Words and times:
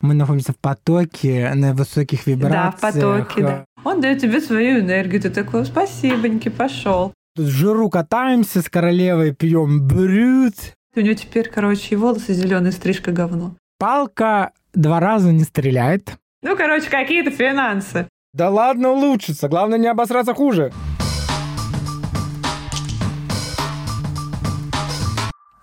Мы 0.00 0.14
находимся 0.14 0.52
в 0.52 0.58
потоке, 0.58 1.52
на 1.54 1.74
высоких 1.74 2.28
вибрациях. 2.28 2.80
Да, 2.80 2.90
в 2.90 2.94
потоке, 2.94 3.42
да. 3.42 3.64
Он 3.82 4.00
дает 4.00 4.20
тебе 4.20 4.40
свою 4.40 4.78
энергию, 4.78 5.20
ты 5.20 5.28
такой, 5.28 5.64
спасибоньки, 5.64 6.50
пошел. 6.50 7.12
Тут 7.34 7.46
жиру 7.46 7.90
катаемся 7.90 8.62
с 8.62 8.68
королевой, 8.68 9.34
пьем 9.34 9.88
брют. 9.88 10.54
У 10.94 11.00
него 11.00 11.14
теперь, 11.14 11.48
короче, 11.48 11.94
и 11.94 11.96
волосы 11.96 12.32
зеленые, 12.32 12.70
стрижка 12.70 13.10
говно. 13.10 13.56
Палка 13.78 14.52
два 14.72 15.00
раза 15.00 15.32
не 15.32 15.42
стреляет. 15.42 16.16
Ну, 16.42 16.56
короче, 16.56 16.88
какие-то 16.88 17.32
финансы. 17.32 18.08
Да 18.32 18.50
ладно, 18.50 18.90
улучшится. 18.90 19.48
Главное, 19.48 19.78
не 19.78 19.88
обосраться 19.88 20.32
хуже. 20.32 20.72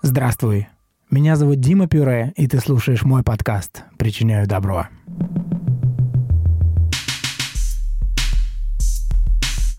Здравствуй. 0.02 0.68
Меня 1.16 1.38
зовут 1.38 1.62
Дима 1.62 1.88
Пюре, 1.88 2.34
и 2.36 2.46
ты 2.46 2.60
слушаешь 2.60 3.04
мой 3.04 3.24
подкаст 3.24 3.86
«Причиняю 3.98 4.48
добро». 4.48 4.90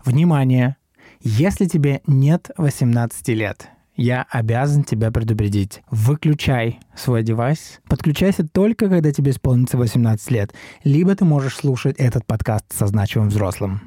Внимание! 0.03 0.77
Если 1.21 1.67
тебе 1.67 2.01
нет 2.07 2.49
18 2.57 3.27
лет, 3.27 3.67
я 3.95 4.25
обязан 4.31 4.83
тебя 4.83 5.11
предупредить. 5.11 5.83
Выключай 5.91 6.79
свой 6.95 7.21
девайс. 7.21 7.81
Подключайся 7.87 8.43
только, 8.43 8.89
когда 8.89 9.11
тебе 9.11 9.29
исполнится 9.29 9.77
18 9.77 10.31
лет. 10.31 10.55
Либо 10.83 11.15
ты 11.15 11.23
можешь 11.23 11.55
слушать 11.55 11.97
этот 11.99 12.25
подкаст 12.25 12.65
со 12.73 12.87
значимым 12.87 13.29
взрослым. 13.29 13.81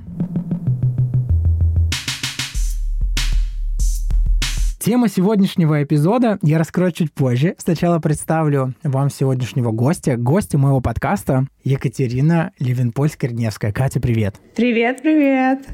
Тема 4.80 5.08
сегодняшнего 5.08 5.82
эпизода 5.82 6.38
я 6.40 6.56
раскрою 6.56 6.90
чуть 6.90 7.12
позже. 7.12 7.54
Сначала 7.58 7.98
представлю 7.98 8.72
вам 8.82 9.10
сегодняшнего 9.10 9.72
гостя. 9.72 10.16
Гостя 10.16 10.56
моего 10.56 10.80
подкаста 10.80 11.44
Екатерина 11.62 12.52
Левинпольская-Рневская. 12.58 13.72
Катя, 13.72 14.00
привет. 14.00 14.36
Привет, 14.56 15.02
привет. 15.02 15.68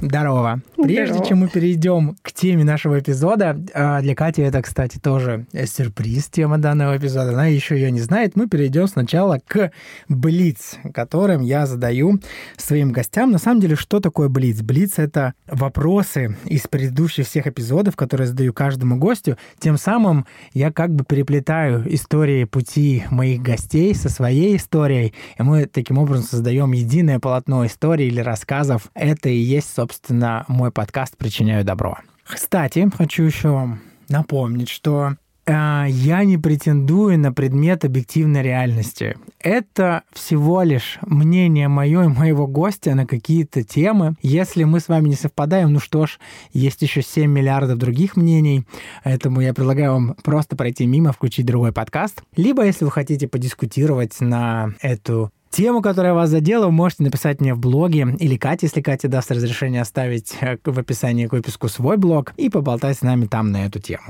Здорово. 0.00 0.60
Прежде 0.76 1.14
Здорово. 1.14 1.26
чем 1.26 1.38
мы 1.38 1.48
перейдем 1.48 2.16
к 2.20 2.32
теме 2.32 2.64
нашего 2.64 2.98
эпизода, 2.98 3.58
а, 3.72 4.02
для 4.02 4.14
Кати 4.14 4.42
это, 4.42 4.60
кстати, 4.60 4.98
тоже 4.98 5.46
сюрприз, 5.52 6.26
тема 6.28 6.58
данного 6.58 6.98
эпизода, 6.98 7.30
она 7.30 7.46
еще 7.46 7.76
ее 7.76 7.90
не 7.90 8.00
знает, 8.00 8.36
мы 8.36 8.46
перейдем 8.46 8.88
сначала 8.88 9.40
к 9.46 9.72
Блиц, 10.08 10.76
которым 10.92 11.40
я 11.40 11.66
задаю 11.66 12.20
своим 12.58 12.92
гостям. 12.92 13.30
На 13.30 13.38
самом 13.38 13.60
деле, 13.60 13.74
что 13.74 14.00
такое 14.00 14.28
Блиц? 14.28 14.60
Блиц— 14.60 14.94
это 14.98 15.32
вопросы 15.46 16.36
из 16.44 16.66
предыдущих 16.66 17.26
всех 17.26 17.46
эпизодов, 17.46 17.96
которые 17.96 18.26
я 18.26 18.30
задаю 18.30 18.52
каждому 18.52 18.96
гостю. 18.98 19.38
Тем 19.58 19.78
самым 19.78 20.26
я 20.52 20.70
как 20.72 20.94
бы 20.94 21.04
переплетаю 21.04 21.82
истории 21.94 22.44
пути 22.44 23.04
моих 23.10 23.40
гостей 23.40 23.94
со 23.94 24.10
своей 24.10 24.56
историей, 24.56 25.14
и 25.38 25.42
мы 25.42 25.64
таким 25.66 25.96
образом 25.98 26.24
создаем 26.24 26.72
единое 26.72 27.18
полотно 27.18 27.64
истории 27.64 28.06
или 28.06 28.20
рассказов. 28.20 28.90
Это 28.94 29.30
и 29.30 29.36
есть, 29.36 29.68
собственно, 29.68 29.85
собственно, 29.86 30.44
мой 30.48 30.72
подкаст 30.72 31.16
«Причиняю 31.16 31.64
добро». 31.64 31.98
Кстати, 32.24 32.90
хочу 32.92 33.22
еще 33.22 33.50
вам 33.50 33.80
напомнить, 34.08 34.68
что 34.68 35.12
э, 35.46 35.84
я 35.88 36.24
не 36.24 36.38
претендую 36.38 37.20
на 37.20 37.32
предмет 37.32 37.84
объективной 37.84 38.42
реальности. 38.42 39.16
Это 39.38 40.02
всего 40.12 40.62
лишь 40.62 40.98
мнение 41.02 41.68
мое 41.68 42.02
и 42.02 42.08
моего 42.08 42.48
гостя 42.48 42.96
на 42.96 43.06
какие-то 43.06 43.62
темы. 43.62 44.16
Если 44.22 44.64
мы 44.64 44.80
с 44.80 44.88
вами 44.88 45.10
не 45.10 45.14
совпадаем, 45.14 45.72
ну 45.72 45.78
что 45.78 46.06
ж, 46.06 46.18
есть 46.52 46.82
еще 46.82 47.00
7 47.00 47.30
миллиардов 47.30 47.78
других 47.78 48.16
мнений, 48.16 48.66
поэтому 49.04 49.40
я 49.40 49.54
предлагаю 49.54 49.92
вам 49.92 50.16
просто 50.24 50.56
пройти 50.56 50.84
мимо, 50.86 51.12
включить 51.12 51.46
другой 51.46 51.70
подкаст. 51.70 52.24
Либо, 52.34 52.64
если 52.64 52.84
вы 52.84 52.90
хотите 52.90 53.28
подискутировать 53.28 54.20
на 54.20 54.74
эту 54.80 55.30
Тему, 55.56 55.80
которая 55.80 56.12
вас 56.12 56.28
задела, 56.28 56.66
вы 56.66 56.72
можете 56.72 57.02
написать 57.02 57.40
мне 57.40 57.54
в 57.54 57.58
блоге 57.58 58.14
или 58.20 58.36
Кате, 58.36 58.66
если 58.66 58.82
Катя 58.82 59.08
даст 59.08 59.30
разрешение 59.30 59.80
оставить 59.80 60.36
э, 60.42 60.58
в 60.62 60.78
описании 60.78 61.28
к 61.28 61.32
выпуску 61.32 61.68
свой 61.68 61.96
блог 61.96 62.34
и 62.36 62.50
поболтать 62.50 62.98
с 62.98 63.00
нами 63.00 63.24
там 63.24 63.52
на 63.52 63.64
эту 63.64 63.80
тему. 63.80 64.04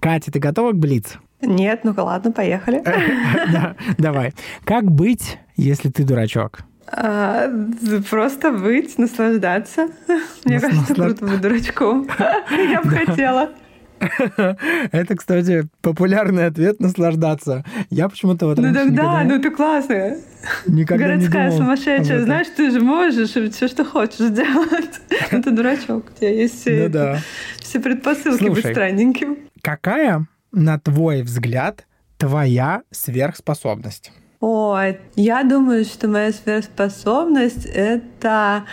Катя, 0.00 0.32
ты 0.32 0.40
готова 0.40 0.72
к 0.72 0.76
Блиц? 0.76 1.18
Нет, 1.40 1.82
ну 1.84 1.94
ладно, 1.96 2.32
поехали. 2.32 2.82
Давай. 3.98 4.34
Как 4.64 4.90
быть, 4.90 5.38
если 5.56 5.88
ты 5.88 6.02
дурачок? 6.02 6.62
А, 6.88 7.48
просто 8.10 8.50
быть, 8.50 8.98
наслаждаться. 8.98 9.86
Мне 10.44 10.58
кажется, 10.58 10.94
круто 10.96 11.26
быть 11.26 11.40
дурачком. 11.40 12.08
Я 12.50 12.82
бы 12.82 12.90
хотела. 12.90 13.50
Это, 14.92 15.16
кстати, 15.16 15.68
популярный 15.80 16.46
ответ 16.46 16.80
наслаждаться. 16.80 17.64
Я 17.90 18.08
почему-то 18.08 18.46
вот 18.46 18.58
Ну 18.58 18.72
тогда, 18.74 19.24
ну 19.24 19.40
ты 19.40 19.50
классная. 19.50 20.18
Никогда 20.66 21.06
Городская 21.06 21.50
не 21.50 21.56
сумасшедшая. 21.56 22.22
Знаешь, 22.22 22.48
ты 22.56 22.70
же 22.70 22.80
можешь 22.80 23.30
все, 23.30 23.68
что 23.68 23.84
хочешь 23.84 24.18
сделать. 24.18 25.00
Ну 25.32 25.42
ты 25.42 25.50
дурачок. 25.50 26.04
У 26.10 26.18
тебя 26.18 26.30
есть 26.30 26.60
все, 26.60 26.84
ну, 26.84 26.88
да. 26.88 27.18
все 27.58 27.80
предпосылки 27.80 28.38
Слушай, 28.38 28.62
быть 28.62 28.72
странненьким. 28.72 29.38
Какая, 29.60 30.26
на 30.52 30.78
твой 30.78 31.22
взгляд, 31.22 31.86
твоя 32.16 32.82
сверхспособность? 32.90 34.12
Ой, 34.40 34.98
я 35.16 35.42
думаю, 35.42 35.84
что 35.84 36.08
моя 36.08 36.32
сверхспособность— 36.32 37.64
это 37.74 38.64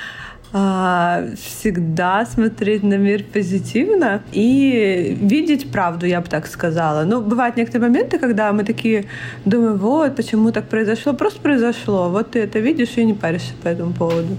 всегда 0.54 2.26
смотреть 2.26 2.84
на 2.84 2.96
мир 2.96 3.24
позитивно 3.24 4.22
и 4.32 5.18
видеть 5.20 5.72
правду, 5.72 6.06
я 6.06 6.22
бы 6.22 6.28
так 6.28 6.46
сказала. 6.46 7.06
Ну, 7.06 7.22
бывают 7.22 7.58
некоторые 7.58 7.90
моменты, 7.90 8.20
когда 8.20 8.54
мы 8.54 8.64
такие 8.64 9.06
думаем, 9.46 9.78
вот, 9.78 10.16
почему 10.16 10.52
так 10.52 10.70
произошло, 10.70 11.14
просто 11.14 11.42
произошло. 11.42 12.10
Вот 12.10 12.32
ты 12.32 12.40
это 12.40 12.60
видишь 12.60 12.98
и 12.98 13.04
не 13.04 13.16
паришься 13.16 13.54
по 13.64 13.68
этому 13.68 13.94
поводу. 13.94 14.38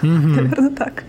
Наверное, 0.00 0.70
так. 0.70 1.04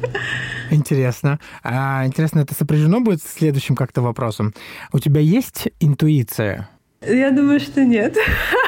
Интересно. 0.70 1.40
А, 1.64 2.06
интересно, 2.06 2.42
это 2.42 2.54
сопряжено 2.54 3.00
будет 3.00 3.22
с 3.22 3.34
следующим 3.34 3.76
как-то 3.76 4.02
вопросом. 4.02 4.54
У 4.92 5.00
тебя 5.00 5.22
есть 5.22 5.70
интуиция? 5.80 6.70
Я 7.04 7.32
думаю, 7.32 7.60
что 7.60 7.84
нет. 7.84 8.16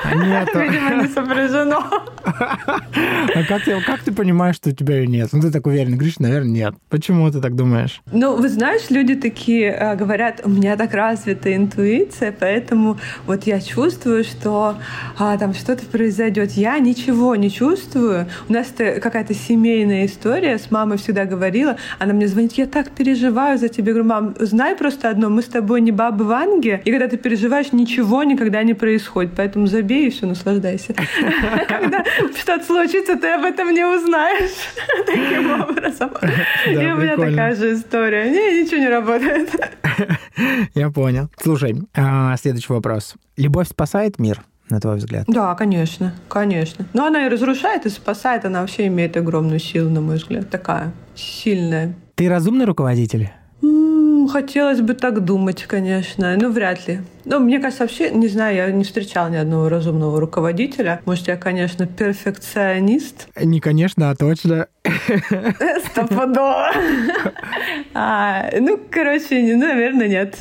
А 0.03 0.16
нет. 0.16 0.49
Видимо, 0.55 1.03
не 1.03 1.07
сопряжено. 1.07 1.83
А 2.23 3.44
как 3.47 3.63
ты, 3.63 3.79
как 3.81 4.01
ты 4.01 4.11
понимаешь, 4.11 4.55
что 4.55 4.69
у 4.69 4.73
тебя 4.73 4.97
ее 4.97 5.07
нет? 5.07 5.29
Ну, 5.33 5.41
ты 5.41 5.51
так 5.51 5.67
уверен, 5.67 5.94
говоришь, 5.94 6.17
наверное, 6.19 6.49
нет. 6.49 6.75
Почему 6.89 7.29
ты 7.29 7.41
так 7.41 7.55
думаешь? 7.55 8.01
Ну, 8.11 8.35
вы 8.35 8.49
знаешь, 8.49 8.89
люди 8.89 9.16
такие 9.16 9.71
э, 9.71 9.95
говорят, 9.95 10.41
у 10.44 10.49
меня 10.49 10.75
так 10.77 10.94
развита 10.94 11.55
интуиция, 11.55 12.35
поэтому 12.38 12.97
вот 13.27 13.44
я 13.44 13.61
чувствую, 13.61 14.23
что 14.23 14.77
а, 15.19 15.38
там 15.38 15.53
что-то 15.53 15.85
произойдет. 15.85 16.53
Я 16.53 16.79
ничего 16.79 17.35
не 17.35 17.51
чувствую. 17.51 18.27
У 18.50 18.53
нас 18.53 18.73
это 18.75 19.00
какая-то 19.00 19.35
семейная 19.35 20.07
история. 20.07 20.57
С 20.57 20.71
мамой 20.71 20.97
всегда 20.97 21.25
говорила. 21.25 21.77
Она 22.00 22.13
мне 22.13 22.27
звонит, 22.27 22.53
я 22.53 22.65
так 22.65 22.89
переживаю 22.91 23.59
за 23.59 23.67
тебя. 23.67 23.91
Я 23.91 23.94
говорю, 23.94 24.09
мам, 24.09 24.35
знай 24.39 24.75
просто 24.75 25.09
одно, 25.09 25.29
мы 25.29 25.44
с 25.44 25.47
тобой 25.47 25.81
не 25.81 25.91
бабы 25.91 26.25
Ванги, 26.25 26.81
и 26.83 26.89
когда 26.89 27.07
ты 27.07 27.17
переживаешь, 27.17 27.73
ничего 27.73 28.22
никогда 28.23 28.63
не 28.63 28.73
происходит. 28.73 29.34
Поэтому 29.35 29.67
забей 29.67 30.07
и 30.07 30.09
все, 30.09 30.25
наслаждайся. 30.25 30.94
Когда 31.67 32.03
что-то 32.38 32.63
случится, 32.63 33.16
ты 33.16 33.28
об 33.34 33.44
этом 33.44 33.72
не 33.73 33.85
узнаешь. 33.85 34.51
Таким 35.06 35.61
образом. 35.61 36.11
И 36.67 36.78
у 36.78 36.97
меня 36.97 37.17
такая 37.17 37.56
же 37.56 37.73
история. 37.73 38.29
Не, 38.29 38.63
ничего 38.63 38.81
не 38.81 38.89
работает. 38.89 39.50
Я 40.73 40.89
понял. 40.89 41.29
Слушай, 41.41 41.75
а, 41.95 42.35
следующий 42.38 42.73
вопрос. 42.73 43.16
Любовь 43.38 43.69
спасает 43.69 44.19
мир? 44.19 44.41
на 44.69 44.79
твой 44.79 44.95
взгляд? 44.95 45.25
Да, 45.28 45.53
конечно, 45.53 46.16
конечно. 46.28 46.85
Но 46.94 47.06
она 47.06 47.28
и 47.28 47.29
разрушает, 47.29 47.85
и 47.85 47.89
спасает. 47.89 48.45
Она 48.45 48.62
вообще 48.62 48.88
имеет 48.88 49.16
огромную 49.16 49.59
силу, 49.59 49.89
на 49.89 50.01
мой 50.01 50.16
взгляд. 50.16 50.50
Такая 50.50 50.94
сильная. 51.16 51.94
Ты 52.16 52.28
разумный 52.28 52.66
руководитель? 52.66 53.29
Хотелось 54.28 54.81
бы 54.81 54.94
так 54.94 55.24
думать, 55.24 55.63
конечно. 55.63 56.35
Ну, 56.38 56.51
вряд 56.51 56.88
ли. 56.88 57.01
Ну, 57.25 57.40
мне 57.40 57.59
кажется, 57.59 57.83
вообще, 57.83 58.10
не 58.10 58.27
знаю, 58.27 58.56
я 58.56 58.71
не 58.71 58.83
встречала 58.83 59.30
ни 59.30 59.36
одного 59.36 59.69
разумного 59.69 60.19
руководителя. 60.19 61.01
Может, 61.06 61.27
я, 61.27 61.38
конечно, 61.38 61.86
перфекционист. 61.86 63.27
Не 63.39 63.60
конечно, 63.60 64.10
а 64.10 64.15
точно. 64.15 64.68
Стопудово. 65.92 66.71
А, 67.94 68.50
ну, 68.60 68.80
короче, 68.89 69.56
наверное, 69.56 70.07
нет. 70.07 70.38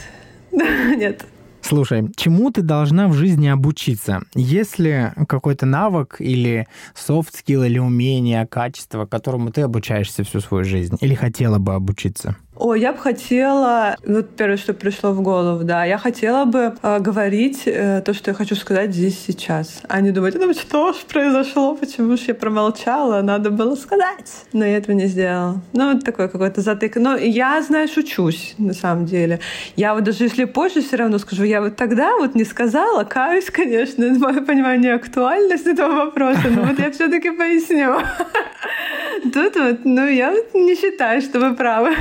Нет. 0.52 1.24
Слушай, 1.62 2.10
чему 2.16 2.50
ты 2.50 2.60
должна 2.60 3.08
в 3.08 3.14
жизни 3.14 3.46
обучиться? 3.46 4.22
Если 4.34 5.12
какой-то 5.28 5.64
навык 5.64 6.16
или 6.18 6.66
софт 6.94 7.36
скилл 7.36 7.62
или 7.62 7.78
умение, 7.78 8.46
качество, 8.46 9.06
которому 9.06 9.52
ты 9.52 9.62
обучаешься 9.62 10.24
всю 10.24 10.40
свою 10.40 10.64
жизнь 10.64 10.96
или 11.00 11.14
хотела 11.14 11.58
бы 11.58 11.74
обучиться? 11.74 12.36
О, 12.54 12.74
я 12.74 12.92
бы 12.92 12.98
хотела, 12.98 13.96
вот 14.06 14.36
первое, 14.36 14.58
что 14.58 14.74
пришло 14.74 15.12
в 15.12 15.22
голову, 15.22 15.64
да, 15.64 15.86
я 15.86 15.96
хотела 15.96 16.44
бы 16.44 16.74
э, 16.82 16.98
говорить 17.00 17.62
э, 17.64 18.02
то, 18.04 18.12
что 18.12 18.30
я 18.30 18.34
хочу 18.34 18.54
сказать 18.56 18.92
здесь 18.92 19.18
сейчас, 19.26 19.80
а 19.88 20.02
не 20.02 20.10
думать, 20.10 20.34
ну 20.34 20.52
что 20.52 20.92
ж 20.92 20.96
произошло, 21.08 21.74
почему 21.74 22.14
же 22.18 22.24
я 22.28 22.34
промолчала, 22.34 23.22
надо 23.22 23.50
было 23.50 23.74
сказать. 23.74 24.44
Но 24.52 24.66
я 24.66 24.76
этого 24.76 24.94
не 24.94 25.06
сделала. 25.06 25.62
Ну, 25.72 25.94
вот 25.94 26.04
такой 26.04 26.28
какой-то 26.28 26.60
затык. 26.60 26.96
Но 26.96 27.16
я, 27.16 27.62
знаешь, 27.62 27.96
учусь, 27.96 28.54
на 28.58 28.74
самом 28.74 29.06
деле. 29.06 29.40
Я 29.76 29.94
вот 29.94 30.04
даже 30.04 30.24
если 30.24 30.44
позже 30.44 30.82
все 30.82 30.96
равно 30.96 31.18
скажу, 31.18 31.44
я 31.44 31.62
вот 31.62 31.76
тогда 31.76 32.16
вот 32.18 32.34
не 32.34 32.44
сказала, 32.44 33.04
каюсь, 33.04 33.50
конечно, 33.50 34.06
мое 34.18 34.42
понимание 34.42 34.94
актуальность 34.94 35.66
этого 35.66 36.04
вопроса, 36.04 36.48
но 36.50 36.64
вот 36.64 36.78
я 36.78 36.90
все-таки 36.90 37.30
поясню. 37.30 37.96
Тут 39.32 39.56
вот, 39.56 39.84
ну, 39.84 40.06
я 40.06 40.34
не 40.52 40.76
считаю, 40.76 41.22
что 41.22 41.40
вы 41.40 41.54
правы. 41.54 41.94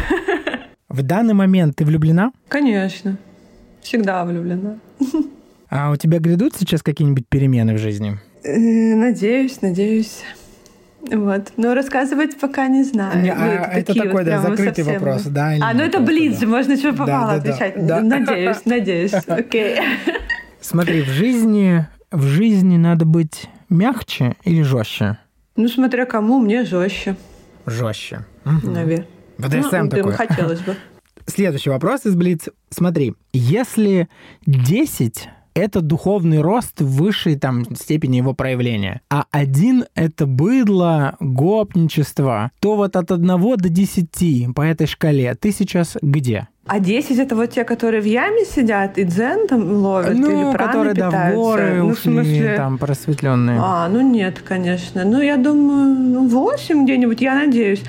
В 0.92 1.04
данный 1.04 1.34
момент 1.34 1.78
ты 1.78 1.86
влюблена? 1.86 2.34
Конечно. 2.50 3.18
Всегда 3.82 4.26
влюблена. 4.26 4.76
А 5.70 5.90
у 5.90 5.96
тебя 5.96 6.20
грядут 6.20 6.54
сейчас 6.58 6.84
какие-нибудь 6.84 7.30
перемены 7.30 7.76
в 7.76 7.78
жизни? 7.78 8.20
Э, 8.44 8.58
надеюсь, 8.96 9.62
надеюсь. 9.62 10.22
Вот. 11.10 11.54
Но 11.56 11.76
рассказывать 11.76 12.38
пока 12.38 12.68
не 12.68 12.84
знаю. 12.84 13.24
Не, 13.24 13.32
а, 13.32 13.72
это 13.72 13.96
такой, 13.96 14.12
вот 14.12 14.26
да, 14.26 14.42
закрытый 14.42 14.84
совсем... 14.84 15.02
вопрос, 15.02 15.24
да? 15.28 15.54
А, 15.62 15.74
ну 15.74 15.82
это 15.82 16.02
блиц, 16.02 16.40
да. 16.40 16.48
можно 16.48 16.76
что 16.76 16.92
попало 16.92 17.08
да, 17.08 17.40
да, 17.40 17.52
отвечать. 17.52 17.86
Да, 17.86 18.02
Надеюсь, 18.02 18.66
надеюсь. 18.66 19.14
Окей. 19.28 19.80
Смотри, 20.60 21.04
в 21.04 21.08
жизни, 21.08 21.88
в 22.12 22.24
жизни 22.24 22.76
надо 22.76 23.06
быть 23.06 23.48
мягче 23.70 24.36
или 24.44 24.62
жестче? 24.62 25.20
Ну, 25.56 25.70
смотря 25.70 26.06
кому, 26.06 26.40
мне 26.40 26.66
жестче. 26.66 27.16
Жестче. 27.66 28.26
Угу. 28.44 28.70
Наверное. 28.70 29.08
БДСМ 29.42 29.84
ну, 29.84 29.90
такой. 29.90 30.14
хотелось 30.14 30.60
бы. 30.60 30.76
Следующий 31.26 31.70
вопрос 31.70 32.06
из 32.06 32.16
Блиц. 32.16 32.50
Смотри, 32.70 33.14
если 33.34 34.10
10 34.46 35.30
это 35.54 35.82
духовный 35.82 36.42
рост 36.42 36.80
в 36.80 36.88
высшей 36.88 37.36
там 37.36 37.76
степени 37.76 38.18
его 38.18 38.34
проявления. 38.34 39.02
А 39.10 39.26
один— 39.32 39.86
это 39.96 40.26
быдло, 40.26 41.18
гопничество. 41.20 42.52
То 42.60 42.76
вот 42.76 42.96
от 42.96 43.12
одного 43.12 43.58
до 43.58 43.70
десяти 43.70 44.48
по 44.56 44.62
этой 44.62 44.88
шкале 44.88 45.36
ты 45.36 45.52
сейчас 45.52 45.98
где? 46.02 46.48
А 46.68 46.80
10 46.80 47.18
это 47.18 47.36
вот 47.36 47.50
те, 47.50 47.64
которые 47.64 48.02
в 48.02 48.06
яме 48.06 48.46
сидят 48.46 49.00
и 49.00 49.04
дзен 49.04 49.48
там 49.48 49.72
ловят 49.78 50.16
ну, 50.16 50.52
или 50.52 50.58
которые 50.58 50.94
питаются? 50.94 51.18
да, 51.18 51.32
в 51.32 51.36
горы 51.36 51.74
ну, 51.78 51.88
ушли, 51.88 51.96
в 51.96 52.00
смысле... 52.00 52.54
там 52.56 52.78
просветленные. 52.78 53.60
А, 53.60 53.90
ну 53.90 54.02
нет, 54.02 54.44
конечно. 54.48 55.04
Ну, 55.04 55.20
я 55.22 55.38
думаю, 55.38 55.96
ну, 55.96 56.28
8 56.28 56.84
где-нибудь, 56.86 57.20
я 57.20 57.34
надеюсь. 57.34 57.84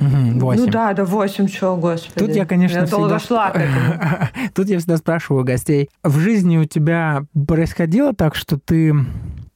Угу, 0.00 0.38
8. 0.38 0.60
Ну 0.64 0.70
да, 0.70 0.92
да 0.92 1.04
8, 1.04 1.48
чего, 1.48 1.76
господи. 1.76 2.26
Тут 2.26 2.36
я, 2.36 2.46
конечно, 2.46 2.78
я 2.78 2.86
всегда... 2.86 3.18
шла 3.18 3.50
к 3.50 3.56
этому. 3.56 4.28
Тут 4.54 4.68
я 4.68 4.78
всегда 4.78 4.98
спрашиваю 4.98 5.44
гостей, 5.44 5.90
в 6.04 6.16
жизни 6.18 6.58
у 6.58 6.64
тебя 6.64 7.24
происходило 7.46 8.14
так, 8.14 8.36
что 8.36 8.56
ты 8.56 8.94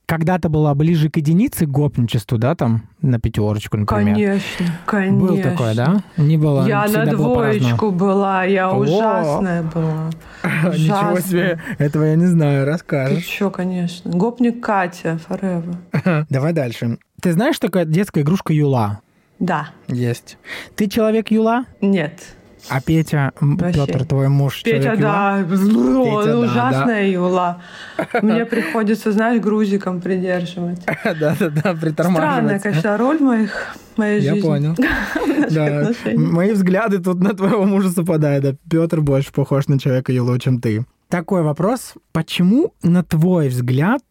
когда-то 0.07 0.49
была 0.49 0.75
ближе 0.75 1.11
к 1.11 1.17
единице, 1.17 1.67
к 1.67 1.69
гопничеству, 1.69 2.39
да, 2.39 2.55
там, 2.55 2.89
на 3.03 3.19
пятерочку, 3.19 3.77
например? 3.77 4.15
Конечно, 4.15 4.67
конечно. 4.87 5.19
Было 5.19 5.43
такое, 5.43 5.75
да? 5.75 6.03
Не 6.17 6.37
было, 6.37 6.67
Я 6.67 6.87
на 6.87 7.07
двоечку 7.07 7.91
была, 7.91 8.45
я 8.45 8.71
О! 8.71 8.79
ужасная 8.79 9.63
была. 9.63 10.11
Ничего 10.73 11.21
себе, 11.21 11.61
этого 11.79 12.05
я 12.05 12.15
не 12.15 12.27
знаю, 12.27 12.65
расскажешь. 12.67 13.37
Ты 13.39 13.51
конечно. 13.51 14.11
Гопник 14.13 14.63
Катя, 14.65 15.19
forever. 15.29 16.27
Давай 16.31 16.53
дальше. 16.53 16.99
Ты 17.21 17.33
знаешь, 17.33 17.59
такая 17.59 17.85
детская 17.85 18.21
игрушка 18.21 18.53
Юла? 18.53 19.01
Да. 19.41 19.71
Есть. 19.89 20.39
Ты 20.77 20.89
человек 20.89 21.31
Юла? 21.31 21.67
Нет. 21.81 22.36
А 22.69 22.81
Петя, 22.81 23.33
Вообще. 23.41 23.87
Петр, 23.87 24.05
твой 24.05 24.29
муж, 24.29 24.63
Петя, 24.63 24.97
да, 24.97 25.45
Петя, 25.49 26.39
ужасная 26.39 27.03
да. 27.03 27.09
юла. 27.09 27.63
Мне 28.23 28.45
приходится, 28.45 29.13
знаешь, 29.13 29.41
грузиком 29.41 30.01
придерживать. 30.01 30.81
Да-да-да, 31.05 31.75
притормаживать. 31.75 32.01
Странная, 32.17 32.59
конечно, 32.61 32.97
роль 32.97 33.21
моих 33.21 33.77
моей 33.97 34.21
жизни. 34.21 34.37
Я 34.37 34.43
понял. 34.43 34.77
Да. 35.51 35.91
Мои 36.15 36.53
взгляды 36.53 36.99
тут 36.99 37.21
на 37.21 37.33
твоего 37.35 37.65
мужа 37.65 37.91
совпадают. 37.91 38.43
Да. 38.43 38.57
Петр 38.69 39.01
больше 39.01 39.33
похож 39.33 39.69
на 39.69 39.79
человека 39.79 40.13
Юлу, 40.13 40.37
чем 40.39 40.61
ты. 40.61 40.85
Такой 41.09 41.43
вопрос. 41.43 41.95
Почему, 42.13 42.75
на 42.83 43.05
твой 43.05 43.49
взгляд, 43.49 44.03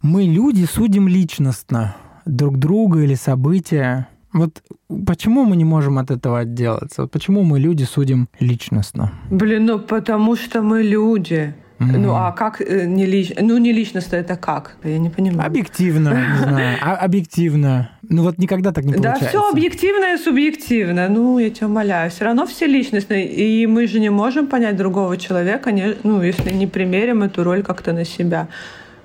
мы, 0.00 0.24
люди, 0.24 0.64
судим 0.64 1.06
личностно 1.06 1.94
друг 2.24 2.58
друга 2.58 3.00
или 3.00 3.14
события? 3.14 4.08
Вот 4.32 4.62
почему 5.06 5.44
мы 5.44 5.56
не 5.56 5.64
можем 5.64 5.98
от 5.98 6.10
этого 6.10 6.40
отделаться? 6.40 7.02
Вот 7.02 7.10
почему 7.10 7.42
мы 7.42 7.60
люди 7.60 7.84
судим 7.84 8.28
личностно? 8.40 9.12
Блин, 9.30 9.66
ну 9.66 9.78
потому 9.78 10.36
что 10.36 10.62
мы 10.62 10.82
люди. 10.82 11.54
Mm-hmm. 11.78 11.98
Ну 11.98 12.14
а 12.14 12.32
как 12.32 12.60
э, 12.60 12.86
не 12.86 13.06
лично? 13.06 13.42
Ну 13.42 13.58
не 13.58 13.72
личностно 13.72 14.16
это 14.16 14.36
как? 14.36 14.76
Я 14.84 14.98
не 14.98 15.10
понимаю. 15.10 15.46
Объективно, 15.46 16.10
не 16.10 16.38
знаю. 16.48 16.78
А, 16.80 16.96
объективно. 16.96 17.90
Ну 18.08 18.22
вот 18.22 18.38
никогда 18.38 18.72
так 18.72 18.84
не 18.84 18.92
получается. 18.92 19.24
Да, 19.24 19.28
все 19.28 19.50
объективно 19.50 20.14
и 20.14 20.18
субъективно. 20.18 21.08
Ну 21.08 21.38
я 21.38 21.50
тебя 21.50 21.66
умоляю, 21.66 22.10
все 22.10 22.24
равно 22.24 22.46
все 22.46 22.66
личностные, 22.66 23.26
и 23.26 23.66
мы 23.66 23.86
же 23.86 24.00
не 24.00 24.10
можем 24.10 24.46
понять 24.46 24.76
другого 24.76 25.16
человека, 25.16 25.72
не, 25.72 25.94
ну 26.04 26.22
если 26.22 26.54
не 26.54 26.66
примерим 26.66 27.22
эту 27.22 27.42
роль 27.42 27.62
как-то 27.62 27.92
на 27.92 28.04
себя. 28.04 28.48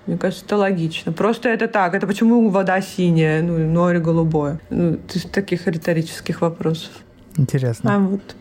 Мне 0.07 0.18
кажется, 0.18 0.45
это 0.45 0.57
логично. 0.57 1.12
Просто 1.12 1.50
это 1.50 1.68
так. 1.68 1.94
Это 1.94 2.07
почему 2.07 2.50
вода 2.50 2.81
синяя, 2.81 3.42
ну, 3.42 3.57
море 3.68 4.00
голубое? 4.00 4.59
Ну, 4.69 5.00
из 5.13 5.24
таких 5.24 5.68
риторических 5.68 6.42
вопросов. 6.42 6.92
Интересно. 7.36 7.95
А 7.95 8.00
вот. 8.00 8.36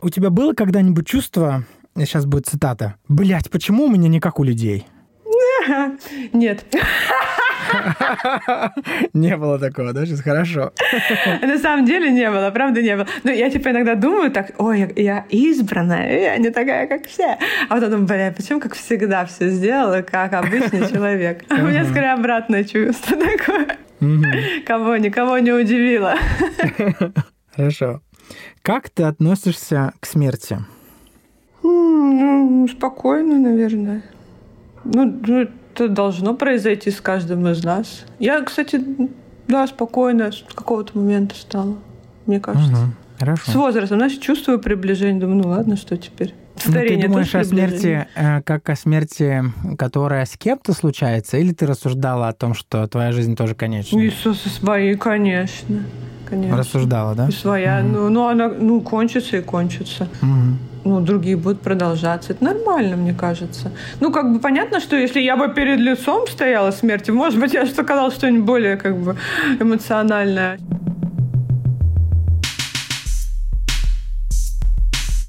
У 0.00 0.08
тебя 0.08 0.30
было 0.30 0.54
когда-нибудь 0.54 1.06
чувство, 1.06 1.64
сейчас 1.94 2.24
будет 2.24 2.46
цитата, 2.46 2.94
блять, 3.06 3.50
почему 3.50 3.84
у 3.84 3.90
меня 3.90 4.08
не 4.08 4.18
как 4.18 4.40
у 4.40 4.44
людей? 4.44 4.86
Нет. 6.32 6.64
Не 9.14 9.36
было 9.36 9.58
такого, 9.58 9.92
да? 9.92 10.06
Сейчас 10.06 10.20
хорошо. 10.20 10.72
На 11.42 11.58
самом 11.58 11.84
деле 11.84 12.10
не 12.10 12.30
было, 12.30 12.50
правда 12.50 12.82
не 12.82 12.96
было. 12.96 13.06
Но 13.24 13.30
я 13.30 13.50
типа 13.50 13.70
иногда 13.70 13.94
думаю 13.94 14.30
так, 14.30 14.52
ой, 14.58 14.92
я 14.96 15.24
избранная, 15.28 16.20
я 16.20 16.36
не 16.38 16.50
такая, 16.50 16.86
как 16.86 17.06
все. 17.06 17.38
А 17.68 17.74
потом 17.74 17.90
думаю, 17.90 18.06
бля, 18.06 18.34
почему 18.36 18.60
как 18.60 18.74
всегда 18.74 19.24
все 19.26 19.48
сделала, 19.50 20.02
как 20.02 20.32
обычный 20.32 20.88
человек? 20.92 21.44
А 21.48 21.54
у 21.56 21.66
меня 21.68 21.84
скорее 21.84 22.12
обратное 22.12 22.64
чувство 22.64 23.16
такое. 23.16 23.78
Кого, 24.66 24.96
никого 24.96 25.38
не 25.38 25.52
удивило. 25.52 26.14
Хорошо. 27.54 28.00
Как 28.62 28.88
ты 28.90 29.02
относишься 29.02 29.92
к 30.00 30.06
смерти? 30.06 30.58
Ну, 31.62 32.66
спокойно, 32.68 33.38
наверное. 33.38 34.02
Ну, 34.84 35.20
ну 35.26 35.48
это 35.80 35.94
должно 35.94 36.34
произойти 36.34 36.90
с 36.90 37.00
каждым 37.00 37.46
из 37.48 37.64
нас. 37.64 38.04
Я, 38.18 38.42
кстати, 38.42 38.80
да, 39.48 39.66
спокойно 39.66 40.32
с 40.32 40.44
какого-то 40.54 40.96
момента 40.98 41.34
стала, 41.34 41.76
мне 42.26 42.40
кажется. 42.40 42.72
Угу. 42.72 42.92
Хорошо. 43.18 43.50
С 43.50 43.54
возрастом, 43.54 43.98
знаешь, 43.98 44.16
чувствую 44.16 44.60
приближение, 44.60 45.20
думаю, 45.20 45.42
ну 45.42 45.48
ладно, 45.50 45.76
что 45.76 45.96
теперь. 45.96 46.34
Старение, 46.56 46.96
ну, 46.96 47.02
ты 47.02 47.08
думаешь 47.08 47.34
о 47.34 47.44
смерти 47.44 48.06
э, 48.14 48.42
как 48.42 48.68
о 48.68 48.76
смерти, 48.76 49.42
которая 49.78 50.26
с 50.26 50.36
кем-то 50.36 50.72
случается, 50.74 51.38
или 51.38 51.52
ты 51.52 51.66
рассуждала 51.66 52.28
о 52.28 52.32
том, 52.32 52.54
что 52.54 52.86
твоя 52.86 53.12
жизнь 53.12 53.34
тоже 53.34 53.54
конечна? 53.54 53.98
Иисус 53.98 54.42
своей, 54.42 54.94
конечно. 54.96 55.84
конечно. 56.28 56.56
Рассуждала, 56.56 57.14
да? 57.14 57.28
И 57.28 57.32
своя. 57.32 57.80
Угу. 57.80 57.88
Ну, 57.88 58.08
ну, 58.10 58.28
она 58.28 58.48
ну, 58.48 58.80
кончится 58.80 59.38
и 59.38 59.42
кончится. 59.42 60.08
Угу 60.22 60.69
ну, 60.84 61.00
другие 61.00 61.36
будут 61.36 61.60
продолжаться. 61.60 62.32
Это 62.32 62.44
нормально, 62.44 62.96
мне 62.96 63.14
кажется. 63.14 63.72
Ну, 64.00 64.12
как 64.12 64.32
бы 64.32 64.40
понятно, 64.40 64.80
что 64.80 64.96
если 64.96 65.20
я 65.20 65.36
бы 65.36 65.52
перед 65.52 65.78
лицом 65.78 66.26
стояла 66.26 66.70
смерти, 66.70 67.10
может 67.10 67.38
быть, 67.38 67.52
я 67.54 67.66
что 67.66 67.82
сказала 67.82 68.10
что-нибудь 68.10 68.44
более 68.44 68.76
как 68.76 68.96
бы 68.96 69.16
эмоциональное. 69.58 70.58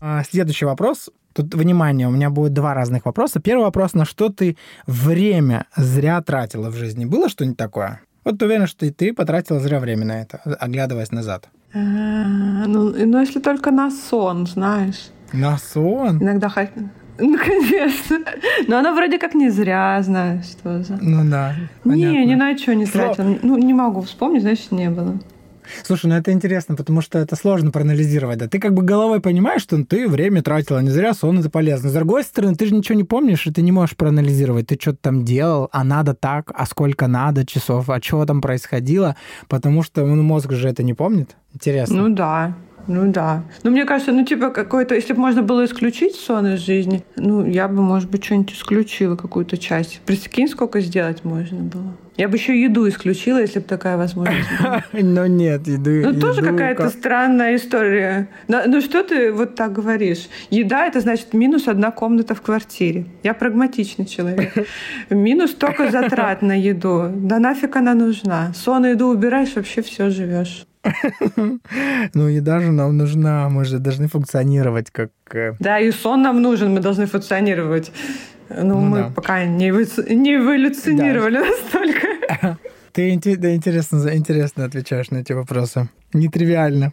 А, 0.02 0.24
следующий 0.24 0.66
вопрос. 0.66 1.10
Тут, 1.34 1.54
внимание, 1.56 2.08
у 2.08 2.12
меня 2.12 2.30
будет 2.30 2.54
два 2.54 2.74
разных 2.74 3.06
вопроса. 3.06 3.40
Первый 3.40 3.64
вопрос, 3.64 3.94
на 3.94 4.06
что 4.06 4.30
ты 4.30 4.58
время 4.88 5.66
зря 5.76 6.22
тратила 6.22 6.70
в 6.70 6.76
жизни? 6.76 7.06
Было 7.06 7.30
что-нибудь 7.30 7.58
такое? 7.58 8.02
Вот 8.24 8.38
ты 8.38 8.46
уверена, 8.46 8.68
что 8.68 8.86
и 8.86 8.92
ты 8.92 9.14
потратила 9.14 9.60
зря 9.60 9.80
время 9.80 10.06
на 10.06 10.22
это, 10.22 10.38
оглядываясь 10.60 11.12
назад. 11.12 11.50
А, 11.74 11.78
ну, 11.80 12.94
ну, 12.94 13.20
если 13.22 13.40
только 13.40 13.72
на 13.72 13.90
сон, 13.92 14.46
знаешь. 14.46 15.12
На 15.34 15.58
сон? 15.58 16.22
Иногда 16.22 16.50
хоть... 16.50 16.70
Ну, 17.18 17.38
конечно. 17.38 18.20
Но 18.68 18.80
она 18.80 18.94
вроде 18.94 19.20
как 19.20 19.34
не 19.36 19.50
зря, 19.50 20.02
знаешь, 20.02 20.46
что 20.46 20.84
за... 20.84 20.98
Ну 21.02 21.30
да. 21.30 21.56
Не, 21.86 22.26
ни 22.26 22.36
на 22.36 22.58
что 22.58 22.74
не 22.74 22.86
тратила. 22.86 23.38
Ну, 23.42 23.58
не 23.58 23.74
могу 23.74 24.02
вспомнить, 24.02 24.42
значит, 24.42 24.72
не 24.72 24.90
было. 24.90 25.20
Слушай, 25.84 26.08
ну 26.08 26.16
это 26.16 26.32
интересно, 26.32 26.76
потому 26.76 27.02
что 27.02 27.20
это 27.20 27.36
сложно 27.36 27.72
проанализировать. 27.72 28.38
Да? 28.38 28.48
Ты 28.48 28.60
как 28.60 28.74
бы 28.74 28.84
головой 28.84 29.22
понимаешь, 29.22 29.62
что 29.62 29.84
ты 29.84 30.08
время 30.08 30.42
тратила, 30.42 30.80
не 30.80 30.90
зря 30.90 31.14
сон 31.14 31.40
это 31.40 31.50
полезно. 31.50 31.90
С 31.90 31.94
другой 31.94 32.24
стороны, 32.24 32.56
ты 32.56 32.66
же 32.66 32.76
ничего 32.76 32.98
не 32.98 33.04
помнишь, 33.04 33.48
и 33.48 33.52
ты 33.52 33.62
не 33.62 33.72
можешь 33.72 33.96
проанализировать. 33.96 34.68
Ты 34.68 34.78
что-то 34.80 34.98
там 35.02 35.24
делал, 35.24 35.70
а 35.72 35.84
надо 35.84 36.14
так, 36.14 36.52
а 36.54 36.66
сколько 36.66 37.08
надо 37.08 37.46
часов, 37.46 37.90
а 37.90 38.02
что 38.02 38.26
там 38.26 38.42
происходило, 38.42 39.16
потому 39.48 39.84
что 39.84 40.06
ну, 40.06 40.22
мозг 40.24 40.52
же 40.52 40.68
это 40.68 40.84
не 40.84 40.94
помнит. 40.94 41.36
Интересно. 41.54 42.08
Ну 42.08 42.16
да. 42.16 42.56
Ну 42.88 43.12
да. 43.12 43.44
Ну, 43.64 43.72
мне 43.72 43.86
кажется, 43.86 44.12
ну, 44.12 44.26
типа, 44.26 44.50
какой-то, 44.50 44.96
если 44.96 45.14
бы 45.14 45.20
можно 45.20 45.42
было 45.42 45.66
исключить 45.66 46.16
сон 46.16 46.48
из 46.48 46.60
жизни, 46.60 47.04
ну, 47.16 47.46
я 47.46 47.68
бы, 47.68 47.82
может 47.82 48.10
быть, 48.10 48.24
что-нибудь 48.24 48.54
исключила, 48.54 49.16
какую-то 49.16 49.58
часть. 49.58 50.02
Прикинь, 50.06 50.48
сколько 50.48 50.82
сделать 50.82 51.24
можно 51.24 51.60
было. 51.60 51.96
Я 52.18 52.28
бы 52.28 52.38
еще 52.38 52.62
еду 52.62 52.88
исключила, 52.88 53.40
если 53.40 53.60
бы 53.60 53.66
такая 53.66 53.98
возможность 53.98 54.48
была. 54.62 54.84
Но 54.92 55.28
нет, 55.28 55.68
еды. 55.68 56.04
Ну, 56.06 56.20
тоже 56.20 56.42
какая-то 56.42 56.90
странная 56.90 57.56
история. 57.56 58.28
Ну, 58.48 58.82
что 58.82 59.04
ты 59.04 59.32
вот 59.32 59.56
так 59.56 59.72
говоришь? 59.72 60.30
Еда— 60.50 60.86
это 60.88 61.00
значит 61.00 61.34
минус 61.34 61.68
одна 61.68 61.92
комната 61.92 62.36
в 62.36 62.42
квартире. 62.42 63.06
Я 63.24 63.34
прагматичный 63.34 64.06
человек. 64.06 64.54
Минус 65.10 65.52
только 65.52 65.90
затрат 65.90 66.42
на 66.42 66.60
еду. 66.60 67.10
Да 67.14 67.40
нафиг 67.40 67.76
она 67.76 67.94
нужна? 67.94 68.54
Сон 68.54 68.86
и 68.86 68.90
еду 68.90 69.08
убираешь, 69.08 69.56
вообще 69.56 69.82
все 69.82 70.10
живешь. 70.10 70.66
Ну, 72.14 72.28
еда 72.28 72.60
же 72.60 72.72
нам 72.72 72.98
нужна, 72.98 73.50
мы 73.50 73.66
же 73.66 73.80
должны 73.80 74.08
функционировать 74.08 74.92
как... 74.92 75.12
Э, 75.34 75.54
да, 75.60 75.80
и 75.80 75.92
сон 75.92 76.22
нам 76.22 76.42
нужен, 76.42 76.74
мы 76.74 76.80
должны 76.80 77.06
функционировать. 77.06 77.92
Ну, 78.50 78.64
ну 78.64 78.80
мы 78.82 78.98
да. 79.00 79.12
пока 79.16 79.46
не, 79.46 79.70
не 80.16 80.36
эволюционировали 80.36 81.40
да. 81.40 81.46
настолько. 81.46 82.58
Ты 82.94 83.38
да, 83.38 83.56
интересно, 83.56 84.16
интересно 84.16 84.66
отвечаешь 84.66 85.12
на 85.12 85.20
эти 85.20 85.32
вопросы. 85.34 85.90
Нетривиально. 86.14 86.92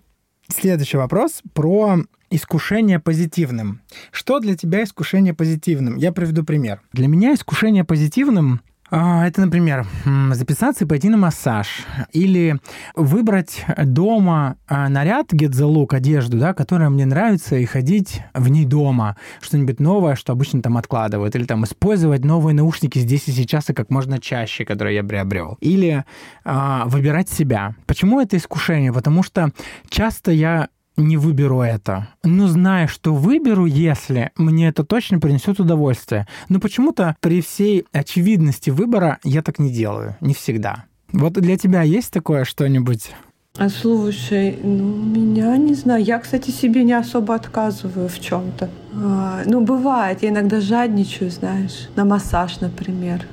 Следующий 0.49 0.97
вопрос 0.97 1.43
про 1.55 1.99
искушение 2.31 3.01
позитивным. 3.01 3.81
Что 4.13 4.39
для 4.39 4.57
тебя 4.57 4.85
искушение 4.85 5.35
позитивным? 5.35 5.97
Я 5.97 6.13
приведу 6.13 6.45
пример. 6.45 6.81
Для 6.93 7.09
меня 7.09 7.35
искушение 7.35 7.85
позитивным 7.85 8.61
это, 8.91 9.43
например, 9.43 9.87
записаться 10.33 10.85
и 10.85 10.89
пойти 10.89 11.09
на 11.09 11.17
массаж. 11.17 11.85
Или 12.13 12.59
выбрать 12.95 13.65
дома 13.77 14.57
а, 14.67 14.89
наряд, 14.89 15.33
get 15.33 15.51
the 15.51 15.71
look, 15.71 15.95
одежду, 15.95 16.39
да, 16.39 16.55
которая 16.55 16.89
мне 16.89 17.05
нравится, 17.05 17.57
и 17.57 17.65
ходить 17.65 18.23
в 18.35 18.49
ней 18.49 18.65
дома. 18.65 19.17
Что-нибудь 19.41 19.81
новое, 19.81 20.15
что 20.15 20.33
обычно 20.33 20.63
там 20.63 20.77
откладывают. 20.77 21.37
Или 21.37 21.45
там 21.45 21.65
использовать 21.65 22.25
новые 22.25 22.55
наушники 22.55 22.99
здесь 22.99 23.29
и 23.29 23.33
сейчас 23.33 23.69
и 23.71 23.75
как 23.75 23.91
можно 23.91 24.19
чаще, 24.19 24.65
которые 24.65 24.97
я 24.97 25.05
приобрел. 25.05 25.59
Или 25.61 26.05
а, 26.45 26.85
выбирать 26.87 27.29
себя. 27.29 27.75
Почему 27.87 28.21
это 28.21 28.37
искушение? 28.37 28.93
Потому 28.93 29.23
что 29.23 29.51
часто 29.89 30.33
я 30.33 30.69
не 30.99 31.17
выберу 31.17 31.61
это. 31.61 32.09
Но 32.25 32.49
зная, 32.49 32.87
что 32.87 33.15
выберу, 33.15 33.67
если 33.67 34.31
мне 34.37 34.69
это 34.69 34.85
точно 34.85 35.21
принесет 35.21 35.61
удовольствие. 35.61 36.27
Но 36.49 36.61
почему-то 36.61 37.17
при 37.21 37.41
всей 37.41 37.87
очевидности 37.93 38.71
выбора 38.71 39.19
я 39.25 39.43
так 39.43 39.59
не 39.59 39.71
делаю. 39.71 40.17
Не 40.21 40.35
всегда. 40.35 40.85
Вот 41.13 41.35
для 41.35 41.57
тебя 41.57 41.83
есть 41.83 42.13
такое 42.13 42.45
что-нибудь? 42.45 43.13
А 43.57 43.69
слушай, 43.71 44.57
ну 44.63 44.97
меня 44.97 45.57
не 45.57 45.75
знаю. 45.75 46.05
Я, 46.05 46.19
кстати, 46.19 46.51
себе 46.51 46.85
не 46.85 46.93
особо 46.93 47.35
отказываю 47.35 48.09
в 48.09 48.21
чем-то. 48.21 48.71
А, 48.95 49.43
ну, 49.47 49.63
бывает, 49.63 50.23
я 50.23 50.29
иногда 50.29 50.61
жадничаю, 50.61 51.31
знаешь, 51.31 51.89
на 51.97 52.05
массаж, 52.05 52.61
например. 52.61 53.27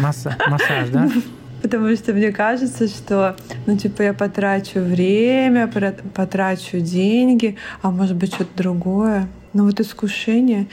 Масса, 0.00 0.36
массаж, 0.48 0.90
да? 0.90 1.10
потому 1.64 1.96
что 1.96 2.12
мне 2.12 2.30
кажется, 2.30 2.88
что, 2.88 3.36
ну, 3.64 3.74
типа, 3.74 4.02
я 4.02 4.12
потрачу 4.12 4.80
время, 4.80 5.66
потрачу 6.14 6.78
деньги, 6.80 7.56
а 7.80 7.90
может 7.90 8.16
быть, 8.16 8.34
что-то 8.34 8.54
другое. 8.54 9.28
Но 9.54 9.64
вот 9.64 9.80
искушение. 9.80 10.66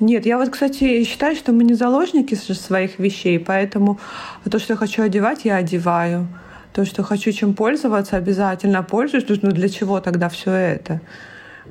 Нет, 0.00 0.26
я 0.26 0.38
вот, 0.38 0.50
кстати, 0.50 1.04
считаю, 1.04 1.36
что 1.36 1.52
мы 1.52 1.62
не 1.62 1.74
заложники 1.74 2.34
своих 2.34 2.98
вещей, 2.98 3.38
поэтому 3.38 4.00
то, 4.50 4.58
что 4.58 4.72
я 4.72 4.76
хочу 4.76 5.04
одевать, 5.04 5.44
я 5.44 5.54
одеваю. 5.58 6.26
То, 6.72 6.84
что 6.84 7.04
хочу 7.04 7.30
чем 7.30 7.54
пользоваться, 7.54 8.16
обязательно 8.16 8.82
пользуюсь. 8.82 9.24
Ну, 9.42 9.52
для 9.52 9.68
чего 9.68 10.00
тогда 10.00 10.28
все 10.28 10.50
это? 10.50 11.00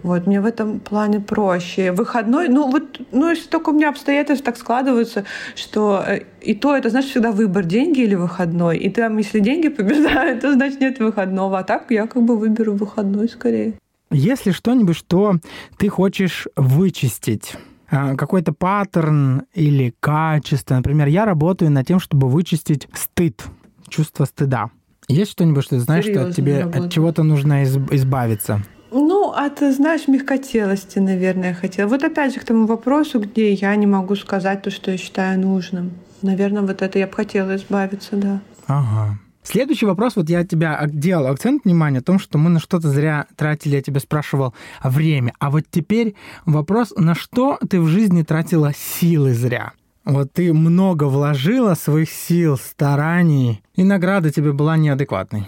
Вот, 0.03 0.27
мне 0.27 0.41
в 0.41 0.45
этом 0.45 0.79
плане 0.79 1.19
проще. 1.19 1.91
Выходной, 1.91 2.47
ну 2.47 2.69
вот, 2.69 3.01
ну 3.11 3.29
если 3.29 3.47
только 3.47 3.69
у 3.69 3.73
меня 3.73 3.89
обстоятельства 3.89 4.45
так 4.45 4.57
складываются, 4.57 5.25
что 5.55 6.03
э, 6.05 6.21
и 6.41 6.55
то 6.55 6.75
это, 6.75 6.89
знаешь, 6.89 7.07
всегда 7.07 7.31
выбор, 7.31 7.63
деньги 7.63 8.01
или 8.01 8.15
выходной. 8.15 8.77
И 8.77 8.89
там, 8.89 9.17
если 9.17 9.39
деньги 9.39 9.69
побеждают, 9.69 10.41
то 10.41 10.53
значит 10.53 10.81
нет 10.81 10.99
выходного. 10.99 11.59
А 11.59 11.63
так 11.63 11.91
я 11.91 12.07
как 12.07 12.23
бы 12.23 12.37
выберу 12.37 12.73
выходной 12.73 13.29
скорее. 13.29 13.73
Если 14.09 14.51
что-нибудь, 14.51 14.97
что 14.97 15.35
ты 15.77 15.87
хочешь 15.87 16.47
вычистить, 16.55 17.55
а, 17.91 18.15
какой-то 18.15 18.53
паттерн 18.53 19.43
или 19.53 19.93
качество. 19.99 20.75
Например, 20.75 21.07
я 21.07 21.25
работаю 21.25 21.71
над 21.71 21.85
тем, 21.85 21.99
чтобы 21.99 22.29
вычистить 22.29 22.87
стыд, 22.93 23.43
чувство 23.89 24.23
стыда. 24.23 24.69
Есть 25.09 25.31
что-нибудь, 25.31 25.65
что 25.65 25.75
ты 25.75 25.81
знаешь, 25.81 26.05
Серьезно, 26.05 26.31
что 26.31 26.41
тебе 26.41 26.63
от 26.63 26.91
чего-то 26.91 27.23
нужно 27.23 27.63
избавиться? 27.63 28.63
Ну, 28.91 29.20
от, 29.31 29.59
знаешь, 29.59 30.07
мягкотелости, 30.07 30.99
наверное, 30.99 31.53
хотела. 31.53 31.87
Вот 31.87 32.03
опять 32.03 32.33
же 32.33 32.39
к 32.39 32.43
тому 32.43 32.65
вопросу, 32.65 33.19
где 33.19 33.53
я 33.53 33.75
не 33.75 33.87
могу 33.87 34.15
сказать 34.15 34.61
то, 34.61 34.71
что 34.71 34.91
я 34.91 34.97
считаю 34.97 35.39
нужным. 35.39 35.91
Наверное, 36.21 36.61
вот 36.61 36.81
это 36.81 36.99
я 36.99 37.07
бы 37.07 37.13
хотела 37.13 37.55
избавиться, 37.55 38.15
да. 38.15 38.41
Ага. 38.67 39.17
Следующий 39.43 39.87
вопрос, 39.87 40.15
вот 40.15 40.29
я 40.29 40.45
тебя 40.45 40.79
делал 40.87 41.27
акцент 41.27 41.65
внимания 41.65 41.99
о 41.99 42.03
том, 42.03 42.19
что 42.19 42.37
мы 42.37 42.51
на 42.51 42.59
что-то 42.59 42.89
зря 42.89 43.25
тратили, 43.35 43.75
я 43.75 43.81
тебя 43.81 43.99
спрашивал 43.99 44.53
время. 44.83 45.33
А 45.39 45.49
вот 45.49 45.63
теперь 45.69 46.15
вопрос, 46.45 46.93
на 46.95 47.15
что 47.15 47.57
ты 47.67 47.81
в 47.81 47.87
жизни 47.87 48.21
тратила 48.21 48.71
силы 48.75 49.33
зря? 49.33 49.73
Вот 50.05 50.33
ты 50.33 50.53
много 50.53 51.05
вложила 51.05 51.73
своих 51.73 52.09
сил, 52.11 52.57
стараний, 52.57 53.63
и 53.75 53.83
награда 53.83 54.31
тебе 54.31 54.51
была 54.51 54.77
неадекватной. 54.77 55.47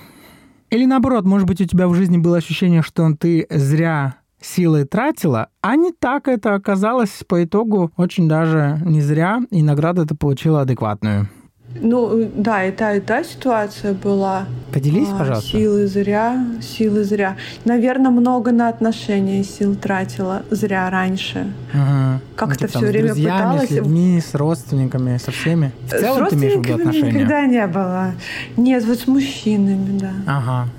Или 0.74 0.86
наоборот, 0.86 1.24
может 1.24 1.48
быть, 1.48 1.62
у 1.62 1.66
тебя 1.66 1.88
в 1.88 1.94
жизни 1.94 2.18
было 2.18 2.38
ощущение, 2.38 2.82
что 2.82 3.08
ты 3.16 3.46
зря 3.52 4.16
силы 4.42 4.86
тратила, 4.86 5.50
а 5.62 5.76
не 5.76 5.92
так 5.92 6.28
это 6.28 6.56
оказалось 6.56 7.24
по 7.28 7.44
итогу 7.44 7.92
очень 7.96 8.28
даже 8.28 8.80
не 8.84 9.00
зря, 9.00 9.42
и 9.52 9.62
награду 9.62 10.04
ты 10.08 10.16
получила 10.16 10.62
адекватную. 10.62 11.30
Ну, 11.76 12.30
да, 12.36 12.66
и 12.66 12.72
та, 12.72 12.94
и 12.96 13.00
та 13.00 13.24
ситуация 13.24 13.94
была. 13.94 14.46
Поделись, 14.72 15.10
а, 15.12 15.20
пожалуйста. 15.20 15.52
Силы 15.52 15.88
зря, 15.88 16.46
силы 16.62 17.04
зря. 17.04 17.36
Наверное, 17.66 18.12
много 18.12 18.52
на 18.52 18.70
отношения 18.70 19.44
сил 19.44 19.76
тратила 19.76 20.44
зря 20.50 20.90
раньше. 20.90 21.52
Ага. 21.74 22.22
Как-то 22.36 22.64
ну, 22.64 22.68
все 22.70 22.88
время 22.88 23.08
друзьями, 23.08 23.38
пыталась. 23.38 23.70
С 23.70 23.72
людьми, 23.72 24.22
с 24.22 24.36
родственниками, 24.36 25.18
со 25.18 25.32
всеми. 25.32 25.72
В 25.88 25.90
целом 25.90 26.28
с 26.28 26.30
ты 26.30 26.36
имеешь 26.36 26.54
в 26.56 26.64
виду 26.64 26.76
отношения? 26.76 27.12
никогда 27.12 27.46
не 27.46 27.68
было. 27.68 28.12
Нет, 28.58 28.86
вот 28.86 29.00
с 29.00 29.08
мужчинами, 29.08 30.00
да. 30.00 30.12
Ага. 30.26 30.70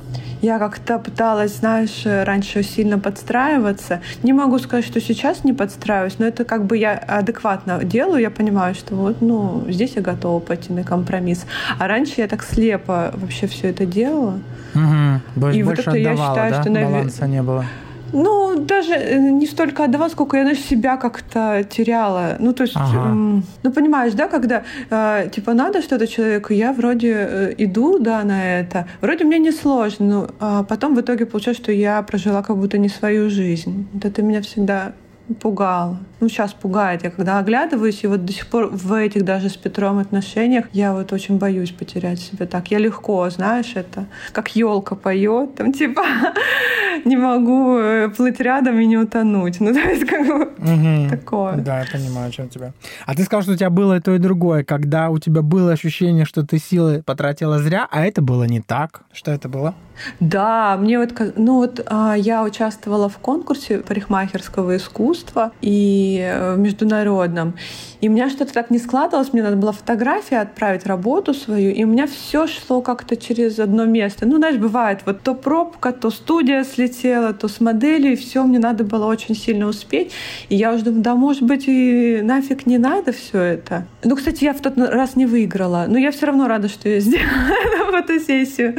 Я 0.45 0.59
как-то 0.59 0.99
пыталась, 0.99 1.57
знаешь, 1.57 2.03
раньше 2.05 2.63
сильно 2.63 2.99
подстраиваться. 2.99 4.03
Не 4.23 4.35
могу 4.35 4.59
сказать, 4.59 4.85
что 4.85 5.01
сейчас 5.01 5.43
не 5.43 5.55
подстраиваюсь, 5.55 6.19
но 6.19 6.27
это 6.27 6.45
как 6.45 6.67
бы 6.67 6.77
я 6.77 6.99
адекватно 6.99 7.83
делаю, 7.83 8.21
я 8.21 8.31
понимаю, 8.31 8.75
что 8.75 8.95
вот, 8.95 9.23
ну, 9.23 9.65
здесь 9.69 9.93
я 9.97 10.03
готова 10.03 10.41
пойти 10.41 10.71
на 10.75 10.85
компромисс. 10.85 11.47
А 11.79 11.89
раньше 11.89 12.17
я 12.19 12.29
так 12.29 12.43
слепо 12.45 13.11
вообще 13.15 13.47
все 13.47 13.71
это 13.71 13.87
делала. 13.87 14.39
Угу. 14.75 15.49
И 15.55 15.63
вот 15.63 15.79
это 15.79 15.93
отдавала, 15.93 15.97
я 15.97 16.17
считаю, 16.17 16.53
да? 16.53 16.61
что... 16.61 16.71
Баланса 16.73 17.27
не 17.27 17.43
было. 17.43 17.65
Ну, 18.15 18.55
даже 18.61 18.95
э, 18.95 19.19
не 19.19 19.47
столько 19.47 19.85
отдавала, 19.85 20.09
сколько 20.09 20.37
я, 20.37 20.45
знаешь, 20.45 20.61
себя 20.61 20.97
как-то 20.97 21.65
теряла. 21.69 22.37
Ну, 22.39 22.53
то 22.53 22.63
есть, 22.63 22.77
ага. 22.77 23.43
ну, 23.63 23.73
понимаешь, 23.73 24.13
да, 24.15 24.29
когда, 24.29 24.63
э, 24.91 25.29
типа, 25.35 25.53
надо 25.53 25.83
что-то 25.83 26.07
человеку, 26.07 26.53
я 26.53 26.73
вроде 26.73 27.13
э, 27.13 27.55
иду, 27.59 27.99
да, 27.99 28.23
на 28.23 28.61
это. 28.61 28.87
Вроде 29.01 29.25
мне 29.25 29.39
не 29.39 29.53
сложно, 29.53 30.07
но 30.07 30.29
а 30.41 30.63
потом 30.63 30.95
в 30.95 31.01
итоге 31.01 31.27
получается, 31.27 31.63
что 31.65 31.73
я 31.73 32.03
прожила 32.03 32.43
как 32.43 32.57
будто 32.57 32.79
не 32.79 32.89
свою 32.89 33.31
жизнь. 33.31 33.89
Это 34.03 34.23
меня 34.23 34.41
всегда 34.43 34.93
пугало. 35.41 35.99
Ну, 36.21 36.29
сейчас 36.29 36.53
пугает. 36.53 37.03
Я 37.03 37.11
когда 37.11 37.39
оглядываюсь, 37.39 38.05
и 38.05 38.07
вот 38.07 38.25
до 38.25 38.33
сих 38.33 38.47
пор 38.47 38.69
в 38.71 38.93
этих 38.93 39.25
даже 39.25 39.49
с 39.49 39.57
Петром 39.57 39.99
отношениях 39.99 40.67
я 40.73 40.93
вот 40.93 41.13
очень 41.13 41.39
боюсь 41.39 41.71
потерять 41.71 42.21
себя 42.21 42.47
так. 42.47 42.71
Я 42.71 42.79
легко, 42.79 43.29
знаешь, 43.31 43.73
это 43.75 44.07
как 44.33 44.55
елка 44.55 44.95
поет, 44.95 45.55
там 45.55 45.73
типа 45.73 46.03
не 47.05 47.17
могу 47.17 47.79
э, 47.79 48.09
плыть 48.09 48.41
рядом 48.41 48.79
и 48.79 48.87
не 48.87 48.97
утонуть. 48.97 49.61
Ну, 49.61 49.73
то 49.75 49.81
есть 49.81 50.05
как 50.07 50.27
бы 50.27 50.45
угу. 50.45 51.11
такое. 51.11 51.57
Да, 51.57 51.81
я 51.81 51.87
понимаю, 51.91 52.29
о 52.29 52.31
чем 52.31 52.49
тебя. 52.49 52.73
А 53.07 53.15
ты 53.15 53.25
сказал, 53.25 53.43
что 53.43 53.53
у 53.53 53.57
тебя 53.57 53.71
было 53.71 53.97
и 53.97 54.01
то, 54.01 54.15
и 54.15 54.19
другое, 54.19 54.65
когда 54.65 55.11
у 55.11 55.19
тебя 55.19 55.43
было 55.43 55.73
ощущение, 55.73 56.25
что 56.25 56.45
ты 56.47 56.59
силы 56.59 57.03
потратила 57.03 57.59
зря, 57.59 57.87
а 57.91 58.05
это 58.05 58.23
было 58.23 58.45
не 58.45 58.61
так. 58.61 59.03
Что 59.13 59.31
это 59.31 59.49
было? 59.49 59.75
Да, 60.21 60.77
мне 60.79 60.99
вот, 60.99 61.13
ну 61.37 61.57
вот 61.57 61.81
а, 61.87 62.15
я 62.15 62.43
участвовала 62.43 63.09
в 63.09 63.19
конкурсе 63.19 63.79
парикмахерского 63.79 64.77
искусства 64.77 65.53
и 65.61 66.21
э, 66.21 66.57
международном. 66.57 67.55
И 68.01 68.09
у 68.09 68.13
меня 68.13 68.29
что-то 68.29 68.53
так 68.53 68.71
не 68.71 68.79
складывалось, 68.79 69.33
мне 69.33 69.43
надо 69.43 69.57
было 69.57 69.73
фотографии 69.73 70.37
отправить, 70.37 70.87
работу 70.87 71.33
свою, 71.33 71.71
и 71.71 71.85
у 71.85 71.87
меня 71.87 72.07
все 72.07 72.47
шло 72.47 72.83
как-то 72.83 73.17
через 73.17 73.59
одно 73.59 73.85
место. 73.85 74.27
Ну, 74.27 74.37
знаешь, 74.37 74.57
бывает, 74.57 75.01
вот 75.07 75.23
то 75.23 75.35
пробка, 75.35 75.93
то 75.93 76.11
студия 76.11 76.65
слетела, 76.65 76.94
то 77.03 77.49
с 77.49 77.61
моделью, 77.61 78.13
и 78.13 78.17
все 78.17 78.45
мне 78.45 78.59
надо 78.59 78.85
было 78.85 79.07
очень 79.07 79.35
сильно 79.35 79.67
успеть. 79.67 80.13
И 80.49 80.57
я 80.57 80.73
уже 80.73 80.85
думаю, 80.85 81.03
да, 81.03 81.15
может 81.15 81.43
быть, 81.43 81.65
и 81.67 82.21
нафиг 82.23 82.67
не 82.67 82.79
надо 82.79 83.13
все 83.13 83.41
это. 83.41 83.87
Ну, 84.03 84.17
кстати, 84.17 84.45
я 84.45 84.53
в 84.53 84.61
тот 84.61 84.79
раз 84.79 85.17
не 85.17 85.27
выиграла, 85.27 85.87
но 85.89 85.99
я 85.99 86.11
все 86.11 86.27
равно 86.27 86.49
рада, 86.49 86.69
что 86.69 86.89
я 86.89 87.01
сделала 87.01 87.93
фотосессию. 87.93 88.77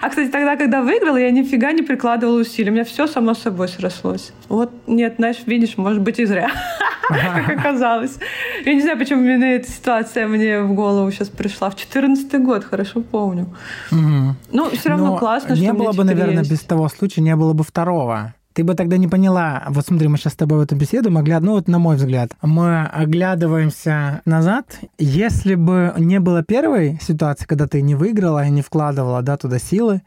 А, 0.00 0.08
кстати, 0.08 0.30
тогда, 0.30 0.56
когда 0.56 0.82
выиграла, 0.82 1.16
я 1.16 1.30
нифига 1.30 1.72
не 1.72 1.82
прикладывала 1.82 2.40
усилий. 2.40 2.70
У 2.70 2.74
меня 2.74 2.84
все 2.84 3.06
само 3.06 3.34
собой 3.34 3.68
срослось. 3.68 4.32
Вот, 4.48 4.70
нет, 4.86 5.14
знаешь, 5.16 5.38
видишь, 5.46 5.76
может 5.76 6.02
быть, 6.02 6.18
и 6.18 6.24
зря, 6.24 6.50
как 7.08 7.48
оказалось. 7.58 8.18
Я 8.64 8.74
не 8.74 8.80
знаю, 8.80 8.98
почему 8.98 9.22
именно 9.22 9.44
эта 9.44 9.70
ситуация 9.70 10.26
мне 10.26 10.62
в 10.62 10.74
голову 10.74 11.10
сейчас 11.10 11.28
пришла. 11.28 11.70
В 11.70 11.76
14 11.76 12.42
год, 12.42 12.64
хорошо 12.64 13.00
помню. 13.00 13.46
Ну, 13.90 14.70
все 14.70 14.88
равно 14.90 15.16
классно, 15.16 15.56
что 15.56 15.64
Не 15.64 15.72
было 15.72 15.92
бы, 15.92 16.04
наверное, 16.04 16.44
без 16.44 16.60
того 16.60 16.88
случая, 16.88 17.22
не 17.22 17.36
было 17.36 17.43
бы 17.52 17.64
второго 17.64 18.34
ты 18.54 18.62
бы 18.62 18.74
тогда 18.74 18.96
не 18.96 19.08
поняла. 19.08 19.64
Вот 19.68 19.84
смотри, 19.84 20.08
мы 20.08 20.16
сейчас 20.16 20.32
с 20.32 20.36
тобой 20.36 20.58
в 20.58 20.62
эту 20.62 20.76
беседу 20.76 21.10
могли, 21.10 21.36
ну 21.40 21.52
вот 21.52 21.68
на 21.68 21.78
мой 21.78 21.96
взгляд, 21.96 22.30
мы 22.40 22.84
оглядываемся 22.86 24.22
назад. 24.24 24.78
Если 24.96 25.56
бы 25.56 25.92
не 25.98 26.20
было 26.20 26.44
первой 26.44 26.98
ситуации, 27.02 27.46
когда 27.46 27.66
ты 27.66 27.82
не 27.82 27.96
выиграла 27.96 28.44
и 28.46 28.50
не 28.50 28.62
вкладывала 28.62 29.22
да, 29.22 29.36
туда 29.36 29.58
силы, 29.58 30.02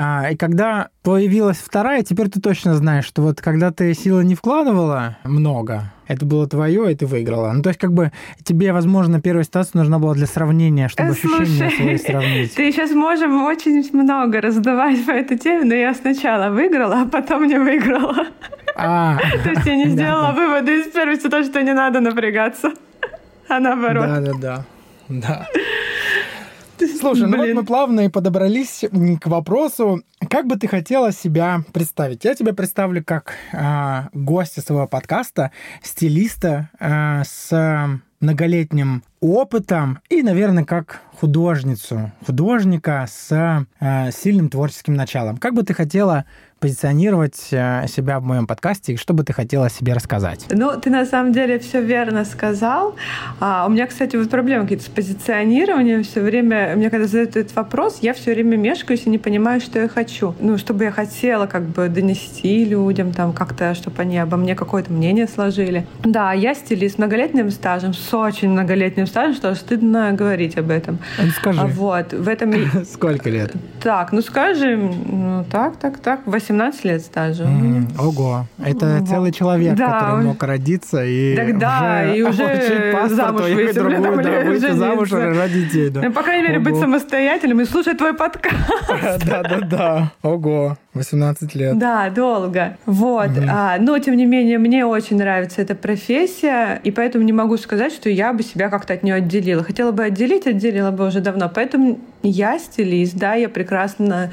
а, 0.00 0.30
и 0.30 0.36
когда 0.36 0.90
появилась 1.02 1.56
вторая, 1.56 2.04
теперь 2.04 2.28
ты 2.28 2.40
точно 2.40 2.74
знаешь, 2.74 3.04
что 3.04 3.22
вот 3.22 3.40
когда 3.40 3.72
ты 3.72 3.92
силы 3.94 4.24
не 4.24 4.36
вкладывала 4.36 5.18
много, 5.24 5.92
это 6.06 6.24
было 6.24 6.46
твое, 6.46 6.92
и 6.92 6.94
ты 6.94 7.04
выиграла. 7.04 7.50
Ну, 7.50 7.62
то 7.62 7.70
есть, 7.70 7.80
как 7.80 7.92
бы 7.92 8.12
тебе, 8.44 8.72
возможно, 8.72 9.20
первая 9.20 9.42
ситуация 9.42 9.80
нужна 9.80 9.98
была 9.98 10.14
для 10.14 10.28
сравнения, 10.28 10.86
чтобы 10.86 11.14
Слушай, 11.14 11.42
ощущения 11.42 11.70
свои 11.70 11.98
сравнить. 11.98 12.54
Ты 12.56 12.70
сейчас 12.70 12.92
можем 12.92 13.42
очень 13.42 13.90
много 13.92 14.40
раздавать 14.40 15.04
по 15.04 15.10
этой 15.10 15.36
теме, 15.36 15.64
но 15.64 15.74
я 15.74 15.92
сначала 15.94 16.50
выиграла, 16.50 17.02
а 17.02 17.06
потом 17.06 17.48
не 17.48 17.58
выиграла. 17.58 18.28
А, 18.76 19.18
то 19.42 19.50
есть 19.50 19.66
я 19.66 19.74
не 19.74 19.88
сделала 19.88 20.30
выводы 20.30 20.78
из 20.78 20.92
первой 20.92 21.16
ситуации, 21.16 21.50
что 21.50 21.60
не 21.60 21.72
надо 21.72 21.98
напрягаться, 21.98 22.72
а 23.48 23.58
наоборот. 23.58 24.06
Да-да-да. 24.06 24.64
Да. 25.08 25.48
Слушай, 26.98 27.28
ну 27.28 27.36
вот 27.36 27.48
мы 27.54 27.64
плавно 27.64 28.00
и 28.00 28.08
подобрались 28.08 28.84
к 29.20 29.26
вопросу, 29.26 30.02
как 30.28 30.46
бы 30.46 30.56
ты 30.56 30.66
хотела 30.68 31.12
себя 31.12 31.62
представить? 31.72 32.24
Я 32.24 32.34
тебя 32.34 32.52
представлю 32.52 33.04
как 33.04 33.34
э, 33.52 34.08
гостя 34.12 34.60
своего 34.60 34.86
подкаста, 34.86 35.52
стилиста 35.82 36.70
э, 36.80 37.22
с 37.24 38.00
многолетним 38.20 39.02
опытом 39.20 40.00
и, 40.08 40.22
наверное, 40.22 40.64
как 40.64 41.00
художницу, 41.20 42.12
художника 42.24 43.06
с 43.08 43.66
э, 43.80 44.10
сильным 44.12 44.48
творческим 44.48 44.94
началом. 44.94 45.36
Как 45.36 45.54
бы 45.54 45.64
ты 45.64 45.74
хотела 45.74 46.24
позиционировать 46.60 47.48
э, 47.52 47.86
себя 47.88 48.18
в 48.18 48.24
моем 48.24 48.46
подкасте 48.46 48.92
и 48.92 48.96
что 48.96 49.14
бы 49.14 49.22
ты 49.22 49.32
хотела 49.32 49.70
себе 49.70 49.92
рассказать? 49.92 50.46
Ну, 50.50 50.78
ты 50.80 50.90
на 50.90 51.06
самом 51.06 51.32
деле 51.32 51.58
все 51.58 51.80
верно 51.80 52.24
сказал. 52.24 52.96
А, 53.40 53.66
у 53.66 53.70
меня, 53.70 53.86
кстати, 53.86 54.16
вот 54.16 54.28
проблемы 54.30 54.62
какие-то 54.62 54.84
с 54.84 54.88
позиционированием. 54.88 56.02
Все 56.02 56.20
время, 56.20 56.74
мне 56.76 56.90
когда 56.90 57.06
задают 57.06 57.36
этот 57.36 57.54
вопрос, 57.54 57.98
я 58.02 58.12
все 58.12 58.32
время 58.34 58.56
мешкаюсь 58.56 59.02
и 59.06 59.10
не 59.10 59.18
понимаю, 59.18 59.60
что 59.60 59.78
я 59.78 59.88
хочу. 59.88 60.34
Ну, 60.40 60.58
чтобы 60.58 60.84
я 60.84 60.90
хотела 60.90 61.46
как 61.46 61.64
бы 61.64 61.88
донести 61.88 62.64
людям, 62.64 63.12
там, 63.12 63.32
как-то, 63.32 63.74
чтобы 63.74 64.02
они 64.02 64.18
обо 64.18 64.36
мне 64.36 64.54
какое-то 64.54 64.92
мнение 64.92 65.28
сложили. 65.28 65.86
Да, 66.04 66.32
я 66.32 66.54
стилист 66.54 66.96
с 66.96 66.98
многолетним 66.98 67.50
стажем, 67.50 67.94
с 67.94 68.14
очень 68.14 68.50
многолетним 68.50 69.06
стажем, 69.08 69.34
что 69.34 69.54
стыдно 69.54 70.12
говорить 70.12 70.56
об 70.56 70.70
этом. 70.70 70.98
Ну, 71.18 71.30
скажи. 71.30 71.60
Вот, 71.60 72.12
в 72.12 72.28
этом... 72.28 72.54
Сколько 72.84 73.30
лет? 73.30 73.52
Так, 73.82 74.12
ну 74.12 74.22
скажем, 74.22 74.94
ну 75.06 75.44
так, 75.50 75.76
так, 75.76 75.98
так, 75.98 76.20
18 76.26 76.84
лет 76.84 77.02
стажа. 77.02 77.44
Mm, 77.44 77.98
ого, 77.98 78.46
это 78.62 78.98
вот. 78.98 79.08
целый 79.08 79.32
человек, 79.32 79.76
да, 79.76 80.00
который 80.00 80.24
мог 80.24 80.42
родиться 80.42 81.04
и 81.04 81.36
Тогда, 81.36 82.04
уже, 82.06 82.16
и 82.16 82.22
уже 82.28 82.92
паспорт, 82.92 83.12
замуж 83.12 83.42
выйти, 83.42 83.74
другую, 83.74 84.22
да, 84.22 84.40
выйти 84.44 84.72
замуж 84.72 85.12
рожать 85.12 85.52
детей. 85.52 85.90
Да. 85.90 86.02
Ну, 86.02 86.12
по 86.12 86.22
крайней 86.22 86.44
мере, 86.44 86.58
ого. 86.58 86.64
быть 86.64 86.76
самостоятельным 86.76 87.60
и 87.60 87.64
слушать 87.64 87.98
твой 87.98 88.14
подкаст. 88.14 88.56
Да-да-да, 89.26 90.12
ого. 90.22 90.76
18 90.98 91.54
лет. 91.54 91.78
Да, 91.78 92.10
долго. 92.10 92.76
Вот. 92.86 93.30
Угу. 93.30 93.46
А, 93.48 93.78
но, 93.78 93.98
тем 93.98 94.16
не 94.16 94.26
менее, 94.26 94.58
мне 94.58 94.84
очень 94.84 95.16
нравится 95.16 95.62
эта 95.62 95.74
профессия, 95.74 96.80
и 96.84 96.90
поэтому 96.90 97.24
не 97.24 97.32
могу 97.32 97.56
сказать, 97.56 97.92
что 97.92 98.10
я 98.10 98.32
бы 98.32 98.42
себя 98.42 98.68
как-то 98.68 98.94
от 98.94 99.02
нее 99.02 99.14
отделила. 99.14 99.64
Хотела 99.64 99.92
бы 99.92 100.04
отделить, 100.04 100.46
отделила 100.46 100.90
бы 100.90 101.06
уже 101.06 101.20
давно. 101.20 101.50
Поэтому 101.52 101.98
я 102.22 102.58
стилист, 102.58 103.16
да, 103.16 103.34
я 103.34 103.48
прекрасно 103.48 104.30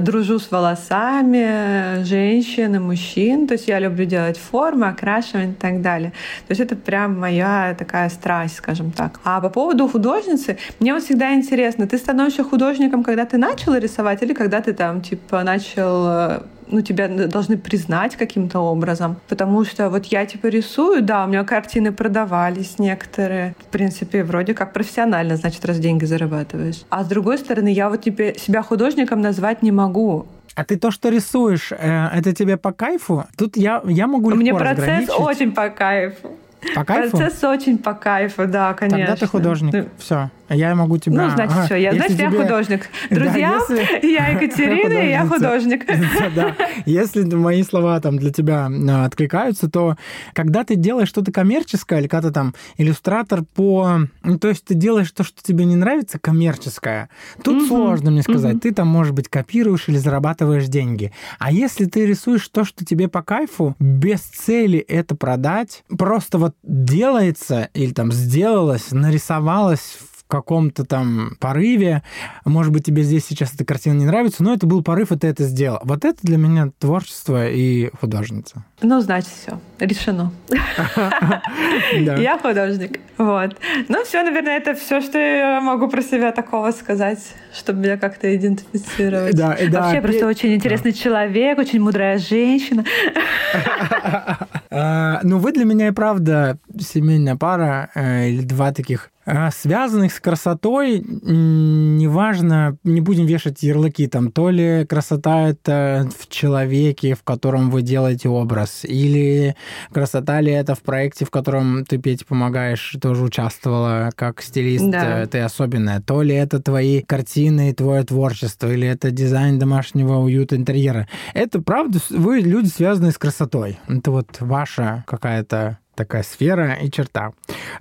дружу 0.00 0.40
с 0.40 0.50
волосами 0.50 2.02
женщин 2.02 2.74
и 2.74 2.78
мужчин. 2.78 3.46
То 3.46 3.54
есть 3.54 3.68
я 3.68 3.78
люблю 3.78 4.04
делать 4.04 4.36
формы, 4.38 4.88
окрашивать 4.88 5.50
и 5.50 5.52
так 5.52 5.82
далее. 5.82 6.10
То 6.48 6.52
есть 6.52 6.60
это 6.60 6.74
прям 6.74 7.18
моя 7.18 7.76
такая 7.78 8.08
страсть, 8.08 8.56
скажем 8.56 8.90
так. 8.90 9.20
А 9.24 9.40
по 9.40 9.48
поводу 9.48 9.88
художницы, 9.88 10.58
мне 10.80 10.92
вот 10.94 11.04
всегда 11.04 11.34
интересно, 11.34 11.86
ты 11.86 11.96
становишься 11.96 12.42
художником, 12.42 13.04
когда 13.04 13.24
ты 13.24 13.38
начал 13.38 13.76
рисовать 13.76 14.22
или 14.22 14.34
когда 14.34 14.60
ты 14.60 14.72
там 14.72 15.00
типа 15.00 15.44
начал 15.44 16.06
э, 16.08 16.40
ну, 16.70 16.82
тебя 16.82 17.08
должны 17.08 17.56
признать 17.56 18.16
каким-то 18.16 18.60
образом. 18.60 19.16
Потому 19.28 19.64
что 19.64 19.90
вот 19.90 20.06
я 20.06 20.26
типа 20.26 20.46
рисую, 20.46 21.02
да, 21.02 21.24
у 21.24 21.28
меня 21.28 21.44
картины 21.44 21.92
продавались 21.92 22.78
некоторые. 22.78 23.54
В 23.58 23.66
принципе, 23.66 24.24
вроде 24.24 24.54
как 24.54 24.72
профессионально, 24.72 25.36
значит, 25.36 25.64
раз 25.64 25.78
деньги 25.78 26.04
зарабатываешь. 26.04 26.82
А 26.90 27.04
с 27.04 27.06
другой 27.08 27.38
стороны, 27.38 27.72
я 27.72 27.88
вот 27.88 28.02
тебе 28.02 28.34
себя 28.34 28.62
художником 28.62 29.20
назвать 29.20 29.62
не 29.62 29.72
могу. 29.72 30.26
А 30.54 30.64
ты 30.64 30.76
то, 30.76 30.90
что 30.90 31.08
рисуешь, 31.08 31.72
э, 31.72 32.08
это 32.12 32.34
тебе 32.34 32.56
по 32.56 32.72
кайфу? 32.72 33.24
Тут 33.36 33.56
я, 33.56 33.82
я 33.84 34.06
могу 34.06 34.30
легко 34.30 34.40
Мне 34.40 34.54
процесс 34.54 35.08
очень 35.08 35.52
по 35.52 35.68
кайфу. 35.70 36.36
По 36.74 36.84
кайфу? 36.84 37.16
Процесс 37.16 37.42
очень 37.44 37.78
по 37.78 37.94
кайфу, 37.94 38.46
да, 38.46 38.74
конечно. 38.74 39.06
Тогда 39.06 39.16
ты 39.16 39.26
художник. 39.26 39.72
Ты... 39.72 39.88
Все. 39.98 40.30
Я 40.50 40.74
могу 40.74 40.98
тебя... 40.98 41.28
Ну, 41.28 41.30
значит, 41.30 41.52
ага. 41.52 41.66
все. 41.66 41.76
Я, 41.76 41.92
значит, 41.92 42.16
тебе... 42.16 42.24
я 42.24 42.30
художник. 42.30 42.88
Друзья, 43.10 43.60
да, 43.68 43.74
если... 43.74 44.06
я 44.12 44.28
Екатерина, 44.28 44.98
и 44.98 45.10
я 45.10 45.26
художник. 45.26 45.86
Да. 46.34 46.54
Если 46.86 47.22
мои 47.34 47.62
слова 47.62 47.98
там 48.00 48.18
для 48.18 48.30
тебя 48.30 48.68
а, 48.68 49.04
откликаются, 49.04 49.68
то 49.70 49.96
когда 50.32 50.64
ты 50.64 50.76
делаешь 50.76 51.08
что-то 51.08 51.32
коммерческое, 51.32 52.00
или 52.00 52.08
когда 52.08 52.28
ты 52.28 52.34
там 52.34 52.54
иллюстратор 52.76 53.42
по... 53.42 54.00
Ну, 54.22 54.38
то 54.38 54.48
есть 54.48 54.64
ты 54.64 54.74
делаешь 54.74 55.10
то, 55.10 55.24
что 55.24 55.42
тебе 55.42 55.64
не 55.64 55.76
нравится, 55.76 56.18
коммерческое, 56.18 57.08
тут 57.42 57.66
сложно 57.68 58.10
мне 58.10 58.22
сказать. 58.22 58.60
Ты 58.60 58.72
там, 58.72 58.88
может 58.88 59.14
быть, 59.14 59.28
копируешь 59.28 59.88
или 59.88 59.96
зарабатываешь 59.96 60.66
деньги. 60.66 61.12
А 61.38 61.52
если 61.52 61.86
ты 61.86 62.06
рисуешь 62.06 62.46
то, 62.48 62.64
что 62.64 62.84
тебе 62.84 63.08
по 63.08 63.22
кайфу, 63.22 63.76
без 63.78 64.20
цели 64.20 64.78
это 64.78 65.14
продать, 65.14 65.84
просто 65.96 66.38
вот 66.38 66.54
делается 66.62 67.70
или 67.74 67.92
там 67.92 68.12
сделалось, 68.12 68.90
нарисовалось 68.90 69.98
каком-то 70.30 70.84
там 70.84 71.36
порыве. 71.38 72.02
Может 72.44 72.72
быть, 72.72 72.86
тебе 72.86 73.02
здесь 73.02 73.26
сейчас 73.26 73.52
эта 73.54 73.64
картина 73.64 73.94
не 73.94 74.06
нравится, 74.06 74.42
но 74.42 74.54
это 74.54 74.66
был 74.66 74.82
порыв, 74.82 75.12
и 75.12 75.18
ты 75.18 75.26
это 75.26 75.44
сделал. 75.44 75.80
Вот 75.82 76.04
это 76.04 76.18
для 76.22 76.38
меня 76.38 76.70
творчество 76.78 77.48
и 77.48 77.90
художница. 78.00 78.64
Ну, 78.80 79.00
значит, 79.00 79.28
все. 79.28 79.60
Решено. 79.78 80.32
Я 81.92 82.38
художник. 82.38 83.00
Вот. 83.18 83.56
Ну, 83.88 84.04
все, 84.04 84.22
наверное, 84.22 84.56
это 84.56 84.74
все, 84.74 85.02
что 85.02 85.18
я 85.18 85.60
могу 85.60 85.88
про 85.88 86.00
себя 86.00 86.32
такого 86.32 86.70
сказать, 86.70 87.18
чтобы 87.52 87.80
меня 87.80 87.98
как-то 87.98 88.34
идентифицировать. 88.34 89.36
Да, 89.36 89.58
да. 89.70 89.82
Вообще, 89.82 90.00
просто 90.00 90.26
очень 90.26 90.54
интересный 90.54 90.92
человек, 90.92 91.58
очень 91.58 91.80
мудрая 91.80 92.18
женщина. 92.18 92.84
А, 94.72 95.18
ну, 95.24 95.38
вы 95.38 95.50
для 95.50 95.64
меня 95.64 95.88
и 95.88 95.90
правда 95.90 96.56
семейная 96.78 97.34
пара 97.34 97.90
э, 97.96 98.28
или 98.28 98.42
два 98.42 98.72
таких 98.72 99.10
связанных 99.52 100.12
с 100.12 100.20
красотой, 100.20 101.00
неважно, 101.00 102.78
не 102.84 103.00
будем 103.00 103.26
вешать 103.26 103.62
ярлыки, 103.62 104.06
там, 104.06 104.32
то 104.32 104.50
ли 104.50 104.86
красота 104.86 105.48
это 105.48 106.08
в 106.18 106.28
человеке, 106.28 107.14
в 107.14 107.22
котором 107.22 107.70
вы 107.70 107.82
делаете 107.82 108.28
образ, 108.28 108.84
или 108.84 109.56
красота 109.92 110.40
ли 110.40 110.52
это 110.52 110.74
в 110.74 110.80
проекте, 110.80 111.24
в 111.24 111.30
котором 111.30 111.84
ты, 111.84 111.98
Петя, 111.98 112.24
помогаешь, 112.26 112.96
тоже 113.00 113.22
участвовала 113.22 114.10
как 114.16 114.42
стилист, 114.42 114.88
да. 114.88 115.22
Э, 115.22 115.26
ты 115.26 115.40
особенная, 115.40 116.00
то 116.00 116.22
ли 116.22 116.34
это 116.34 116.60
твои 116.60 117.02
картины, 117.02 117.72
твое 117.74 118.02
творчество, 118.04 118.72
или 118.72 118.88
это 118.88 119.10
дизайн 119.10 119.58
домашнего 119.58 120.16
уюта 120.16 120.56
интерьера. 120.56 121.08
Это 121.34 121.60
правда, 121.60 121.98
вы 122.10 122.40
люди, 122.40 122.68
связанные 122.68 123.12
с 123.12 123.18
красотой. 123.18 123.78
Это 123.86 124.10
вот 124.10 124.40
ваша 124.40 125.04
какая-то 125.06 125.78
такая 126.00 126.22
сфера 126.22 126.78
и 126.82 126.90
черта. 126.90 127.32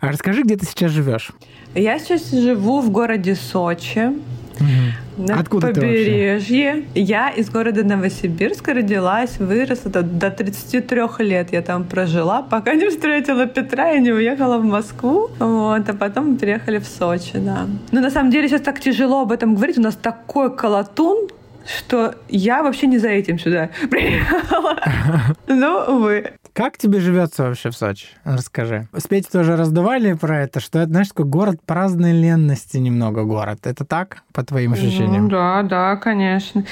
А 0.01 0.09
расскажи, 0.09 0.43
где 0.43 0.57
ты 0.57 0.65
сейчас 0.65 0.91
живешь? 0.91 1.31
Я 1.73 1.97
сейчас 1.99 2.31
живу 2.31 2.81
в 2.81 2.91
городе 2.91 3.35
Сочи. 3.35 4.11
Угу. 4.59 5.25
На 5.27 5.39
Откуда 5.39 5.67
побережье. 5.67 6.83
Я 6.95 7.29
из 7.29 7.49
города 7.49 7.81
Новосибирска 7.85 8.73
родилась, 8.73 9.39
выросла 9.39 9.89
до, 9.89 10.01
до 10.03 10.31
33 10.31 11.01
лет. 11.19 11.53
Я 11.53 11.61
там 11.61 11.85
прожила, 11.85 12.41
пока 12.41 12.73
не 12.73 12.89
встретила 12.89 13.45
Петра 13.45 13.93
и 13.93 14.01
не 14.01 14.11
уехала 14.11 14.57
в 14.57 14.65
Москву. 14.65 15.29
Вот, 15.39 15.89
а 15.89 15.93
потом 15.93 16.31
мы 16.31 16.37
переехали 16.37 16.79
в 16.79 16.85
Сочи, 16.85 17.37
да. 17.37 17.67
Но 17.91 18.01
на 18.01 18.09
самом 18.09 18.31
деле 18.31 18.49
сейчас 18.49 18.61
так 18.61 18.81
тяжело 18.81 19.21
об 19.21 19.31
этом 19.31 19.55
говорить. 19.55 19.77
У 19.77 19.81
нас 19.81 19.95
такой 19.95 20.53
колотун, 20.53 21.29
что 21.77 22.15
я 22.27 22.63
вообще 22.63 22.87
не 22.87 22.97
за 22.97 23.09
этим 23.09 23.39
сюда 23.39 23.69
приехала. 23.89 24.75
Ну, 25.47 25.83
увы. 25.87 26.31
Как 26.53 26.77
тебе 26.77 26.99
живется 26.99 27.43
вообще 27.43 27.69
в 27.69 27.75
Сочи? 27.75 28.07
Расскажи. 28.23 28.87
С 28.93 29.07
Петей 29.07 29.29
тоже 29.31 29.55
раздавали 29.55 30.13
про 30.13 30.41
это, 30.41 30.59
что 30.59 30.79
это, 30.79 30.89
знаешь, 30.89 31.07
такой 31.09 31.25
город 31.25 31.61
праздной 31.65 32.13
ленности 32.13 32.77
немного 32.77 33.23
город. 33.23 33.59
Это 33.65 33.85
так, 33.85 34.23
по 34.33 34.43
твоим 34.43 34.73
ощущениям? 34.73 35.23
Ну, 35.23 35.29
да, 35.29 35.63
да, 35.63 35.95
конечно. 35.95 36.65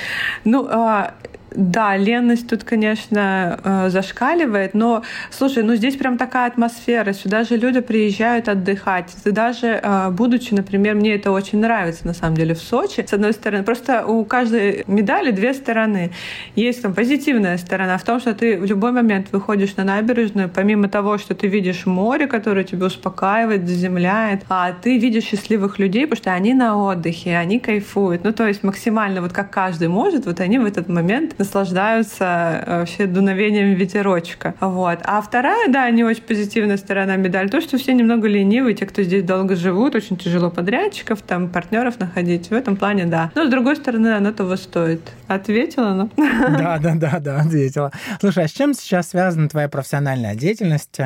Ну, 0.44 0.68
а, 0.70 1.14
да, 1.58 1.98
ленность 1.98 2.48
тут, 2.48 2.64
конечно, 2.64 3.60
э, 3.64 3.90
зашкаливает, 3.90 4.76
но, 4.76 5.02
слушай, 5.32 5.64
ну 5.64 5.76
здесь 5.76 5.96
прям 5.96 6.20
такая 6.20 6.48
атмосфера, 6.48 7.14
сюда 7.14 7.44
же 7.44 7.58
люди 7.58 7.80
приезжают 7.80 8.48
отдыхать. 8.48 9.12
Ты 9.24 9.32
даже, 9.32 9.80
э, 9.82 10.10
будучи, 10.12 10.54
например, 10.54 10.94
мне 10.94 11.16
это 11.16 11.32
очень 11.32 11.60
нравится, 11.60 12.06
на 12.06 12.14
самом 12.14 12.38
деле, 12.38 12.54
в 12.54 12.60
Сочи, 12.60 13.04
с 13.08 13.12
одной 13.12 13.34
стороны, 13.34 13.64
просто 13.64 14.06
у 14.06 14.24
каждой 14.24 14.84
медали 14.86 15.32
две 15.32 15.56
стороны. 15.56 16.12
Есть 16.56 16.84
там 16.84 16.94
позитивная 16.94 17.58
сторона 17.58 17.98
в 17.98 18.04
том, 18.04 18.20
что 18.20 18.36
ты 18.36 18.60
в 18.60 18.66
любой 18.66 18.92
момент 18.92 19.30
выходишь 19.32 19.76
на 19.78 19.84
набережную, 19.84 20.50
помимо 20.50 20.90
того, 20.90 21.18
что 21.18 21.34
ты 21.34 21.48
видишь 21.48 21.88
море, 21.88 22.28
которое 22.28 22.66
тебя 22.66 22.86
успокаивает, 22.86 23.68
заземляет, 23.68 24.44
а 24.48 24.74
ты 24.74 25.00
видишь 25.00 25.24
счастливых 25.24 25.80
людей, 25.80 26.06
потому 26.06 26.18
что 26.18 26.34
они 26.34 26.54
на 26.54 26.78
отдыхе, 26.78 27.36
они 27.36 27.60
кайфуют. 27.60 28.24
Ну, 28.24 28.32
то 28.32 28.48
есть 28.48 28.62
максимально 28.64 29.22
вот 29.22 29.34
как 29.34 29.50
каждый 29.50 29.88
может, 29.88 30.28
вот 30.28 30.40
они 30.40 30.60
в 30.60 30.66
этот 30.66 30.88
момент 30.88 31.34
наслаждаются 31.48 32.64
э, 32.66 32.80
вообще 32.80 33.06
дуновением 33.06 33.74
ветерочка. 33.74 34.54
Вот. 34.60 35.00
А 35.04 35.22
вторая, 35.22 35.70
да, 35.70 35.90
не 35.90 36.04
очень 36.04 36.22
позитивная 36.22 36.78
сторона 36.78 37.16
медали, 37.16 37.48
то, 37.48 37.62
что 37.62 37.78
все 37.78 37.94
немного 37.94 38.28
ленивые, 38.28 38.76
те, 38.76 38.86
кто 38.86 39.02
здесь 39.02 39.24
долго 39.24 39.56
живут, 39.56 39.96
очень 39.96 40.18
тяжело 40.18 40.50
подрядчиков, 40.50 41.22
там, 41.22 41.50
партнеров 41.50 42.00
находить. 42.00 42.50
В 42.50 42.54
этом 42.54 42.76
плане, 42.76 43.06
да. 43.06 43.32
Но, 43.36 43.46
с 43.46 43.50
другой 43.50 43.78
стороны, 43.78 44.10
оно 44.10 44.32
того 44.32 44.58
стоит. 44.58 45.02
Ответила, 45.28 45.94
ну? 45.94 46.10
Да, 46.18 46.78
да, 46.84 46.96
да, 46.96 47.20
да, 47.20 47.42
ответила. 47.42 47.92
Слушай, 48.20 48.46
а 48.46 48.48
с 48.48 48.52
чем 48.52 48.74
сейчас 48.74 49.10
связана 49.10 49.48
твоя 49.48 49.70
профессиональная 49.70 50.36
деятельность? 50.36 50.98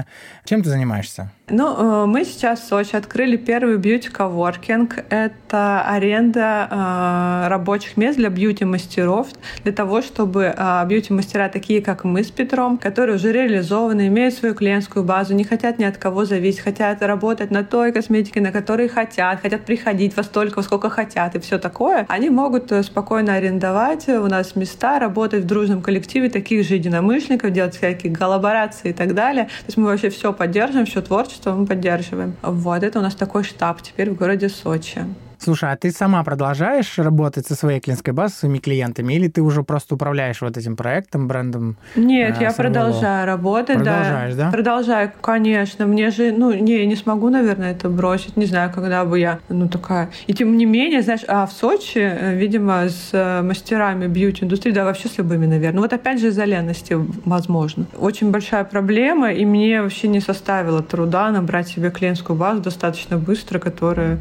Чем 0.46 0.64
ты 0.64 0.70
занимаешься? 0.70 1.32
Ну, 1.54 2.04
э, 2.04 2.06
мы 2.06 2.24
сейчас 2.24 2.62
в 2.62 2.68
Сочи 2.68 2.96
открыли 2.96 3.36
первый 3.36 3.76
бьюти-коворкинг. 3.76 5.04
Это 5.10 5.82
аренда 5.86 6.68
э, 6.72 7.48
рабочих 7.50 7.98
мест 7.98 8.18
для 8.18 8.30
бьюти-мастеров, 8.30 9.28
для 9.64 9.74
того, 9.74 10.02
чтобы 10.02 10.54
э, 10.56 10.86
бьюти-мастера, 10.88 11.50
такие 11.50 11.82
как 11.82 12.06
мы 12.06 12.24
с 12.24 12.32
Петром, 12.32 12.78
которые 12.78 13.18
уже 13.18 13.34
реализованы, 13.34 14.08
имеют 14.08 14.34
свою 14.34 14.56
клиентскую 14.56 15.04
базу, 15.04 15.34
не 15.34 15.44
хотят 15.44 15.78
ни 15.78 15.84
от 15.84 15.98
кого 15.98 16.24
зависеть, 16.24 16.62
хотят 16.62 17.02
работать 17.02 17.52
на 17.52 17.66
той 17.66 17.92
косметике, 17.92 18.40
на 18.40 18.54
которой 18.54 18.88
хотят, 18.88 19.42
хотят 19.42 19.66
приходить 19.66 20.16
во 20.16 20.24
столько, 20.24 20.60
во 20.60 20.64
сколько 20.64 20.90
хотят 20.90 21.36
и 21.36 21.40
все 21.40 21.60
такое, 21.60 22.06
они 22.08 22.30
могут 22.30 22.72
спокойно 22.86 23.34
арендовать 23.34 24.08
у 24.08 24.28
нас 24.28 24.56
места, 24.56 25.00
работать 25.00 25.44
в 25.44 25.48
дружном 25.48 25.82
коллективе 25.82 26.30
таких 26.30 26.66
же 26.66 26.76
единомышленников, 26.76 27.52
делать 27.52 27.76
всякие 27.76 28.16
коллаборации 28.16 28.92
и 28.92 28.94
так 28.94 29.14
далее. 29.14 29.46
То 29.46 29.66
есть 29.68 29.78
мы 29.78 29.88
вообще 29.88 30.10
все 30.10 30.32
поддерживаем, 30.32 30.86
все 30.86 31.02
творчество 31.02 31.41
что 31.42 31.54
мы 31.54 31.66
поддерживаем. 31.66 32.36
Вот 32.44 32.84
это 32.84 33.00
у 33.00 33.02
нас 33.02 33.16
такой 33.16 33.44
штаб 33.44 33.82
теперь 33.82 34.12
в 34.12 34.16
городе 34.16 34.48
Сочи. 34.48 35.06
Слушай, 35.44 35.72
а 35.72 35.76
ты 35.76 35.90
сама 35.92 36.24
продолжаешь 36.24 37.00
работать 37.00 37.48
со 37.48 37.56
своей 37.56 37.80
клиентской 37.80 38.14
базой, 38.14 38.36
своими 38.36 38.60
клиентами, 38.60 39.16
или 39.16 39.28
ты 39.28 39.42
уже 39.42 39.64
просто 39.64 39.96
управляешь 39.96 40.40
вот 40.42 40.56
этим 40.56 40.76
проектом, 40.76 41.28
брендом? 41.28 41.78
Нет, 41.96 42.38
э, 42.40 42.44
я 42.44 42.52
продолжаю 42.52 43.26
работать, 43.26 43.78
Продолжаешь, 43.78 44.36
да. 44.36 44.46
да? 44.46 44.52
Продолжаю, 44.52 45.12
конечно. 45.20 45.88
Мне 45.88 46.12
же, 46.12 46.32
ну, 46.32 46.54
не, 46.54 46.82
я 46.82 46.86
не 46.86 46.96
смогу, 46.96 47.30
наверное, 47.30 47.72
это 47.72 47.90
бросить. 47.90 48.38
Не 48.38 48.46
знаю, 48.46 48.72
когда 48.72 49.04
бы 49.04 49.18
я, 49.18 49.40
ну, 49.50 49.68
такая. 49.68 50.12
И 50.28 50.34
тем 50.36 50.56
не 50.58 50.66
менее, 50.66 51.02
знаешь, 51.02 51.22
а 51.28 51.48
в 51.48 51.54
Сочи, 51.54 51.98
э, 51.98 52.36
видимо, 52.36 52.88
с 52.88 53.10
э, 53.12 53.42
мастерами 53.42 54.06
бьюти-индустрии, 54.06 54.72
да, 54.72 54.86
вообще 54.86 55.08
с 55.08 55.18
любыми, 55.18 55.48
наверное. 55.48 55.78
Ну, 55.78 55.82
вот 55.82 55.94
опять 55.94 56.20
же 56.20 56.28
из-за 56.28 56.46
ленности, 56.46 56.96
возможно. 57.26 57.86
Очень 57.98 58.30
большая 58.30 58.64
проблема, 58.64 59.32
и 59.32 59.44
мне 59.46 59.82
вообще 59.82 60.08
не 60.08 60.20
составило 60.20 60.84
труда 60.84 61.32
набрать 61.32 61.68
себе 61.68 61.90
клиентскую 61.90 62.38
базу 62.38 62.62
достаточно 62.62 63.18
быстро, 63.18 63.58
которая 63.58 64.20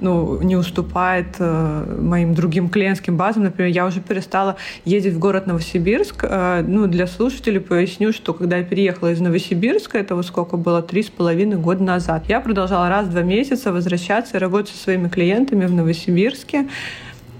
ну, 0.00 0.40
не 0.42 0.56
уступает 0.56 1.36
э, 1.38 1.98
моим 2.00 2.34
другим 2.34 2.68
клиентским 2.68 3.16
базам. 3.16 3.44
Например, 3.44 3.70
я 3.70 3.86
уже 3.86 4.00
перестала 4.00 4.56
ездить 4.84 5.14
в 5.14 5.18
город 5.18 5.46
Новосибирск. 5.46 6.24
Э, 6.24 6.62
ну, 6.66 6.86
для 6.86 7.06
слушателей 7.06 7.60
поясню, 7.60 8.12
что 8.12 8.34
когда 8.34 8.58
я 8.58 8.64
переехала 8.64 9.12
из 9.12 9.20
Новосибирска, 9.20 9.98
это 9.98 10.14
вот 10.14 10.26
сколько 10.26 10.56
было, 10.56 10.82
три 10.82 11.02
с 11.02 11.10
половиной 11.10 11.56
года 11.56 11.82
назад, 11.82 12.24
я 12.28 12.40
продолжала 12.40 12.88
раз 12.88 13.06
в 13.06 13.10
два 13.10 13.22
месяца 13.22 13.72
возвращаться 13.72 14.36
и 14.36 14.40
работать 14.40 14.74
со 14.74 14.82
своими 14.84 15.08
клиентами 15.08 15.66
в 15.66 15.72
Новосибирске. 15.72 16.68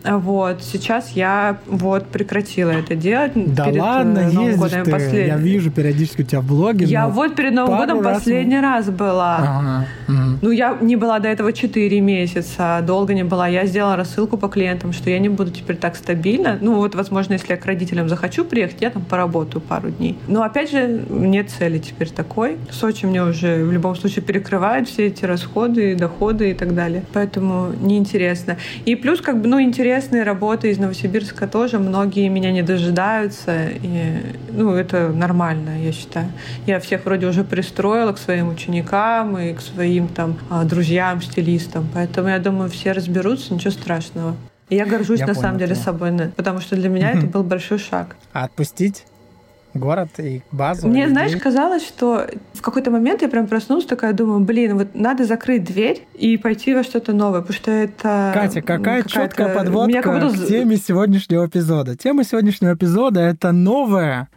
Вот. 0.07 0.62
Сейчас 0.62 1.11
я 1.12 1.59
вот 1.66 2.07
прекратила 2.07 2.71
это 2.71 2.95
делать. 2.95 3.33
Да 3.35 3.64
перед 3.64 3.81
ладно, 3.81 4.19
э, 4.21 4.33
Новым 4.33 4.57
годом 4.57 4.85
ты. 4.85 4.90
Послед... 4.90 5.27
Я 5.27 5.37
вижу 5.37 5.71
периодически 5.71 6.23
у 6.23 6.25
тебя 6.25 6.40
в 6.40 6.47
блоге. 6.47 6.87
Я 6.87 7.09
вот 7.09 7.35
перед 7.35 7.53
Новым 7.53 7.79
годом 7.79 8.01
раз... 8.01 8.19
последний 8.19 8.61
раз 8.61 8.88
была. 8.88 9.37
Ага. 9.37 9.87
Угу. 10.09 10.38
Ну, 10.42 10.51
я 10.51 10.79
не 10.81 10.97
была 10.97 11.19
до 11.19 11.29
этого 11.29 11.53
4 11.53 12.01
месяца, 12.01 12.83
долго 12.87 13.14
не 13.14 13.25
была. 13.25 13.49
Я 13.49 13.66
сделала 13.66 13.97
рассылку 13.97 14.37
по 14.37 14.49
клиентам, 14.49 14.92
что 14.92 15.11
я 15.11 15.19
не 15.19 15.29
буду 15.29 15.51
теперь 15.51 15.77
так 15.77 15.97
стабильно. 15.97 16.59
Ну, 16.61 16.75
вот, 16.77 16.95
возможно, 16.95 17.35
если 17.35 17.51
я 17.51 17.57
к 17.57 17.66
родителям 17.66 18.09
захочу 18.09 18.45
приехать, 18.45 18.81
я 18.81 18.90
там 18.90 19.05
поработаю 19.05 19.61
пару 19.61 19.90
дней. 19.90 20.16
Но, 20.29 20.42
опять 20.42 20.71
же, 20.71 21.03
нет 21.09 21.51
цели 21.51 21.79
теперь 21.79 22.11
такой. 22.11 22.57
Сочи 22.71 23.07
мне 23.07 23.23
уже 23.23 23.64
в 23.64 23.73
любом 23.73 23.97
случае 23.97 24.25
перекрывает 24.25 24.88
все 24.88 25.07
эти 25.07 25.25
расходы, 25.25 25.97
доходы 25.97 26.51
и 26.51 26.55
так 26.55 26.75
далее. 26.75 27.03
Поэтому 27.12 27.73
неинтересно. 27.81 28.57
И 28.85 28.95
плюс, 28.95 29.21
как 29.21 29.40
бы, 29.40 29.49
ну, 29.49 29.61
интересно 29.61 29.95
интересные 29.96 30.24
работы 30.24 30.70
из 30.70 30.78
Новосибирска 30.78 31.46
тоже. 31.46 31.78
Многие 31.78 32.28
меня 32.28 32.52
не 32.52 32.62
дожидаются. 32.62 33.68
И, 33.70 34.37
ну, 34.50 34.74
это 34.74 35.09
нормально, 35.09 35.82
я 35.82 35.90
считаю. 35.92 36.30
Я 36.66 36.80
всех 36.80 37.06
вроде 37.06 37.26
уже 37.26 37.44
пристроила 37.44 38.12
к 38.12 38.18
своим 38.18 38.48
ученикам 38.48 39.38
и 39.38 39.54
к 39.54 39.61
своим 39.62 40.09
там 40.09 40.37
а, 40.50 40.64
друзьям, 40.64 41.22
стилистам. 41.22 41.88
Поэтому 41.94 42.28
я 42.28 42.38
думаю, 42.38 42.68
все 42.68 42.92
разберутся, 42.92 43.54
ничего 43.54 43.70
страшного. 43.70 44.37
И 44.68 44.76
я 44.76 44.85
горжусь 44.85 45.20
я 45.20 45.26
на 45.26 45.32
понял, 45.32 45.42
самом 45.42 45.59
деле 45.59 45.74
собой, 45.74 46.11
потому 46.37 46.61
что 46.61 46.76
для 46.76 46.90
меня 46.90 47.12
это 47.12 47.26
был 47.32 47.42
большой 47.42 47.78
шаг. 47.78 48.16
А 48.35 48.44
отпустить? 48.44 49.04
Город 49.76 50.08
и 50.18 50.42
базу. 50.52 50.88
Мне, 50.88 51.02
людей. 51.02 51.12
знаешь, 51.12 51.36
казалось, 51.36 51.86
что 51.86 52.26
в 52.52 52.62
какой-то 52.62 52.90
момент 52.90 53.22
я 53.22 53.28
прям 53.28 53.46
проснулась, 53.46 53.84
такая 53.84 54.12
думаю, 54.12 54.40
блин, 54.40 54.78
вот 54.78 54.94
надо 54.94 55.24
закрыть 55.24 55.64
дверь 55.64 56.06
и 56.14 56.36
пойти 56.36 56.74
во 56.74 56.82
что-то 56.82 57.12
новое, 57.12 57.40
потому 57.40 57.56
что 57.56 57.70
это... 57.70 58.30
Катя, 58.34 58.62
какая 58.62 59.02
четкая 59.02 59.54
подводка 59.54 60.12
будто... 60.12 60.30
к 60.30 60.46
теме 60.46 60.76
сегодняшнего 60.76 61.46
эпизода. 61.46 61.96
Тема 61.96 62.24
сегодняшнего 62.24 62.74
эпизода— 62.74 63.20
это 63.22 63.52
новое 63.52 64.28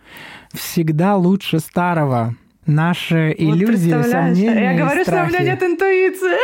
всегда 0.54 1.16
лучше 1.16 1.60
старого 1.60 2.36
наши 2.70 3.36
вот 3.38 3.56
иллюзии, 3.56 3.90
сомнения. 3.90 4.74
Я 4.74 4.78
говорю, 4.78 5.04
страхи. 5.04 5.30
что 5.30 5.38
у 5.38 5.42
меня 5.42 5.52
нет 5.52 5.64
интуиции. 5.64 6.38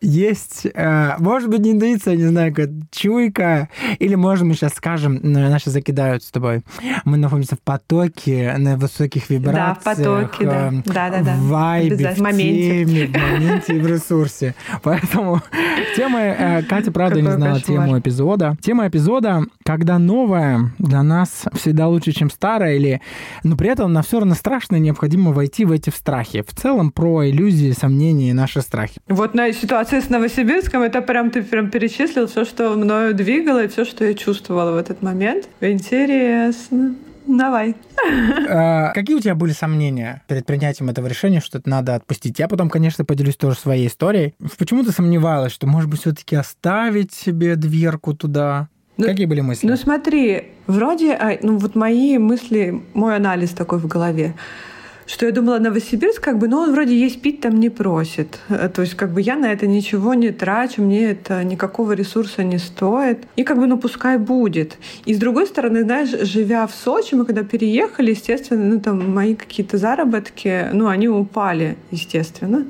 Есть, 0.00 0.66
э, 0.72 1.14
может 1.18 1.48
быть, 1.48 1.60
не 1.60 1.72
интуиция, 1.72 2.16
не 2.16 2.26
знаю, 2.26 2.54
как 2.54 2.68
чуйка, 2.90 3.68
или, 3.98 4.14
может, 4.14 4.44
мы 4.44 4.54
сейчас 4.54 4.74
скажем, 4.74 5.18
наши 5.22 5.70
закидают 5.70 6.22
с 6.22 6.30
тобой. 6.30 6.62
Мы 7.04 7.16
находимся 7.16 7.56
в 7.56 7.60
потоке, 7.60 8.54
на 8.58 8.76
высоких 8.76 9.30
вибрациях. 9.30 9.78
Да, 9.84 9.94
в 9.94 9.96
потоке, 9.96 10.44
да. 10.44 10.72
Да, 10.84 11.10
да, 11.10 11.22
да. 11.22 11.34
В 11.34 11.48
вайбе, 11.48 12.14
в 12.14 12.18
моменте. 12.18 13.06
в 13.06 13.16
моменте 13.16 13.76
и 13.76 13.78
в 13.78 13.86
ресурсе. 13.86 14.54
Поэтому 14.82 15.40
тема, 15.96 16.20
э, 16.20 16.62
Катя, 16.62 16.92
правда, 16.92 17.20
не 17.20 17.30
знала 17.30 17.60
тему 17.60 17.98
эпизода. 17.98 18.56
Тема 18.60 18.88
эпизода, 18.88 19.44
когда 19.64 19.98
новое 19.98 20.72
для 20.78 21.02
нас 21.02 21.44
всегда 21.54 21.88
лучше, 21.88 22.12
чем 22.12 22.30
старое, 22.30 22.76
или, 22.76 23.00
но 23.42 23.56
при 23.56 23.70
этом 23.70 23.92
на 23.92 24.02
все 24.02 24.18
равно 24.20 24.34
страшно 24.34 24.76
необходимо 24.84 25.32
войти 25.32 25.64
в 25.64 25.72
эти 25.72 25.90
страхи. 25.90 26.42
В 26.42 26.54
целом 26.54 26.92
про 26.92 27.28
иллюзии, 27.28 27.72
сомнения 27.72 28.30
и 28.30 28.32
наши 28.32 28.60
страхи. 28.60 29.00
Вот 29.08 29.34
на 29.34 29.52
ситуации 29.52 30.00
с 30.00 30.08
Новосибирском 30.08 30.82
это 30.82 31.02
прям 31.02 31.30
ты 31.30 31.42
прям 31.42 31.70
перечислил 31.70 32.26
все, 32.26 32.44
что 32.44 32.74
мною 32.74 33.14
двигало 33.14 33.64
и 33.64 33.68
все, 33.68 33.84
что 33.84 34.04
я 34.04 34.14
чувствовала 34.14 34.72
в 34.72 34.76
этот 34.76 35.02
момент. 35.02 35.48
Интересно. 35.60 36.94
Давай. 37.26 37.74
А, 38.46 38.92
какие 38.92 39.16
у 39.16 39.20
тебя 39.20 39.34
были 39.34 39.52
сомнения 39.52 40.22
перед 40.28 40.44
принятием 40.44 40.90
этого 40.90 41.06
решения, 41.06 41.40
что 41.40 41.58
это 41.58 41.68
надо 41.68 41.94
отпустить? 41.94 42.38
Я 42.38 42.48
потом, 42.48 42.68
конечно, 42.68 43.04
поделюсь 43.04 43.36
тоже 43.36 43.56
своей 43.56 43.88
историей. 43.88 44.34
Почему 44.58 44.84
ты 44.84 44.92
сомневалась, 44.92 45.52
что, 45.52 45.66
может 45.66 45.88
быть, 45.88 46.00
все-таки 46.00 46.36
оставить 46.36 47.12
себе 47.12 47.56
дверку 47.56 48.14
туда? 48.14 48.68
Ну, 48.96 49.06
Какие 49.06 49.26
были 49.26 49.40
мысли? 49.40 49.66
Ну 49.66 49.76
смотри, 49.76 50.52
вроде, 50.66 51.14
а, 51.14 51.38
ну 51.42 51.56
вот 51.56 51.74
мои 51.74 52.18
мысли, 52.18 52.82
мой 52.92 53.16
анализ 53.16 53.50
такой 53.50 53.78
в 53.78 53.86
голове 53.86 54.34
что 55.06 55.26
я 55.26 55.32
думала, 55.32 55.58
Новосибирск, 55.58 56.22
как 56.22 56.38
бы, 56.38 56.48
ну, 56.48 56.58
он 56.58 56.72
вроде 56.72 56.98
есть 56.98 57.20
пить 57.20 57.40
там 57.40 57.60
не 57.60 57.70
просит. 57.70 58.38
Э, 58.48 58.68
то 58.68 58.82
есть, 58.82 58.94
как 58.94 59.12
бы, 59.12 59.20
я 59.20 59.36
на 59.36 59.52
это 59.52 59.66
ничего 59.66 60.14
не 60.14 60.30
трачу, 60.30 60.82
мне 60.82 61.10
это 61.10 61.44
никакого 61.44 61.92
ресурса 61.92 62.42
не 62.42 62.58
стоит. 62.58 63.26
И, 63.36 63.44
как 63.44 63.58
бы, 63.58 63.66
ну, 63.66 63.78
пускай 63.78 64.18
будет. 64.18 64.78
И, 65.04 65.14
с 65.14 65.18
другой 65.18 65.46
стороны, 65.46 65.82
знаешь, 65.82 66.10
живя 66.10 66.66
в 66.66 66.74
Сочи, 66.74 67.14
мы 67.14 67.24
когда 67.24 67.42
переехали, 67.42 68.10
естественно, 68.10 68.64
ну, 68.64 68.80
там, 68.80 69.12
мои 69.12 69.34
какие-то 69.34 69.76
заработки, 69.78 70.68
ну, 70.72 70.86
они 70.86 71.08
упали, 71.08 71.76
естественно. 71.90 72.66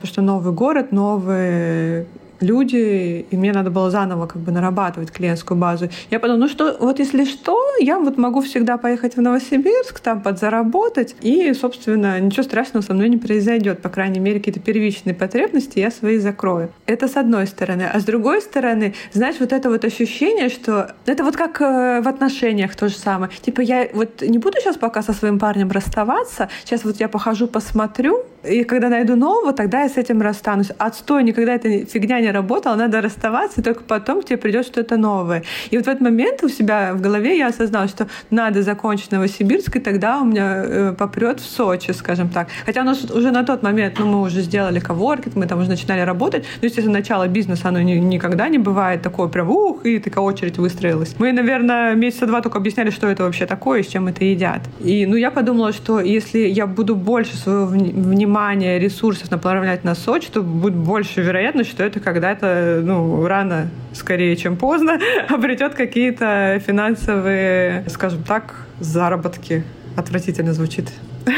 Потому 0.00 0.12
что 0.12 0.22
новый 0.22 0.52
город, 0.52 0.92
новые 0.92 2.06
люди, 2.40 3.26
и 3.30 3.36
мне 3.36 3.52
надо 3.52 3.70
было 3.70 3.90
заново 3.90 4.26
как 4.26 4.42
бы 4.42 4.52
нарабатывать 4.52 5.10
клиентскую 5.10 5.58
базу. 5.58 5.88
Я 6.10 6.20
подумала, 6.20 6.42
ну 6.42 6.48
что, 6.48 6.76
вот 6.78 6.98
если 6.98 7.24
что, 7.24 7.60
я 7.80 7.98
вот 7.98 8.16
могу 8.18 8.40
всегда 8.42 8.76
поехать 8.76 9.16
в 9.16 9.20
Новосибирск, 9.20 10.00
там 10.00 10.22
подзаработать, 10.22 11.16
и, 11.20 11.52
собственно, 11.54 12.18
ничего 12.20 12.42
страшного 12.42 12.82
со 12.84 12.94
мной 12.94 13.08
не 13.08 13.16
произойдет. 13.16 13.82
По 13.82 13.88
крайней 13.88 14.20
мере, 14.20 14.38
какие-то 14.38 14.60
первичные 14.60 15.14
потребности 15.14 15.78
я 15.78 15.90
свои 15.90 16.18
закрою. 16.18 16.70
Это 16.86 17.08
с 17.08 17.16
одной 17.16 17.46
стороны. 17.46 17.88
А 17.92 17.98
с 17.98 18.04
другой 18.04 18.40
стороны, 18.40 18.94
знаешь, 19.12 19.36
вот 19.40 19.52
это 19.52 19.68
вот 19.70 19.84
ощущение, 19.84 20.48
что 20.48 20.92
это 21.06 21.24
вот 21.24 21.36
как 21.36 21.60
э, 21.60 22.00
в 22.00 22.08
отношениях 22.08 22.74
то 22.76 22.88
же 22.88 22.96
самое. 22.96 23.30
Типа 23.40 23.60
я 23.60 23.88
вот 23.92 24.22
не 24.22 24.38
буду 24.38 24.58
сейчас 24.60 24.76
пока 24.76 25.02
со 25.02 25.12
своим 25.12 25.38
парнем 25.38 25.70
расставаться, 25.70 26.48
сейчас 26.64 26.84
вот 26.84 26.96
я 27.00 27.08
похожу, 27.08 27.46
посмотрю, 27.46 28.24
и 28.44 28.64
когда 28.64 28.88
найду 28.88 29.16
нового, 29.16 29.52
тогда 29.52 29.82
я 29.82 29.88
с 29.88 29.96
этим 29.96 30.22
расстанусь. 30.22 30.70
Отстой, 30.78 31.24
никогда 31.24 31.54
эта 31.54 31.84
фигня 31.86 32.20
не 32.20 32.27
работала, 32.32 32.74
надо 32.74 33.00
расставаться, 33.00 33.60
и 33.60 33.64
только 33.64 33.82
потом 33.84 34.22
к 34.22 34.26
тебе 34.26 34.36
придет 34.36 34.66
что-то 34.66 34.96
новое. 34.96 35.42
И 35.70 35.76
вот 35.76 35.86
в 35.86 35.88
этот 35.88 36.00
момент 36.00 36.42
у 36.42 36.48
себя 36.48 36.92
в 36.94 37.00
голове 37.00 37.38
я 37.38 37.48
осознала, 37.48 37.88
что 37.88 38.06
надо 38.30 38.62
закончить 38.62 39.12
Новосибирск, 39.12 39.76
и 39.76 39.80
тогда 39.80 40.20
у 40.20 40.24
меня 40.24 40.62
э, 40.64 40.94
попрет 40.98 41.40
в 41.40 41.46
Сочи, 41.46 41.92
скажем 41.92 42.28
так. 42.28 42.48
Хотя 42.66 42.82
у 42.82 42.84
нас 42.84 43.10
уже 43.10 43.30
на 43.30 43.44
тот 43.44 43.62
момент, 43.62 43.98
ну, 43.98 44.06
мы 44.06 44.22
уже 44.22 44.40
сделали 44.42 44.80
коворкинг, 44.80 45.36
мы 45.36 45.46
там 45.46 45.60
уже 45.60 45.68
начинали 45.68 46.00
работать. 46.00 46.44
Ну, 46.60 46.66
естественно, 46.66 46.98
начало 46.98 47.28
бизнеса, 47.28 47.68
оно 47.68 47.80
ни, 47.80 47.92
никогда 47.92 48.48
не 48.48 48.58
бывает 48.58 49.02
такое 49.02 49.28
прям 49.28 49.50
ух, 49.50 49.84
и 49.84 49.98
такая 49.98 50.24
очередь 50.24 50.58
выстроилась. 50.58 51.14
Мы, 51.18 51.32
наверное, 51.32 51.94
месяца 51.94 52.26
два 52.26 52.40
только 52.40 52.58
объясняли, 52.58 52.90
что 52.90 53.06
это 53.06 53.24
вообще 53.24 53.46
такое 53.46 53.82
с 53.82 53.86
чем 53.86 54.08
это 54.08 54.24
едят. 54.24 54.60
И, 54.80 55.06
ну, 55.06 55.16
я 55.16 55.30
подумала, 55.30 55.72
что 55.72 56.00
если 56.00 56.38
я 56.38 56.66
буду 56.66 56.96
больше 56.96 57.36
своего 57.36 57.66
внимания, 57.66 58.78
ресурсов 58.78 59.30
направлять 59.30 59.84
на 59.84 59.94
Сочи, 59.94 60.28
то 60.32 60.42
будет 60.42 60.74
больше 60.74 61.20
вероятность, 61.20 61.70
что 61.70 61.84
это 61.84 62.00
когда-то, 62.18 62.80
ну, 62.82 63.24
рано, 63.26 63.68
скорее, 63.94 64.34
чем 64.34 64.56
поздно, 64.56 64.98
обретет 65.28 65.74
какие-то 65.74 66.60
финансовые, 66.66 67.84
скажем 67.88 68.24
так, 68.24 68.66
заработки. 68.80 69.62
Отвратительно 69.96 70.52
звучит. 70.52 70.90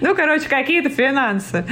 Ну, 0.00 0.14
короче, 0.14 0.48
какие-то 0.48 0.90
финансы. 0.90 1.64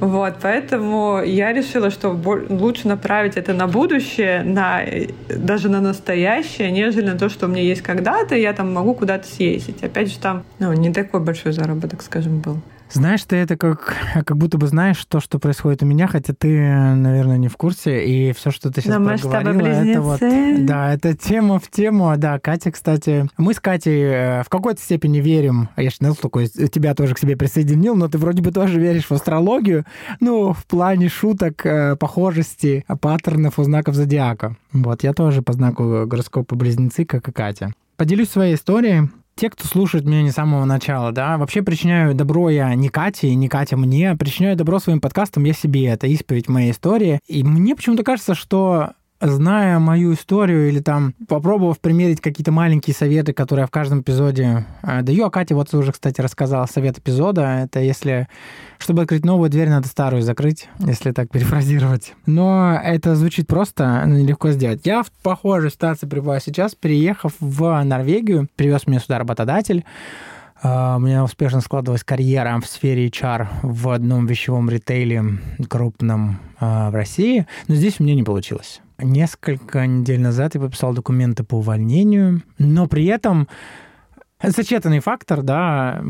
Вот, 0.00 0.34
поэтому 0.42 1.22
я 1.22 1.52
решила, 1.52 1.90
что 1.90 2.08
лучше 2.48 2.88
направить 2.88 3.36
это 3.36 3.52
на 3.52 3.68
будущее, 3.68 4.42
на, 4.42 4.80
даже 5.28 5.68
на 5.68 5.80
настоящее, 5.80 6.72
нежели 6.72 7.06
на 7.06 7.18
то, 7.18 7.28
что 7.28 7.46
у 7.46 7.48
меня 7.48 7.62
есть 7.62 7.82
когда-то, 7.82 8.34
я 8.34 8.52
там 8.52 8.74
могу 8.74 8.94
куда-то 8.94 9.28
съездить. 9.28 9.84
Опять 9.84 10.10
же, 10.10 10.18
там 10.18 10.42
ну, 10.58 10.72
не 10.72 10.92
такой 10.92 11.20
большой 11.20 11.52
заработок, 11.52 12.02
скажем, 12.02 12.40
был. 12.40 12.60
Знаешь, 12.90 13.24
ты 13.24 13.36
это 13.36 13.56
как, 13.56 13.94
как 14.14 14.36
будто 14.36 14.58
бы 14.58 14.66
знаешь 14.66 15.04
то, 15.06 15.20
что 15.20 15.38
происходит 15.38 15.82
у 15.82 15.86
меня, 15.86 16.06
хотя 16.06 16.32
ты, 16.34 16.48
наверное, 16.58 17.36
не 17.36 17.48
в 17.48 17.56
курсе, 17.56 18.04
и 18.04 18.32
все, 18.32 18.50
что 18.50 18.70
ты 18.70 18.80
сейчас 18.80 18.98
Но 18.98 19.18
проговорила, 19.18 19.66
это 19.66 20.00
вот, 20.00 20.20
да, 20.66 20.94
это 20.94 21.16
тема 21.16 21.58
в 21.58 21.70
тему, 21.70 22.12
да, 22.16 22.38
Катя, 22.38 22.70
кстати, 22.70 23.28
мы 23.36 23.54
с 23.54 23.60
Катей 23.60 24.02
э, 24.02 24.42
в 24.42 24.48
какой-то 24.48 24.80
степени 24.80 25.18
верим, 25.18 25.68
а 25.74 25.82
я 25.82 25.90
же 25.90 25.96
такой, 26.20 26.46
тебя 26.46 26.94
тоже 26.94 27.14
к 27.14 27.18
себе 27.18 27.36
присоединил, 27.36 27.96
но 27.96 28.08
ты 28.08 28.18
вроде 28.18 28.42
бы 28.42 28.52
тоже 28.52 28.80
веришь 28.80 29.06
в 29.06 29.12
астрологию, 29.12 29.84
ну, 30.20 30.52
в 30.52 30.64
плане 30.66 31.08
шуток, 31.08 31.66
э, 31.66 31.96
похожести, 31.96 32.84
паттернов 33.00 33.58
у 33.58 33.64
знаков 33.64 33.94
зодиака. 33.94 34.56
Вот, 34.72 35.02
я 35.02 35.12
тоже 35.12 35.42
по 35.42 35.52
знаку 35.52 36.04
гороскопа 36.06 36.54
близнецы, 36.54 37.04
как 37.04 37.28
и 37.28 37.32
Катя. 37.32 37.72
Поделюсь 37.96 38.28
своей 38.28 38.54
историей 38.54 39.08
те, 39.36 39.50
кто 39.50 39.68
слушает 39.68 40.06
меня 40.06 40.22
не 40.22 40.30
с 40.30 40.34
самого 40.34 40.64
начала, 40.64 41.12
да, 41.12 41.36
вообще 41.36 41.62
причиняю 41.62 42.14
добро 42.14 42.48
я 42.48 42.74
не 42.74 42.88
Кате, 42.88 43.34
не 43.34 43.48
Катя 43.48 43.76
мне, 43.76 44.16
причиняю 44.16 44.56
добро 44.56 44.78
своим 44.78 45.00
подкастам 45.00 45.44
я 45.44 45.52
себе. 45.52 45.86
Это 45.86 46.06
исповедь 46.06 46.48
моей 46.48 46.70
истории. 46.70 47.20
И 47.26 47.44
мне 47.44 47.76
почему-то 47.76 48.02
кажется, 48.02 48.34
что 48.34 48.92
зная 49.20 49.78
мою 49.78 50.14
историю 50.14 50.68
или 50.68 50.80
там 50.80 51.14
попробовав 51.28 51.80
примерить 51.80 52.20
какие-то 52.20 52.52
маленькие 52.52 52.94
советы, 52.94 53.32
которые 53.32 53.62
я 53.62 53.66
в 53.66 53.70
каждом 53.70 54.00
эпизоде 54.00 54.66
э, 54.82 55.02
даю, 55.02 55.24
а 55.24 55.30
Катя 55.30 55.54
вот 55.54 55.72
уже, 55.74 55.92
кстати, 55.92 56.20
рассказала 56.20 56.66
совет 56.66 56.98
эпизода, 56.98 57.62
это 57.64 57.80
если, 57.80 58.28
чтобы 58.78 59.02
открыть 59.02 59.24
новую 59.24 59.50
дверь, 59.50 59.68
надо 59.68 59.88
старую 59.88 60.22
закрыть, 60.22 60.68
если 60.78 61.12
так 61.12 61.30
перефразировать. 61.30 62.14
Но 62.26 62.78
это 62.82 63.16
звучит 63.16 63.46
просто, 63.46 64.02
но 64.06 64.16
нелегко 64.16 64.50
сделать. 64.50 64.82
Я 64.84 65.02
в 65.02 65.10
похожей 65.22 65.70
ситуации 65.70 66.06
пребываю 66.06 66.40
сейчас, 66.40 66.74
переехав 66.74 67.32
в 67.40 67.82
Норвегию, 67.84 68.48
привез 68.56 68.86
меня 68.86 69.00
сюда 69.00 69.18
работодатель, 69.18 69.84
э, 70.62 70.94
у 70.96 70.98
меня 70.98 71.24
успешно 71.24 71.60
складывалась 71.60 72.04
карьера 72.04 72.60
в 72.60 72.66
сфере 72.66 73.08
HR 73.08 73.48
в 73.62 73.88
одном 73.88 74.26
вещевом 74.26 74.68
ритейле 74.68 75.38
крупном 75.68 76.38
э, 76.60 76.90
в 76.90 76.94
России, 76.94 77.46
но 77.68 77.74
здесь 77.74 77.98
у 77.98 78.02
меня 78.02 78.14
не 78.14 78.22
получилось. 78.22 78.82
Несколько 78.98 79.86
недель 79.86 80.20
назад 80.20 80.54
я 80.54 80.60
подписал 80.60 80.94
документы 80.94 81.44
по 81.44 81.56
увольнению, 81.56 82.42
но 82.58 82.86
при 82.86 83.06
этом 83.06 83.48
Сочетанный 84.38 85.00
фактор, 85.00 85.42
да, 85.42 86.02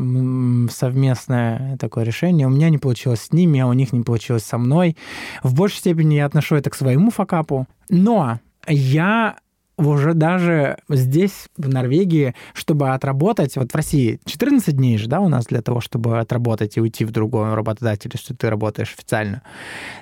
совместное 0.69 1.77
такое 1.77 2.03
решение. 2.03 2.45
У 2.45 2.49
меня 2.49 2.69
не 2.69 2.77
получилось 2.77 3.21
с 3.21 3.31
ними, 3.31 3.61
а 3.61 3.67
у 3.67 3.73
них 3.73 3.93
не 3.93 4.01
получилось 4.01 4.43
со 4.43 4.57
мной. 4.57 4.97
В 5.43 5.53
большей 5.53 5.77
степени 5.77 6.15
я 6.15 6.25
отношу 6.25 6.55
это 6.55 6.69
к 6.69 6.75
своему 6.75 7.09
факапу. 7.09 7.67
Но 7.89 8.41
я 8.67 9.37
уже 9.77 10.13
даже 10.13 10.79
здесь, 10.89 11.47
в 11.55 11.69
Норвегии, 11.69 12.35
чтобы 12.53 12.89
отработать, 12.89 13.55
вот 13.55 13.71
в 13.71 13.75
России 13.75 14.19
14 14.25 14.75
дней 14.75 14.97
же, 14.97 15.07
да, 15.07 15.21
у 15.21 15.29
нас 15.29 15.45
для 15.45 15.61
того, 15.61 15.79
чтобы 15.79 16.19
отработать 16.19 16.75
и 16.75 16.81
уйти 16.81 17.05
в 17.05 17.11
другой 17.11 17.53
работодатель, 17.53 18.11
что 18.17 18.35
ты 18.35 18.49
работаешь 18.49 18.93
официально, 18.97 19.41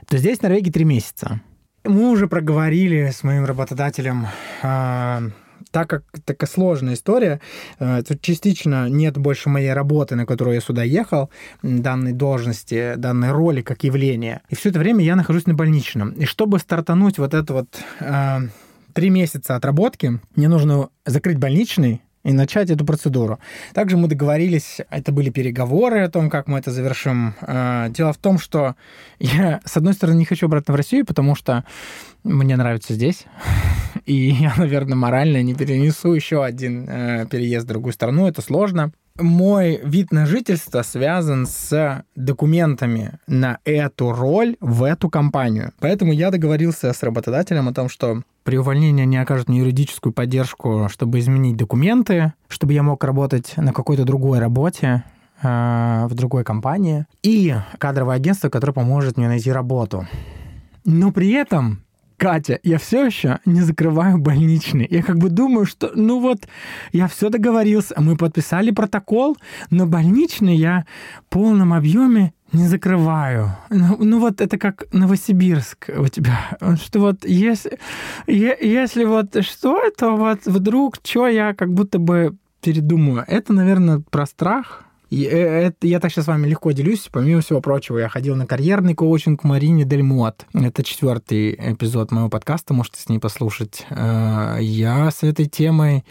то 0.08 0.18
здесь 0.18 0.40
в 0.40 0.44
Норвегии 0.44 0.72
3 0.72 0.86
месяца. 0.86 1.42
Мы 1.86 2.10
уже 2.10 2.28
проговорили 2.28 3.12
с 3.12 3.24
моим 3.24 3.46
работодателем 3.46 4.28
а, 4.64 5.22
так 5.76 5.90
как 5.90 6.04
такая 6.24 6.50
сложная 6.50 6.94
история, 6.94 7.42
э, 7.80 8.02
тут 8.08 8.22
частично 8.22 8.88
нет 8.88 9.18
больше 9.18 9.50
моей 9.50 9.74
работы, 9.74 10.16
на 10.16 10.26
которую 10.26 10.56
я 10.56 10.62
сюда 10.62 10.84
ехал, 10.84 11.30
данной 11.62 12.14
должности, 12.14 12.94
данной 12.96 13.32
роли 13.32 13.62
как 13.62 13.84
явления. 13.84 14.42
И 14.50 14.56
все 14.56 14.70
это 14.70 14.80
время 14.80 15.04
я 15.04 15.18
нахожусь 15.18 15.48
на 15.48 15.54
больничном. 15.54 16.12
И 16.12 16.24
чтобы 16.24 16.60
стартануть 16.60 17.18
вот 17.18 17.34
это 17.34 17.54
вот 17.54 17.68
э, 18.00 18.38
три 18.94 19.10
месяца 19.10 19.58
отработки, 19.58 20.22
мне 20.38 20.48
нужно 20.48 20.88
закрыть 21.06 21.38
больничный, 21.38 22.02
и 22.26 22.34
начать 22.34 22.72
эту 22.72 22.86
процедуру. 22.86 23.40
Также 23.74 23.98
мы 23.98 24.08
договорились, 24.08 24.82
это 24.90 25.12
были 25.12 25.30
переговоры 25.30 26.02
о 26.02 26.10
том, 26.10 26.30
как 26.30 26.48
мы 26.48 26.58
это 26.58 26.72
завершим. 26.72 27.36
Э, 27.42 27.88
дело 27.90 28.12
в 28.12 28.18
том, 28.18 28.40
что 28.40 28.76
я, 29.20 29.62
с 29.64 29.78
одной 29.78 29.94
стороны, 29.94 30.18
не 30.18 30.26
хочу 30.26 30.48
обратно 30.48 30.74
в 30.74 30.78
Россию, 30.78 31.06
потому 31.06 31.36
что 31.36 31.64
мне 32.24 32.58
нравится 32.58 32.94
здесь, 32.94 33.26
и 34.06 34.14
я, 34.14 34.54
наверное, 34.58 34.96
морально 34.96 35.44
не 35.44 35.54
перенесу 35.54 36.14
еще 36.14 36.44
один 36.44 36.90
э, 36.90 37.28
переезд 37.30 37.66
в 37.66 37.70
другую 37.70 37.94
страну, 37.94 38.28
это 38.28 38.42
сложно 38.42 38.92
мой 39.18 39.80
вид 39.84 40.12
на 40.12 40.26
жительство 40.26 40.82
связан 40.82 41.46
с 41.46 42.04
документами 42.16 43.20
на 43.28 43.60
эту 43.64 44.12
роль 44.12 44.58
в 44.60 44.84
эту 44.84 45.10
компанию. 45.10 45.72
Поэтому 45.80 46.12
я 46.12 46.32
договорился 46.32 46.92
с 46.92 47.02
работодателем 47.02 47.68
о 47.68 47.74
том, 47.74 47.88
что 47.88 48.24
при 48.44 48.58
увольнении 48.58 49.04
они 49.04 49.18
окажут 49.18 49.48
мне 49.48 49.60
юридическую 49.60 50.14
поддержку, 50.14 50.88
чтобы 50.92 51.20
изменить 51.20 51.56
документы, 51.56 52.34
чтобы 52.48 52.74
я 52.74 52.84
мог 52.84 53.04
работать 53.04 53.54
на 53.58 53.74
какой-то 53.74 54.04
другой 54.04 54.40
работе, 54.40 55.04
э, 55.42 56.06
в 56.08 56.14
другой 56.14 56.44
компании, 56.44 57.06
и 57.24 57.56
кадровое 57.78 58.18
агентство, 58.18 58.50
которое 58.50 58.74
поможет 58.74 59.18
мне 59.18 59.28
найти 59.28 59.52
работу. 59.52 60.08
Но 60.84 61.12
при 61.12 61.32
этом 61.32 61.85
Катя, 62.18 62.60
я 62.64 62.78
все 62.78 63.06
еще 63.06 63.40
не 63.46 63.62
закрываю 63.62 64.18
больничный. 64.18 64.88
Я 64.90 65.04
как 65.04 65.18
бы 65.18 65.30
думаю, 65.30 65.66
что, 65.66 65.92
ну 65.96 66.20
вот, 66.20 66.48
я 66.92 67.08
все 67.08 67.30
договорился, 67.30 67.96
мы 67.98 68.16
подписали 68.16 68.72
протокол, 68.72 69.38
но 69.70 69.86
больничный 69.86 70.56
я 70.56 70.86
в 71.28 71.34
полном 71.34 71.74
объеме 71.74 72.34
не 72.52 72.68
закрываю. 72.68 73.52
Ну, 73.70 73.98
ну 74.00 74.20
вот 74.20 74.42
это 74.42 74.58
как 74.58 74.86
Новосибирск 74.94 75.90
у 75.98 76.08
тебя. 76.08 76.58
Что 76.82 77.00
вот 77.00 77.26
если, 77.26 77.80
если 78.28 79.04
вот 79.04 79.44
что, 79.44 79.82
то 79.98 80.16
вот 80.16 80.46
вдруг, 80.46 80.96
что 81.04 81.28
я 81.28 81.54
как 81.54 81.74
будто 81.74 82.00
бы 82.00 82.36
передумаю. 82.62 83.26
Это, 83.28 83.54
наверное, 83.54 84.02
про 84.10 84.26
страх, 84.26 84.86
э, 85.24 85.68
это, 85.68 85.88
я 85.88 86.00
так 86.00 86.12
сейчас 86.12 86.26
с 86.26 86.28
вами 86.28 86.48
легко 86.48 86.72
делюсь. 86.72 87.10
Помимо 87.12 87.42
всего 87.42 87.62
прочего, 87.62 87.98
я 87.98 88.10
ходил 88.10 88.36
на 88.36 88.46
карьерный 88.46 88.96
коучинг 88.96 89.44
Марине 89.44 89.86
Дель 89.86 90.04
Мот. 90.04 90.46
Это 90.54 90.84
четвертый 90.84 91.54
эпизод 91.54 92.12
моего 92.12 92.30
подкаста, 92.30 92.74
можете 92.74 93.00
с 93.00 93.10
ней 93.10 93.20
послушать. 93.20 93.86
Э, 93.90 94.58
я 94.60 95.10
с 95.12 95.24
этой 95.24 95.46
темой 95.46 96.04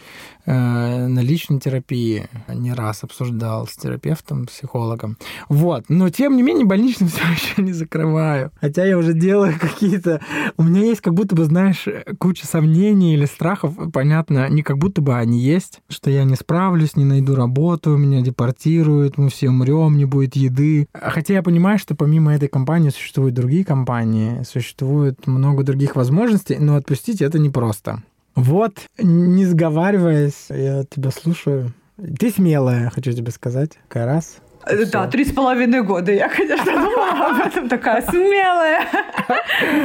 на 0.45 1.19
личной 1.21 1.59
терапии. 1.59 2.27
Не 2.47 2.73
раз 2.73 3.03
обсуждал 3.03 3.67
с 3.67 3.75
терапевтом, 3.75 4.45
психологом. 4.45 5.17
Вот. 5.49 5.85
Но, 5.89 6.09
тем 6.09 6.35
не 6.35 6.43
менее, 6.43 6.65
больничный 6.65 7.07
все 7.09 7.23
еще 7.23 7.61
не 7.61 7.73
закрываю. 7.73 8.51
Хотя 8.59 8.85
я 8.85 8.97
уже 8.97 9.13
делаю 9.13 9.55
какие-то... 9.59 10.21
У 10.57 10.63
меня 10.63 10.81
есть 10.81 11.01
как 11.01 11.13
будто 11.13 11.35
бы, 11.35 11.45
знаешь, 11.45 11.85
куча 12.19 12.45
сомнений 12.45 13.13
или 13.13 13.25
страхов. 13.25 13.73
Понятно, 13.91 14.49
не 14.49 14.61
как 14.61 14.77
будто 14.77 15.01
бы 15.01 15.15
они 15.15 15.39
есть, 15.39 15.81
что 15.89 16.09
я 16.09 16.23
не 16.23 16.35
справлюсь, 16.35 16.95
не 16.95 17.05
найду 17.05 17.35
работу, 17.35 17.97
меня 17.97 18.21
депортируют, 18.21 19.17
мы 19.17 19.29
все 19.29 19.49
умрем, 19.49 19.97
не 19.97 20.05
будет 20.05 20.35
еды. 20.35 20.87
Хотя 20.93 21.35
я 21.35 21.43
понимаю, 21.43 21.79
что 21.79 21.95
помимо 21.95 22.33
этой 22.33 22.47
компании 22.47 22.89
существуют 22.89 23.35
другие 23.35 23.65
компании, 23.65 24.43
существует 24.43 25.27
много 25.27 25.63
других 25.63 25.95
возможностей, 25.95 26.57
но 26.59 26.75
отпустить 26.75 27.21
это 27.21 27.39
непросто. 27.39 28.03
Вот, 28.35 28.79
не 28.97 29.45
сговариваясь, 29.45 30.47
я 30.49 30.83
тебя 30.83 31.11
слушаю. 31.11 31.73
Ты 32.19 32.29
смелая, 32.29 32.89
хочу 32.89 33.13
тебе 33.13 33.31
сказать. 33.31 33.71
Как 33.87 34.05
раз. 34.05 34.37
Все. 34.67 34.85
Да, 34.87 35.07
три 35.07 35.23
с 35.25 35.31
половиной 35.31 35.83
года. 35.83 36.11
Я, 36.11 36.27
конечно, 36.27 36.65
думала 36.73 37.29
об 37.29 37.47
этом. 37.47 37.69
Такая 37.69 38.01
смелая. 38.01 38.87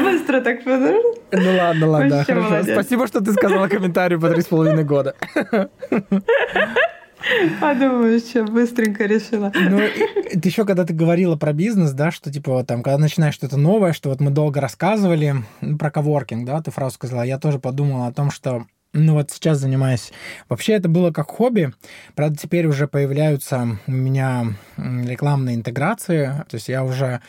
Быстро 0.02 0.40
так 0.40 0.64
Ну 0.64 1.56
ладно, 1.56 1.86
ладно, 1.86 2.24
хорошо. 2.24 2.62
Спасибо, 2.64 3.06
что 3.06 3.20
ты 3.20 3.32
сказала 3.32 3.68
комментарий 3.68 4.18
по 4.18 4.30
три 4.30 4.42
с 4.42 4.46
половиной 4.46 4.84
года. 4.84 5.14
Подумаешь, 7.61 8.22
что 8.22 8.44
быстренько 8.44 9.04
решила. 9.04 9.52
Ну, 9.54 9.80
ты 10.33 10.48
еще 10.48 10.64
когда 10.64 10.85
ты 10.85 10.94
говорила 10.94 11.37
про 11.37 11.52
бизнес, 11.52 11.92
да, 11.92 12.11
что 12.11 12.33
типа 12.33 12.52
вот 12.52 12.66
там, 12.66 12.83
когда 12.83 12.98
начинаешь 12.98 13.35
что-то 13.35 13.56
новое, 13.56 13.92
что 13.92 14.09
вот 14.09 14.20
мы 14.20 14.30
долго 14.30 14.61
рассказывали 14.61 15.37
ну, 15.61 15.78
про 15.78 15.90
коворкинг, 15.90 16.46
да, 16.46 16.62
ты 16.62 16.70
фразу 16.70 16.94
сказала, 16.94 17.22
я 17.22 17.38
тоже 17.38 17.59
подумала 17.59 18.06
о 18.06 18.12
том, 18.12 18.30
что 18.30 18.66
ну 18.92 19.14
вот 19.14 19.31
сейчас 19.31 19.59
занимаюсь. 19.59 20.12
Вообще 20.48 20.72
это 20.72 20.88
было 20.88 21.12
как 21.12 21.31
хобби. 21.31 21.72
Правда, 22.14 22.37
теперь 22.37 22.66
уже 22.66 22.88
появляются 22.88 23.79
у 23.87 23.92
меня 23.92 24.46
рекламные 24.76 25.55
интеграции. 25.55 26.26
То 26.48 26.57
есть 26.57 26.68
я 26.68 26.85
уже 26.85 27.20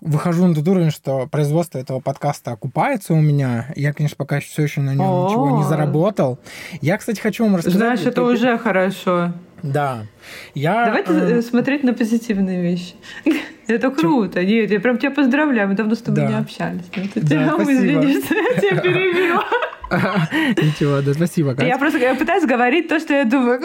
выхожу 0.00 0.46
на 0.46 0.54
тот 0.54 0.66
уровень, 0.68 0.90
что 0.90 1.26
производство 1.26 1.78
этого 1.78 2.00
подкаста 2.00 2.52
окупается 2.52 3.12
у 3.12 3.20
меня. 3.20 3.72
Я, 3.76 3.92
конечно, 3.92 4.16
пока 4.16 4.40
все 4.40 4.62
еще 4.62 4.80
на 4.80 4.92
нем 4.94 5.02
О-о-о. 5.02 5.28
ничего 5.28 5.58
не 5.58 5.64
заработал. 5.64 6.38
Я, 6.80 6.96
кстати, 6.96 7.20
хочу 7.20 7.44
вам 7.44 7.56
рассказать... 7.56 7.78
Знаешь, 7.78 8.00
это 8.00 8.22
уже 8.22 8.56
хорошо. 8.56 9.32
Да. 9.62 10.06
Я, 10.54 10.86
Давайте 10.86 11.12
э... 11.12 11.42
смотреть 11.42 11.84
на 11.84 11.94
позитивные 11.94 12.62
вещи. 12.62 12.94
Это 13.66 13.90
круто. 13.90 14.44
Нет, 14.44 14.70
я 14.70 14.80
прям 14.80 14.98
тебя 14.98 15.10
поздравляю. 15.10 15.68
Мы 15.68 15.74
давно 15.74 15.94
с 15.94 15.98
тобой 15.98 16.22
да. 16.22 16.28
не 16.28 16.38
общались. 16.38 16.84
Да, 17.14 17.54
спасибо. 17.54 17.72
Извини, 17.72 18.22
что 18.22 18.34
я 18.34 18.60
тебя 18.60 18.80
перебила. 18.80 19.44
Ничего, 20.62 21.00
да, 21.02 21.14
спасибо. 21.14 21.54
Я 21.62 21.78
просто 21.78 21.98
пытаюсь 22.14 22.44
говорить 22.44 22.88
то, 22.88 22.98
что 22.98 23.14
я 23.14 23.24
думаю. 23.24 23.60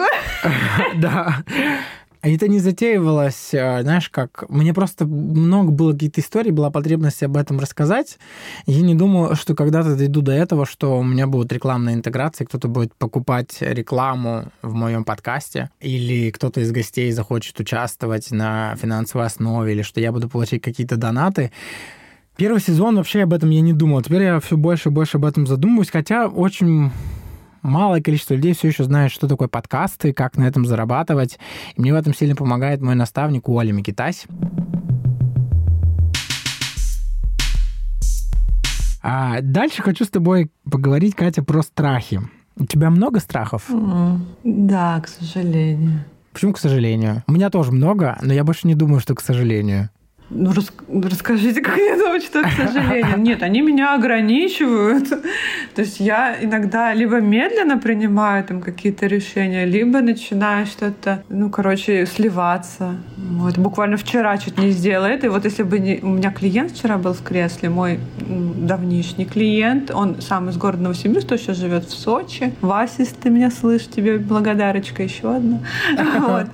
Да. 0.96 1.42
А 2.20 2.28
это 2.28 2.48
не 2.48 2.58
затеивалось, 2.58 3.54
а, 3.54 3.82
знаешь, 3.82 4.08
как... 4.10 4.44
Мне 4.48 4.74
просто 4.74 5.06
много 5.06 5.70
было 5.70 5.92
какие-то 5.92 6.20
истории, 6.20 6.50
была 6.50 6.70
потребность 6.70 7.22
об 7.22 7.36
этом 7.36 7.60
рассказать. 7.60 8.18
Я 8.66 8.82
не 8.82 8.96
думаю, 8.96 9.36
что 9.36 9.54
когда-то 9.54 9.96
дойду 9.96 10.20
до 10.20 10.32
этого, 10.32 10.66
что 10.66 10.98
у 10.98 11.04
меня 11.04 11.28
будут 11.28 11.52
рекламные 11.52 11.94
интеграции, 11.94 12.44
кто-то 12.44 12.66
будет 12.66 12.92
покупать 12.94 13.58
рекламу 13.60 14.46
в 14.62 14.74
моем 14.74 15.04
подкасте, 15.04 15.70
или 15.80 16.30
кто-то 16.30 16.60
из 16.60 16.72
гостей 16.72 17.12
захочет 17.12 17.60
участвовать 17.60 18.32
на 18.32 18.74
финансовой 18.76 19.26
основе, 19.26 19.72
или 19.72 19.82
что 19.82 20.00
я 20.00 20.10
буду 20.10 20.28
получать 20.28 20.60
какие-то 20.60 20.96
донаты. 20.96 21.52
Первый 22.36 22.60
сезон 22.60 22.96
вообще 22.96 23.22
об 23.22 23.32
этом 23.32 23.50
я 23.50 23.60
не 23.60 23.72
думал. 23.72 24.02
Теперь 24.02 24.22
я 24.22 24.40
все 24.40 24.56
больше 24.56 24.88
и 24.88 24.92
больше 24.92 25.18
об 25.18 25.24
этом 25.24 25.46
задумываюсь, 25.46 25.90
хотя 25.90 26.26
очень 26.26 26.90
малое 27.62 28.00
количество 28.00 28.34
людей 28.34 28.54
все 28.54 28.68
еще 28.68 28.84
знает, 28.84 29.10
что 29.10 29.28
такое 29.28 29.48
подкасты, 29.48 30.12
как 30.12 30.36
на 30.36 30.44
этом 30.44 30.66
зарабатывать. 30.66 31.38
И 31.74 31.80
мне 31.80 31.92
в 31.92 31.96
этом 31.96 32.14
сильно 32.14 32.34
помогает 32.34 32.80
мой 32.80 32.94
наставник 32.94 33.48
Уоля 33.48 33.72
Микитась. 33.72 34.26
А 39.02 39.40
дальше 39.40 39.82
хочу 39.82 40.04
с 40.04 40.08
тобой 40.08 40.50
поговорить, 40.70 41.14
Катя, 41.14 41.42
про 41.42 41.62
страхи. 41.62 42.20
У 42.56 42.66
тебя 42.66 42.90
много 42.90 43.20
страхов? 43.20 43.70
Да, 44.44 45.00
к 45.00 45.08
сожалению. 45.08 46.04
Почему 46.32 46.52
к 46.52 46.58
сожалению? 46.58 47.22
У 47.26 47.32
меня 47.32 47.50
тоже 47.50 47.72
много, 47.72 48.18
но 48.20 48.32
я 48.32 48.44
больше 48.44 48.66
не 48.66 48.74
думаю, 48.74 49.00
что 49.00 49.14
к 49.14 49.20
сожалению. 49.20 49.90
Ну, 50.30 50.52
рас, 50.52 50.70
расскажите, 50.88 51.62
как 51.62 51.76
я 51.78 52.20
что 52.20 52.42
к 52.42 52.50
сожалению. 52.50 53.18
Нет, 53.28 53.42
они 53.42 53.62
меня 53.62 53.94
ограничивают. 53.94 55.08
То 55.74 55.82
есть 55.82 56.00
я 56.00 56.36
иногда 56.42 56.92
либо 56.92 57.20
медленно 57.20 57.78
принимаю 57.78 58.44
там 58.44 58.60
какие-то 58.60 59.06
решения, 59.06 59.64
либо 59.64 60.00
начинаю 60.00 60.66
что-то, 60.66 61.22
ну, 61.30 61.48
короче, 61.48 62.04
сливаться. 62.04 62.96
Вот. 63.16 63.56
Буквально 63.56 63.96
вчера 63.96 64.36
чуть 64.36 64.58
не 64.58 64.70
сделала 64.70 65.06
это. 65.06 65.26
И 65.26 65.30
вот 65.30 65.44
если 65.46 65.62
бы 65.62 65.78
не... 65.78 66.00
У 66.02 66.08
меня 66.08 66.30
клиент 66.30 66.72
вчера 66.72 66.98
был 66.98 67.14
в 67.14 67.22
кресле, 67.22 67.70
мой 67.70 67.98
давнишний 68.18 69.24
клиент, 69.24 69.90
он 69.90 70.20
сам 70.20 70.50
из 70.50 70.58
города 70.58 70.82
Новосибирск, 70.82 71.28
сейчас 71.38 71.56
живет 71.56 71.84
в 71.84 71.90
Сочи. 71.90 72.52
Вася, 72.60 72.96
если 72.98 73.14
ты 73.16 73.30
меня 73.30 73.50
слышишь, 73.50 73.88
тебе 73.88 74.18
благодарочка 74.18 75.02
еще 75.02 75.36
одна. 75.36 75.60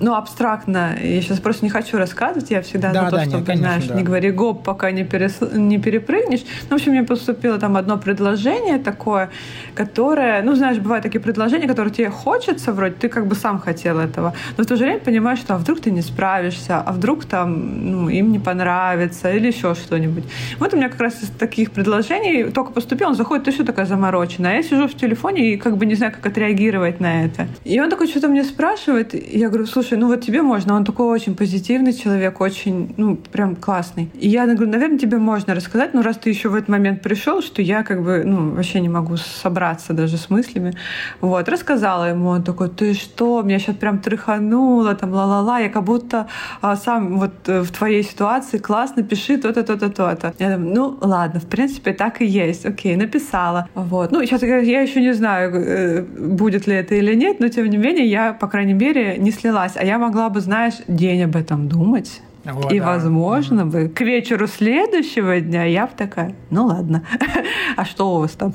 ну, 0.00 0.14
абстрактно. 0.14 0.96
Я 1.00 1.20
сейчас 1.20 1.40
просто 1.40 1.64
не 1.64 1.70
хочу 1.70 1.98
рассказывать. 1.98 2.50
Я 2.50 2.62
всегда 2.62 2.92
да, 2.92 3.04
за 3.04 3.10
то, 3.10 3.16
да, 3.16 3.22
чтобы, 3.22 3.38
нет, 3.38 3.46
конечно, 3.46 3.68
знаешь, 3.68 3.86
да. 3.86 3.94
не 3.94 4.02
говори 4.02 4.30
гоп, 4.30 4.64
пока 4.64 4.90
не, 4.90 5.04
перес... 5.04 5.38
не 5.52 5.78
перепрыгнешь. 5.78 6.40
Ну, 6.68 6.76
в 6.76 6.80
общем, 6.80 6.92
мне 6.92 7.02
поступило 7.02 7.58
там 7.58 7.76
одно 7.76 7.96
предложение 7.96 8.78
такое, 8.78 9.30
которое, 9.74 10.42
ну, 10.42 10.54
знаешь, 10.54 10.78
бывают 10.78 11.02
такие 11.02 11.20
предложения, 11.20 11.66
которые 11.66 11.92
тебе 11.92 12.10
хочется 12.10 12.72
вроде, 12.72 12.94
ты 12.94 13.08
как 13.08 13.26
бы 13.26 13.34
сам 13.34 13.58
хотел 13.58 13.98
этого, 13.98 14.34
но 14.56 14.64
в 14.64 14.66
то 14.66 14.76
же 14.76 14.84
время 14.84 15.00
понимаешь, 15.00 15.38
что 15.38 15.54
а 15.54 15.58
вдруг 15.58 15.80
ты 15.80 15.90
не 15.90 16.02
справишься, 16.02 16.80
а 16.80 16.92
вдруг 16.92 17.24
там, 17.24 17.90
ну, 17.90 18.08
им 18.08 18.32
не 18.32 18.38
понравится 18.38 19.32
или 19.32 19.48
еще 19.48 19.74
что-нибудь. 19.74 20.24
Вот 20.58 20.74
у 20.74 20.76
меня 20.76 20.88
как 20.88 21.00
раз 21.00 21.22
из 21.22 21.30
таких 21.30 21.70
предложений 21.70 22.50
только 22.52 22.72
поступил, 22.72 23.08
он 23.08 23.14
заходит, 23.14 23.44
ты 23.44 23.52
что 23.52 23.64
такая 23.64 23.86
замороченная? 23.86 24.52
А 24.52 24.54
я 24.54 24.62
сижу 24.62 24.88
в 24.88 24.94
телефоне 24.94 25.52
и 25.52 25.56
как 25.56 25.76
бы 25.76 25.86
не 25.86 25.94
знаю, 25.94 26.12
как 26.12 26.26
отреагировать 26.26 27.00
на 27.00 27.24
это. 27.24 27.48
И 27.64 27.80
он 27.80 27.90
такой 27.90 28.08
что-то 28.08 28.28
мне 28.28 28.44
спрашивает, 28.44 29.14
я 29.14 29.48
говорю, 29.48 29.66
слушай, 29.66 29.87
слушай, 29.88 30.00
ну 30.00 30.08
вот 30.08 30.20
тебе 30.20 30.42
можно, 30.42 30.74
он 30.74 30.84
такой 30.84 31.06
очень 31.06 31.34
позитивный 31.34 31.94
человек, 31.94 32.40
очень, 32.40 32.94
ну, 32.98 33.16
прям 33.16 33.56
классный. 33.56 34.10
И 34.20 34.28
я 34.28 34.46
говорю, 34.46 34.70
наверное, 34.70 34.98
тебе 34.98 35.16
можно 35.16 35.54
рассказать, 35.54 35.94
но 35.94 36.02
раз 36.02 36.16
ты 36.16 36.30
еще 36.30 36.48
в 36.50 36.54
этот 36.54 36.68
момент 36.68 37.00
пришел, 37.02 37.40
что 37.40 37.62
я 37.62 37.82
как 37.82 38.02
бы, 38.02 38.22
ну, 38.24 38.50
вообще 38.50 38.80
не 38.80 38.88
могу 38.88 39.16
собраться 39.16 39.94
даже 39.94 40.18
с 40.18 40.28
мыслями. 40.30 40.74
Вот, 41.20 41.48
рассказала 41.48 42.04
ему, 42.04 42.28
он 42.28 42.42
такой, 42.42 42.68
ты 42.68 42.92
что, 42.92 43.42
меня 43.42 43.58
сейчас 43.58 43.76
прям 43.76 43.98
тряхануло, 43.98 44.94
там, 44.94 45.12
ла-ла-ла, 45.12 45.58
я 45.58 45.68
как 45.70 45.84
будто 45.84 46.26
а, 46.60 46.76
сам 46.76 47.18
вот 47.18 47.48
э, 47.48 47.62
в 47.62 47.70
твоей 47.70 48.02
ситуации 48.02 48.58
классно, 48.58 49.02
пиши 49.02 49.38
то-то, 49.38 49.62
то-то, 49.62 49.88
то-то. 49.88 50.34
Я 50.38 50.56
думаю, 50.56 50.74
ну, 50.74 50.98
ладно, 51.00 51.40
в 51.40 51.46
принципе, 51.46 51.92
так 51.92 52.20
и 52.20 52.26
есть, 52.26 52.66
окей, 52.66 52.96
написала. 52.96 53.68
Вот, 53.74 54.12
ну, 54.12 54.20
сейчас 54.26 54.42
я 54.42 54.82
еще 54.82 55.00
не 55.00 55.14
знаю, 55.14 55.54
э, 55.54 56.02
будет 56.02 56.66
ли 56.66 56.74
это 56.74 56.94
или 56.94 57.14
нет, 57.14 57.40
но 57.40 57.48
тем 57.48 57.70
не 57.70 57.78
менее, 57.78 58.06
я, 58.06 58.32
по 58.34 58.48
крайней 58.48 58.74
мере, 58.74 59.16
не 59.18 59.30
слилась 59.30 59.77
а 59.78 59.84
я 59.84 59.98
могла 59.98 60.28
бы, 60.28 60.40
знаешь, 60.40 60.74
день 60.88 61.22
об 61.22 61.36
этом 61.36 61.68
думать. 61.68 62.20
О, 62.44 62.72
и, 62.72 62.80
да. 62.80 62.86
возможно, 62.86 63.64
угу. 63.64 63.72
бы 63.72 63.88
к 63.88 64.00
вечеру 64.00 64.46
следующего 64.46 65.40
дня 65.40 65.64
я 65.64 65.86
бы 65.86 65.92
такая, 65.96 66.34
ну 66.50 66.66
ладно, 66.66 67.02
а 67.76 67.84
что 67.84 68.16
у 68.16 68.20
вас 68.20 68.32
там? 68.32 68.54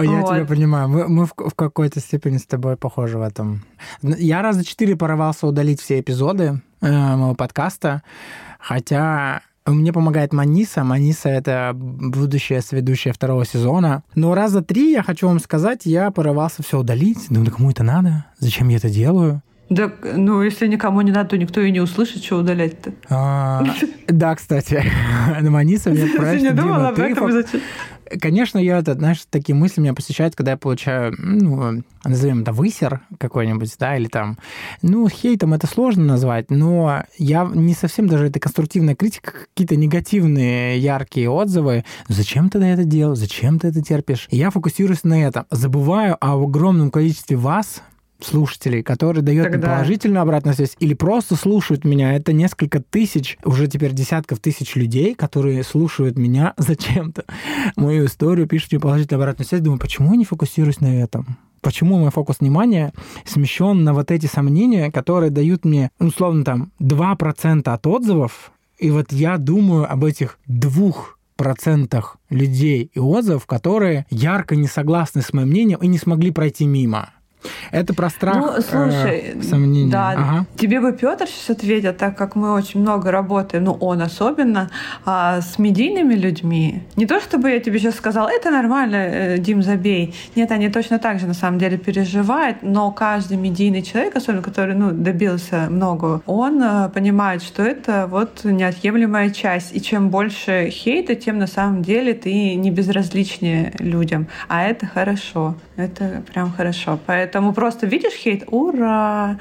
Я 0.00 0.22
тебя 0.22 0.44
понимаю, 0.46 0.88
мы 0.88 1.26
в 1.26 1.54
какой-то 1.56 2.00
степени 2.00 2.36
с 2.36 2.46
тобой 2.46 2.76
похожи 2.76 3.18
в 3.18 3.22
этом. 3.22 3.64
Я 4.02 4.42
раза 4.42 4.64
четыре 4.64 4.96
порывался 4.96 5.46
удалить 5.46 5.80
все 5.80 6.00
эпизоды 6.00 6.60
э, 6.80 7.16
моего 7.16 7.34
подкаста, 7.34 8.02
хотя 8.58 9.40
мне 9.66 9.92
помогает 9.92 10.32
Маниса. 10.32 10.84
Маниса— 10.84 11.28
это 11.30 11.72
будущая 11.74 12.60
сведущая 12.60 13.12
второго 13.12 13.44
сезона. 13.44 14.02
Но 14.14 14.34
раза 14.34 14.62
три, 14.62 14.92
я 14.92 15.02
хочу 15.02 15.28
вам 15.28 15.40
сказать, 15.40 15.86
я 15.86 16.10
порывался 16.10 16.62
все 16.62 16.78
удалить. 16.78 17.26
Думаю, 17.30 17.52
кому 17.52 17.70
это 17.70 17.82
надо? 17.82 18.26
Зачем 18.38 18.68
я 18.68 18.76
это 18.76 18.90
делаю? 18.90 19.42
Да, 19.70 19.92
ну, 20.02 20.42
если 20.42 20.66
никому 20.66 21.02
не 21.02 21.12
надо, 21.12 21.30
то 21.30 21.38
никто 21.38 21.60
и 21.60 21.70
не 21.70 21.80
услышит, 21.80 22.24
что 22.24 22.36
удалять-то. 22.38 22.92
А, 23.10 23.64
да, 24.06 24.34
кстати. 24.34 24.82
Маниса 25.40 25.90
мне 25.90 26.06
спрашивает, 26.06 26.42
не 26.42 26.50
думала 26.52 26.88
об 26.88 26.98
этом, 26.98 27.30
зачем? 27.32 27.60
Конечно, 28.20 28.58
я, 28.58 28.78
это, 28.78 28.94
знаешь, 28.94 29.18
такие 29.28 29.54
мысли 29.54 29.82
меня 29.82 29.92
посещают, 29.92 30.34
когда 30.34 30.52
я 30.52 30.56
получаю, 30.56 31.14
ну, 31.18 31.82
назовем 32.04 32.40
это 32.40 32.52
высер 32.52 33.02
какой-нибудь, 33.18 33.74
да, 33.78 33.96
или 33.96 34.08
там, 34.08 34.38
ну, 34.80 35.06
хейтом 35.08 35.52
это 35.52 35.66
сложно 35.66 36.04
назвать, 36.04 36.50
но 36.50 37.04
я 37.18 37.44
не 37.52 37.74
совсем 37.74 38.08
даже 38.08 38.28
это 38.28 38.40
конструктивная 38.40 38.94
критика, 38.94 39.32
какие-то 39.54 39.76
негативные 39.76 40.78
яркие 40.78 41.28
отзывы. 41.28 41.84
Зачем 42.08 42.48
ты 42.48 42.58
это 42.60 42.84
делал? 42.84 43.14
Зачем 43.14 43.58
ты 43.58 43.68
это 43.68 43.82
терпишь? 43.82 44.26
И 44.30 44.38
я 44.38 44.50
фокусируюсь 44.50 45.04
на 45.04 45.22
этом. 45.22 45.44
Забываю 45.50 46.16
о 46.18 46.42
огромном 46.42 46.90
количестве 46.90 47.36
вас, 47.36 47.82
слушателей, 48.20 48.82
которые 48.82 49.22
дают 49.22 49.50
Тогда... 49.50 49.68
положительную 49.68 50.22
обратную 50.22 50.54
связь 50.54 50.76
или 50.78 50.94
просто 50.94 51.36
слушают 51.36 51.84
меня. 51.84 52.14
Это 52.14 52.32
несколько 52.32 52.80
тысяч, 52.80 53.38
уже 53.44 53.66
теперь 53.68 53.92
десятков 53.92 54.40
тысяч 54.40 54.74
людей, 54.76 55.14
которые 55.14 55.62
слушают 55.62 56.18
меня 56.18 56.54
зачем-то. 56.56 57.24
Мою 57.76 58.06
историю, 58.06 58.46
пишут 58.46 58.72
мне 58.72 58.80
положительную 58.80 59.22
обратную 59.22 59.46
связь. 59.46 59.62
Думаю, 59.62 59.78
почему 59.78 60.12
я 60.12 60.16
не 60.16 60.24
фокусируюсь 60.24 60.80
на 60.80 61.02
этом? 61.02 61.38
почему 61.60 61.98
мой 61.98 62.10
фокус 62.10 62.36
внимания 62.38 62.92
смещен 63.26 63.82
на 63.84 63.92
вот 63.92 64.10
эти 64.10 64.26
сомнения, 64.26 64.90
которые 64.90 65.30
дают 65.30 65.64
мне, 65.64 65.90
условно, 65.98 66.44
там, 66.44 66.72
2% 66.80 67.68
от 67.68 67.86
отзывов, 67.86 68.52
и 68.78 68.90
вот 68.90 69.12
я 69.12 69.38
думаю 69.38 69.90
об 69.90 70.04
этих 70.04 70.38
двух 70.46 71.18
процентах 71.36 72.16
людей 72.30 72.90
и 72.92 72.98
отзывов, 72.98 73.46
которые 73.46 74.06
ярко 74.10 74.56
не 74.56 74.66
согласны 74.66 75.20
с 75.22 75.32
моим 75.32 75.48
мнением 75.48 75.78
и 75.80 75.86
не 75.86 75.98
смогли 75.98 76.30
пройти 76.30 76.66
мимо. 76.66 77.10
Это 77.70 77.94
про 77.94 78.10
страх, 78.10 78.36
ну, 78.36 78.62
слушай, 78.62 79.34
э, 79.34 79.42
сомнения. 79.42 79.90
Да, 79.90 80.10
ага. 80.10 80.46
тебе 80.56 80.80
бы 80.80 80.92
Петр 80.92 81.26
сейчас 81.26 81.50
ответил, 81.50 81.92
так 81.92 82.16
как 82.16 82.34
мы 82.34 82.52
очень 82.52 82.80
много 82.80 83.10
работаем, 83.10 83.64
ну 83.64 83.72
он 83.72 84.02
особенно, 84.02 84.70
а, 85.04 85.40
с 85.40 85.58
медийными 85.58 86.14
людьми. 86.14 86.82
Не 86.96 87.06
то 87.06 87.20
чтобы 87.20 87.50
я 87.50 87.60
тебе 87.60 87.78
сейчас 87.78 87.96
сказала, 87.96 88.28
это 88.28 88.50
нормально, 88.50 88.96
э, 88.96 89.38
Дим, 89.38 89.62
забей. 89.62 90.14
Нет, 90.34 90.50
они 90.50 90.68
точно 90.68 90.98
так 90.98 91.20
же 91.20 91.26
на 91.26 91.34
самом 91.34 91.58
деле 91.58 91.78
переживают, 91.78 92.58
но 92.62 92.90
каждый 92.90 93.36
медийный 93.36 93.82
человек, 93.82 94.16
особенно 94.16 94.42
который 94.42 94.74
ну, 94.74 94.90
добился 94.90 95.68
много, 95.70 96.22
он 96.26 96.62
э, 96.62 96.88
понимает, 96.88 97.42
что 97.42 97.62
это 97.62 98.06
вот 98.10 98.44
неотъемлемая 98.44 99.30
часть. 99.30 99.76
И 99.76 99.80
чем 99.80 100.10
больше 100.10 100.70
хейта, 100.70 101.14
тем 101.14 101.38
на 101.38 101.46
самом 101.46 101.82
деле 101.82 102.14
ты 102.14 102.54
не 102.54 102.70
безразличнее 102.70 103.72
людям. 103.78 104.26
А 104.48 104.64
это 104.64 104.86
хорошо. 104.86 105.54
Это 105.76 106.22
прям 106.32 106.52
хорошо. 106.52 106.98
Поэтому 107.06 107.27
просто 107.52 107.86
видишь 107.86 108.14
хейт, 108.14 108.44
ура, 108.46 109.38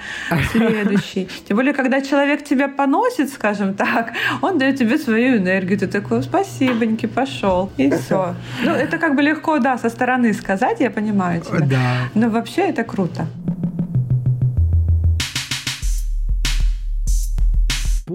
следующий. 0.52 1.28
Тем 1.48 1.58
более, 1.58 1.74
когда 1.74 2.02
человек 2.02 2.44
тебя 2.44 2.68
поносит, 2.68 3.30
скажем 3.30 3.74
так, 3.74 4.14
он 4.42 4.58
дает 4.58 4.78
тебе 4.78 4.98
свою 4.98 5.38
энергию. 5.38 5.80
Ты 5.80 5.88
такой, 5.88 6.24
спасибоньки, 6.24 7.06
пошел. 7.06 7.70
И 7.78 7.90
все. 7.98 8.36
Ну, 8.64 8.72
это 8.72 8.98
как 8.98 9.16
бы 9.16 9.22
легко, 9.22 9.60
да, 9.60 9.78
со 9.78 9.90
стороны 9.90 10.34
сказать, 10.34 10.80
я 10.80 10.90
понимаю 10.90 11.42
тебя. 11.42 11.60
Да. 11.60 12.10
Но 12.16 12.30
вообще 12.30 12.62
это 12.62 12.84
круто. 12.84 13.28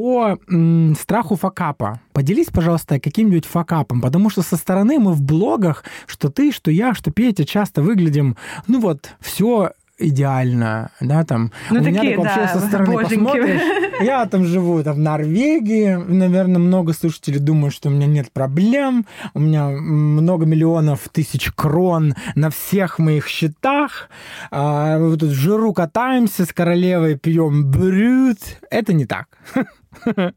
По 0.03 0.37
м, 0.51 0.97
страху 0.97 1.37
факапа. 1.37 2.01
Поделись, 2.13 2.49
пожалуйста, 2.49 2.99
каким-нибудь 2.99 3.45
факапом, 3.45 4.01
потому 4.01 4.31
что 4.31 4.43
со 4.43 4.57
стороны 4.57 4.99
мы 4.99 5.13
в 5.13 5.23
блогах, 5.23 5.85
что 6.07 6.29
ты, 6.29 6.51
что 6.51 6.73
я, 6.73 6.93
что 6.93 7.13
Петя 7.13 7.45
часто 7.45 7.83
выглядим, 7.83 8.37
ну 8.67 8.81
вот, 8.81 9.15
все 9.21 9.71
идеально, 9.99 10.90
да, 11.01 11.24
там. 11.24 11.53
Ну, 11.70 11.80
у 11.80 11.84
такие, 11.84 12.03
меня 12.03 12.16
так 12.16 12.18
вообще 12.18 12.40
да, 12.40 12.49
со 12.49 12.66
стороны 12.66 12.93
боженьки. 12.95 13.14
посмотришь. 13.14 13.61
Я 14.01 14.26
там 14.26 14.45
живу 14.45 14.82
там, 14.82 14.97
в 14.97 14.99
Норвегии, 14.99 15.95
наверное, 15.95 16.59
много 16.59 16.93
слушателей 16.93 17.38
думают, 17.38 17.74
что 17.74 17.88
у 17.88 17.93
меня 17.93 18.07
нет 18.07 18.32
проблем, 18.32 19.07
у 19.34 19.40
меня 19.40 19.68
много 19.68 20.47
миллионов 20.47 21.09
тысяч 21.11 21.51
крон 21.53 22.14
на 22.34 22.51
всех 22.51 22.99
моих 22.99 23.28
счетах, 23.28 24.09
а, 24.51 24.99
мы 24.99 25.16
тут 25.16 25.30
жиру 25.30 25.72
катаемся 25.72 26.45
с 26.45 26.53
королевой, 26.53 27.16
пьем 27.16 27.70
брют. 27.70 28.38
Это 28.70 28.93
не 28.93 29.07
так. 29.07 29.26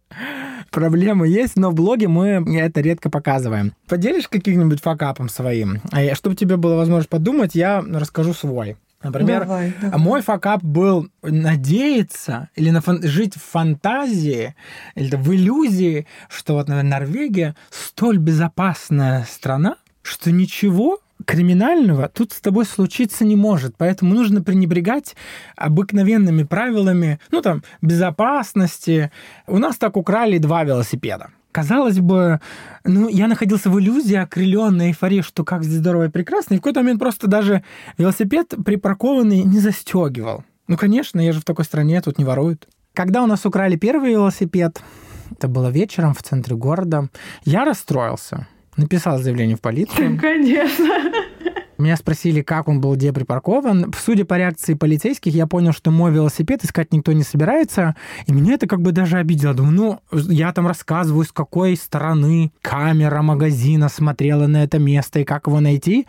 Проблемы 0.71 1.27
есть, 1.27 1.55
но 1.55 1.71
в 1.71 1.75
блоге 1.75 2.07
мы 2.07 2.43
это 2.59 2.81
редко 2.81 3.09
показываем. 3.09 3.73
Поделишь 3.87 4.27
каким-нибудь 4.27 4.81
факапом 4.81 5.29
своим? 5.29 5.81
А 5.91 6.13
Чтобы 6.15 6.35
тебе 6.35 6.57
было 6.57 6.75
возможность 6.75 7.09
подумать, 7.09 7.55
я 7.55 7.81
расскажу 7.81 8.33
свой. 8.33 8.77
Например, 9.05 9.41
Давай, 9.41 9.73
давай. 9.79 9.99
мой 9.99 10.21
факап 10.21 10.63
был 10.63 11.09
надеяться 11.21 12.49
или 12.55 12.71
на 12.71 12.81
фан- 12.81 13.03
жить 13.03 13.35
в 13.35 13.41
фантазии 13.51 14.55
или 14.95 15.15
в 15.15 15.31
иллюзии, 15.31 16.07
что 16.27 16.55
вот, 16.55 16.67
наверное, 16.67 16.99
Норвегия 16.99 17.55
столь 17.69 18.17
безопасная 18.17 19.23
страна, 19.29 19.75
что 20.01 20.31
ничего 20.31 20.99
криминального 21.25 22.09
тут 22.09 22.31
с 22.33 22.41
тобой 22.41 22.65
случиться 22.65 23.25
не 23.25 23.35
может. 23.35 23.77
Поэтому 23.77 24.15
нужно 24.15 24.41
пренебрегать 24.41 25.15
обыкновенными 25.55 26.43
правилами, 26.43 27.19
ну 27.31 27.41
там, 27.41 27.63
безопасности. 27.81 29.11
У 29.47 29.59
нас 29.59 29.77
так 29.77 29.97
украли 29.97 30.39
два 30.39 30.63
велосипеда. 30.63 31.29
Казалось 31.55 31.99
бы, 31.99 32.41
ну, 32.83 33.07
я 33.07 33.29
находился 33.29 33.69
в 33.69 33.79
иллюзии, 33.79 34.17
окрыленной 34.17 34.87
эйфории, 34.87 35.21
что 35.21 35.45
как 35.45 35.63
здесь 35.63 35.77
здорово 35.77 36.07
и 36.07 36.09
прекрасно, 36.09 36.55
и 36.55 36.57
в 36.57 36.59
какой-то 36.59 36.81
момент 36.81 36.99
просто 36.99 37.27
даже 37.27 37.63
велосипед 37.97 38.53
припаркованный 38.65 39.43
не 39.43 39.59
застегивал. 39.59 40.43
Ну, 40.67 40.75
конечно, 40.75 41.21
я 41.21 41.31
же 41.31 41.39
в 41.39 41.45
такой 41.45 41.63
стране, 41.63 42.01
тут 42.01 42.17
не 42.17 42.25
воруют. 42.25 42.67
Когда 42.93 43.23
у 43.23 43.25
нас 43.25 43.45
украли 43.45 43.77
первый 43.77 44.11
велосипед, 44.11 44.81
это 45.31 45.47
было 45.47 45.69
вечером 45.69 46.13
в 46.13 46.21
центре 46.21 46.57
города, 46.57 47.07
я 47.45 47.63
расстроился. 47.63 48.47
Написал 48.75 49.19
заявление 49.19 49.55
в 49.55 49.61
полицию. 49.61 50.19
Конечно. 50.21 50.89
Меня 51.77 51.97
спросили, 51.97 52.41
как 52.41 52.67
он 52.67 52.79
был 52.79 52.95
где 52.95 53.11
припаркован. 53.11 53.93
Судя 53.97 54.25
по 54.25 54.37
реакции 54.37 54.73
полицейских, 54.73 55.33
я 55.33 55.47
понял, 55.47 55.73
что 55.73 55.91
мой 55.91 56.11
велосипед 56.11 56.63
искать 56.63 56.93
никто 56.93 57.11
не 57.11 57.23
собирается. 57.23 57.95
И 58.27 58.31
меня 58.31 58.53
это 58.53 58.67
как 58.67 58.81
бы 58.81 58.91
даже 58.91 59.17
обидело. 59.17 59.53
Думаю, 59.53 59.99
ну, 60.11 60.19
я 60.29 60.53
там 60.53 60.67
рассказываю, 60.67 61.25
с 61.25 61.31
какой 61.31 61.75
стороны 61.75 62.51
камера 62.61 63.21
магазина 63.21 63.89
смотрела 63.89 64.47
на 64.47 64.63
это 64.63 64.79
место 64.79 65.19
и 65.19 65.25
как 65.25 65.47
его 65.47 65.59
найти. 65.59 66.07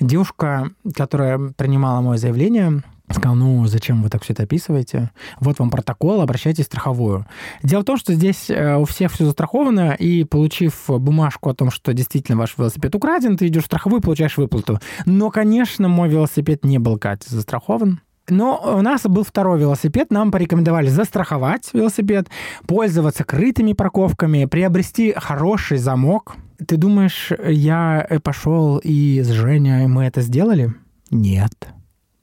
Девушка, 0.00 0.70
которая 0.94 1.38
принимала 1.56 2.00
мое 2.00 2.18
заявление, 2.18 2.82
Сказал, 3.10 3.36
ну, 3.36 3.66
зачем 3.66 4.02
вы 4.02 4.10
так 4.10 4.22
все 4.22 4.34
это 4.34 4.42
описываете? 4.42 5.10
Вот 5.40 5.58
вам 5.58 5.70
протокол, 5.70 6.20
обращайтесь 6.20 6.64
в 6.64 6.66
страховую. 6.66 7.26
Дело 7.62 7.80
в 7.80 7.84
том, 7.84 7.96
что 7.96 8.12
здесь 8.12 8.50
э, 8.50 8.76
у 8.76 8.84
всех 8.84 9.12
все 9.12 9.24
застраховано, 9.24 9.94
и 9.94 10.24
получив 10.24 10.84
бумажку 10.88 11.48
о 11.48 11.54
том, 11.54 11.70
что 11.70 11.94
действительно 11.94 12.36
ваш 12.36 12.58
велосипед 12.58 12.94
украден, 12.94 13.36
ты 13.36 13.46
идешь 13.46 13.64
в 13.64 13.66
страховую, 13.66 14.02
получаешь 14.02 14.36
выплату. 14.36 14.78
Но, 15.06 15.30
конечно, 15.30 15.88
мой 15.88 16.08
велосипед 16.08 16.64
не 16.64 16.78
был, 16.78 16.98
Катя, 16.98 17.30
застрахован. 17.30 18.00
Но 18.28 18.74
у 18.76 18.82
нас 18.82 19.02
был 19.04 19.24
второй 19.24 19.58
велосипед, 19.58 20.10
нам 20.10 20.30
порекомендовали 20.30 20.88
застраховать 20.88 21.70
велосипед, 21.72 22.28
пользоваться 22.66 23.24
крытыми 23.24 23.72
парковками, 23.72 24.44
приобрести 24.44 25.14
хороший 25.16 25.78
замок. 25.78 26.36
Ты 26.66 26.76
думаешь, 26.76 27.32
я 27.46 28.06
пошел 28.22 28.78
и 28.78 29.22
с 29.22 29.28
Женей 29.28 29.86
мы 29.86 30.04
это 30.04 30.20
сделали? 30.20 30.74
Нет 31.10 31.68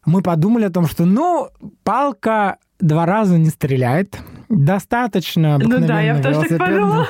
мы 0.06 0.22
подумали 0.22 0.66
о 0.66 0.70
том, 0.70 0.88
что, 0.88 1.06
ну, 1.06 1.50
палка 1.84 2.58
два 2.80 3.06
раза 3.06 3.38
не 3.38 3.50
стреляет. 3.50 4.18
Достаточно 4.50 5.58
Ну 5.58 5.80
да, 5.80 6.02
я 6.02 6.14
обыкновенного 6.16 6.24
так 6.58 6.70
велосипедного- 6.70 7.08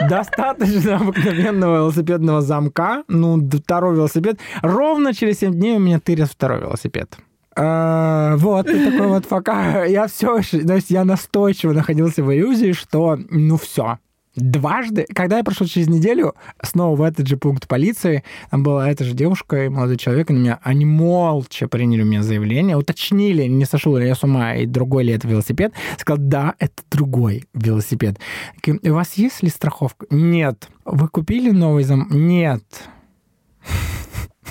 Достаточно 0.08 0.96
обыкновенного 0.96 1.76
велосипедного 1.76 2.40
замка. 2.40 3.04
Ну, 3.08 3.38
второй 3.50 3.96
велосипед. 3.96 4.38
Ровно 4.62 5.12
через 5.12 5.40
7 5.40 5.52
дней 5.52 5.76
у 5.76 5.80
меня 5.80 6.00
тырят 6.00 6.30
второй 6.30 6.60
велосипед. 6.60 7.16
А, 7.58 8.36
Вот, 8.36 8.68
и 8.68 8.90
такой 8.90 9.06
вот 9.08 9.26
пока 9.26 9.84
я 9.86 10.06
все, 10.08 10.40
то 10.42 10.74
есть 10.74 10.90
я 10.90 11.04
настойчиво 11.04 11.72
находился 11.72 12.22
в 12.22 12.32
иллюзии, 12.34 12.72
что 12.72 13.18
ну 13.30 13.56
все, 13.56 13.98
дважды, 14.36 15.06
когда 15.14 15.38
я 15.38 15.44
прошел 15.44 15.66
через 15.66 15.88
неделю, 15.88 16.34
снова 16.62 16.96
в 16.96 17.02
этот 17.02 17.26
же 17.26 17.36
пункт 17.36 17.66
полиции, 17.66 18.22
там 18.50 18.62
была 18.62 18.88
эта 18.88 19.04
же 19.04 19.14
девушка 19.14 19.64
и 19.64 19.68
молодой 19.68 19.96
человек, 19.96 20.30
они, 20.30 20.40
меня, 20.40 20.58
они 20.62 20.84
молча 20.84 21.66
приняли 21.68 22.02
у 22.02 22.06
меня 22.06 22.22
заявление, 22.22 22.76
уточнили, 22.76 23.44
не 23.44 23.64
сошел 23.64 23.96
ли 23.96 24.06
я 24.06 24.14
с 24.14 24.22
ума, 24.22 24.54
и 24.54 24.66
другой 24.66 25.04
ли 25.04 25.12
это 25.12 25.26
велосипед. 25.26 25.72
Сказал, 25.98 26.22
да, 26.22 26.54
это 26.58 26.82
другой 26.90 27.44
велосипед. 27.54 28.18
У 28.66 28.92
вас 28.92 29.14
есть 29.14 29.42
ли 29.42 29.48
страховка? 29.48 30.06
Нет. 30.10 30.68
Вы 30.84 31.08
купили 31.08 31.50
новый 31.50 31.84
зам? 31.84 32.08
Нет. 32.10 32.62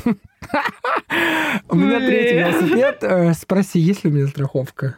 У 1.69 1.75
меня 1.75 1.99
третий 1.99 2.37
велосипед. 2.37 3.03
Э, 3.03 3.33
Спроси, 3.33 3.79
есть 3.79 4.03
ли 4.03 4.11
у 4.11 4.13
меня 4.13 4.27
страховка? 4.27 4.97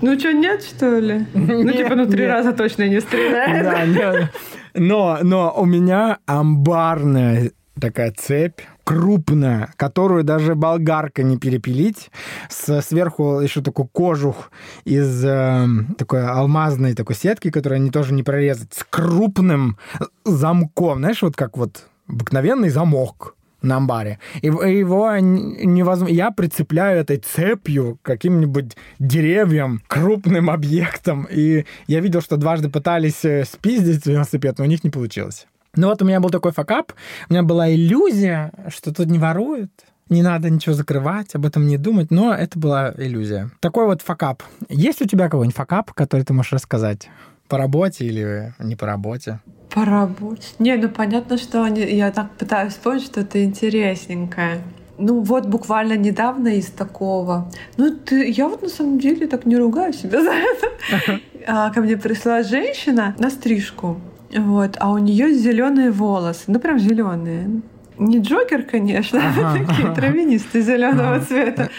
Ну 0.00 0.18
что, 0.18 0.32
нет, 0.32 0.62
что 0.62 0.98
ли? 0.98 1.26
Ну, 1.34 1.70
типа, 1.70 1.94
ну, 1.94 2.06
три 2.06 2.26
раза 2.26 2.52
точно 2.52 2.88
не 2.88 3.00
стреляет. 3.00 3.64
Да, 3.64 3.86
нет. 3.86 4.30
Но, 4.74 5.18
но 5.22 5.52
у 5.56 5.64
меня 5.64 6.18
амбарная 6.26 7.52
такая 7.80 8.12
цепь, 8.16 8.60
крупная, 8.84 9.72
которую 9.76 10.24
даже 10.24 10.54
болгарка 10.54 11.22
не 11.22 11.36
перепилить. 11.36 12.10
С, 12.48 12.80
сверху 12.82 13.40
еще 13.40 13.60
такой 13.60 13.86
кожух 13.90 14.50
из 14.84 15.24
э, 15.24 15.66
такой 15.98 16.26
алмазной 16.26 16.94
такой 16.94 17.16
сетки, 17.16 17.50
которую 17.50 17.76
они 17.76 17.90
тоже 17.90 18.14
не 18.14 18.22
прорезать, 18.22 18.72
с 18.72 18.84
крупным 18.88 19.78
замком. 20.24 20.98
Знаешь, 20.98 21.22
вот 21.22 21.36
как 21.36 21.56
вот 21.56 21.88
обыкновенный 22.08 22.70
замок 22.70 23.36
на 23.62 23.76
амбаре. 23.76 24.18
И 24.40 24.46
его 24.46 25.16
невозможно... 25.18 26.12
Я 26.12 26.30
прицепляю 26.30 27.00
этой 27.00 27.18
цепью 27.18 27.98
к 28.02 28.06
каким-нибудь 28.06 28.76
деревьям, 28.98 29.82
крупным 29.86 30.50
объектам. 30.50 31.26
И 31.30 31.64
я 31.86 32.00
видел, 32.00 32.20
что 32.20 32.36
дважды 32.36 32.68
пытались 32.68 33.24
э, 33.24 33.44
спиздить 33.44 34.06
велосипед, 34.06 34.58
но 34.58 34.64
у 34.64 34.68
них 34.68 34.84
не 34.84 34.90
получилось. 34.90 35.46
Ну 35.74 35.88
вот 35.88 36.02
у 36.02 36.04
меня 36.04 36.20
был 36.20 36.28
такой 36.28 36.52
факап, 36.52 36.92
у 37.30 37.32
меня 37.32 37.42
была 37.42 37.72
иллюзия, 37.72 38.52
что 38.68 38.92
тут 38.92 39.06
не 39.06 39.18
воруют, 39.18 39.70
не 40.10 40.22
надо 40.22 40.50
ничего 40.50 40.74
закрывать, 40.74 41.34
об 41.34 41.46
этом 41.46 41.66
не 41.66 41.78
думать, 41.78 42.10
но 42.10 42.34
это 42.34 42.58
была 42.58 42.92
иллюзия. 42.98 43.50
Такой 43.60 43.86
вот 43.86 44.02
факап. 44.02 44.42
Есть 44.68 45.00
у 45.00 45.06
тебя 45.06 45.30
кого-нибудь 45.30 45.56
факап, 45.56 45.92
который 45.92 46.22
ты 46.24 46.34
можешь 46.34 46.52
рассказать? 46.52 47.08
По 47.48 47.56
работе 47.56 48.04
или 48.04 48.54
не 48.58 48.76
по 48.76 48.86
работе? 48.86 49.40
По 49.74 49.84
работе. 49.84 50.48
Не, 50.58 50.76
ну 50.76 50.88
понятно, 50.88 51.38
что 51.38 51.62
они- 51.62 51.80
я 51.82 52.10
так 52.10 52.30
пытаюсь 52.32 52.72
вспомнить 52.74 53.04
что-то 53.04 53.42
интересненькое. 53.42 54.58
Ну 54.98 55.20
вот 55.20 55.46
буквально 55.46 55.96
недавно 55.96 56.48
из 56.48 56.66
такого. 56.66 57.50
Ну 57.78 57.90
ты, 57.90 58.30
я 58.30 58.48
вот 58.48 58.62
на 58.62 58.68
самом 58.68 58.98
деле 58.98 59.26
так 59.26 59.46
не 59.46 59.56
ругаю 59.56 59.92
себя 59.92 60.22
за 60.22 60.30
это. 60.32 61.20
А, 61.46 61.70
ко 61.70 61.80
мне 61.80 61.96
пришла 61.96 62.42
женщина 62.42 63.14
на 63.18 63.30
стрижку. 63.30 63.98
Вот, 64.36 64.76
а 64.78 64.90
у 64.92 64.98
нее 64.98 65.32
зеленые 65.34 65.90
волосы, 65.90 66.44
ну 66.46 66.58
прям 66.60 66.78
зеленые. 66.78 67.62
Не 67.98 68.18
Джокер, 68.18 68.62
конечно, 68.62 69.20
ага, 69.20 69.58
такие 69.58 69.86
ага. 69.86 69.94
травянистые 69.94 70.62
зеленого 70.62 71.16
ага. 71.16 71.24
цвета. 71.24 71.70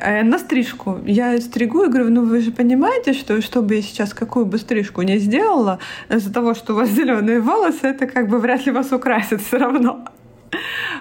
А 0.00 0.22
на 0.22 0.38
стрижку. 0.38 0.98
Я 1.04 1.40
стригу 1.40 1.84
и 1.84 1.88
говорю, 1.88 2.10
ну 2.10 2.24
вы 2.24 2.40
же 2.40 2.50
понимаете, 2.50 3.12
что 3.12 3.40
чтобы 3.40 3.76
я 3.76 3.82
сейчас 3.82 4.12
какую 4.12 4.46
бы 4.46 4.58
стрижку 4.58 5.02
не 5.02 5.18
сделала, 5.18 5.78
из-за 6.08 6.32
того, 6.32 6.54
что 6.54 6.74
у 6.74 6.76
вас 6.76 6.90
зеленые 6.90 7.40
волосы, 7.40 7.86
это 7.86 8.06
как 8.06 8.28
бы 8.28 8.38
вряд 8.38 8.66
ли 8.66 8.72
вас 8.72 8.92
украсит 8.92 9.40
все 9.40 9.58
равно. 9.58 10.04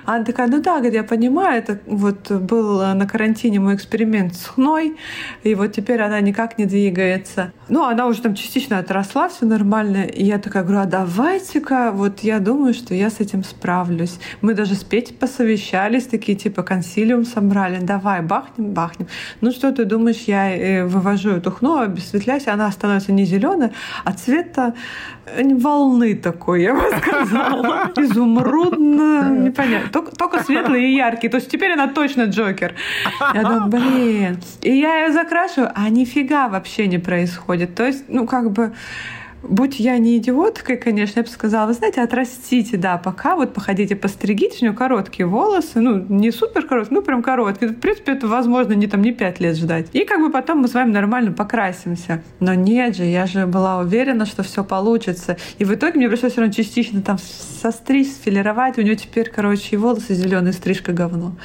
Она 0.05 0.23
такая, 0.23 0.47
ну 0.47 0.61
да, 0.61 0.75
говорит, 0.75 0.93
я 0.93 1.03
понимаю, 1.03 1.59
это 1.59 1.79
вот 1.85 2.31
был 2.31 2.79
на 2.93 3.07
карантине 3.07 3.59
мой 3.59 3.75
эксперимент 3.75 4.35
с 4.35 4.45
хной, 4.45 4.97
и 5.43 5.55
вот 5.55 5.73
теперь 5.73 6.01
она 6.01 6.19
никак 6.21 6.57
не 6.57 6.65
двигается. 6.65 7.51
Ну, 7.67 7.83
она 7.83 8.05
уже 8.05 8.21
там 8.21 8.35
частично 8.35 8.77
отросла, 8.79 9.27
все 9.29 9.45
нормально. 9.45 10.03
И 10.03 10.23
я 10.23 10.37
такая 10.37 10.63
говорю, 10.63 10.81
а 10.81 10.85
давайте-ка, 10.85 11.91
вот 11.91 12.19
я 12.19 12.39
думаю, 12.39 12.73
что 12.73 12.93
я 12.93 13.09
с 13.09 13.19
этим 13.19 13.43
справлюсь. 13.43 14.19
Мы 14.41 14.53
даже 14.53 14.75
с 14.75 14.83
Петей 14.83 15.15
посовещались, 15.15 16.05
такие 16.05 16.37
типа 16.37 16.63
консилиум 16.63 17.25
собрали, 17.25 17.79
давай, 17.79 18.21
бахнем, 18.21 18.73
бахнем. 18.73 19.07
Ну 19.41 19.51
что 19.51 19.71
ты 19.71 19.85
думаешь, 19.85 20.23
я 20.27 20.55
э, 20.55 20.85
вывожу 20.85 21.31
эту 21.31 21.51
хну, 21.51 21.79
обесветляюсь, 21.79 22.47
она 22.47 22.71
становится 22.71 23.11
не 23.11 23.25
зеленая, 23.25 23.71
а 24.03 24.13
цвета 24.13 24.73
э, 25.25 25.43
волны 25.55 26.15
такой, 26.15 26.63
я 26.63 26.75
бы 26.75 26.83
сказала. 26.97 27.91
Изумрудно, 27.97 29.44
непонятно. 29.45 29.89
Только, 29.91 30.15
только 30.15 30.43
светлый 30.43 30.85
и 30.85 30.95
яркий. 30.95 31.29
То 31.29 31.37
есть 31.37 31.49
теперь 31.49 31.71
она 31.73 31.87
точно 31.87 32.23
Джокер. 32.23 32.73
Я 33.33 33.41
думаю, 33.41 33.67
блин. 33.67 34.39
И 34.61 34.71
я 34.71 35.05
ее 35.05 35.11
закрашиваю, 35.11 35.71
а 35.75 35.89
нифига 35.89 36.47
вообще 36.47 36.87
не 36.87 36.97
происходит. 36.97 37.75
То 37.75 37.85
есть, 37.85 38.05
ну, 38.07 38.27
как 38.27 38.51
бы 38.51 38.73
Будь 39.47 39.79
я 39.79 39.97
не 39.97 40.17
идиоткой, 40.17 40.77
конечно, 40.77 41.19
я 41.19 41.23
бы 41.23 41.29
сказала, 41.29 41.67
вы 41.67 41.73
знаете, 41.73 42.01
отрастите, 42.01 42.77
да, 42.77 42.97
пока 42.97 43.35
вот 43.35 43.53
походите, 43.53 43.95
постригите, 43.95 44.57
у 44.61 44.65
нее 44.65 44.73
короткие 44.73 45.27
волосы, 45.27 45.81
ну, 45.81 46.03
не 46.09 46.31
супер 46.31 46.65
короткие, 46.65 46.95
ну, 46.95 47.01
прям 47.01 47.21
короткие. 47.21 47.71
В 47.71 47.79
принципе, 47.79 48.13
это 48.13 48.27
возможно 48.27 48.73
не 48.73 48.87
там 48.87 49.01
не 49.01 49.11
пять 49.11 49.39
лет 49.39 49.55
ждать. 49.55 49.87
И 49.93 50.03
как 50.05 50.19
бы 50.19 50.31
потом 50.31 50.59
мы 50.59 50.67
с 50.67 50.73
вами 50.73 50.91
нормально 50.91 51.31
покрасимся. 51.31 52.23
Но 52.39 52.53
нет 52.53 52.95
же, 52.95 53.03
я 53.03 53.27
же 53.27 53.45
была 53.45 53.79
уверена, 53.79 54.25
что 54.25 54.43
все 54.43 54.63
получится. 54.63 55.37
И 55.59 55.65
в 55.65 55.73
итоге 55.73 55.97
мне 55.97 56.09
пришлось 56.09 56.31
все 56.31 56.41
равно 56.41 56.53
частично 56.53 57.01
там 57.01 57.17
состричь, 57.17 58.07
сфилировать. 58.07 58.77
У 58.77 58.81
нее 58.81 58.95
теперь, 58.95 59.29
короче, 59.29 59.75
и 59.75 59.77
волосы 59.77 60.15
зеленые, 60.15 60.53
стрижка 60.53 60.91
говно. 60.91 61.35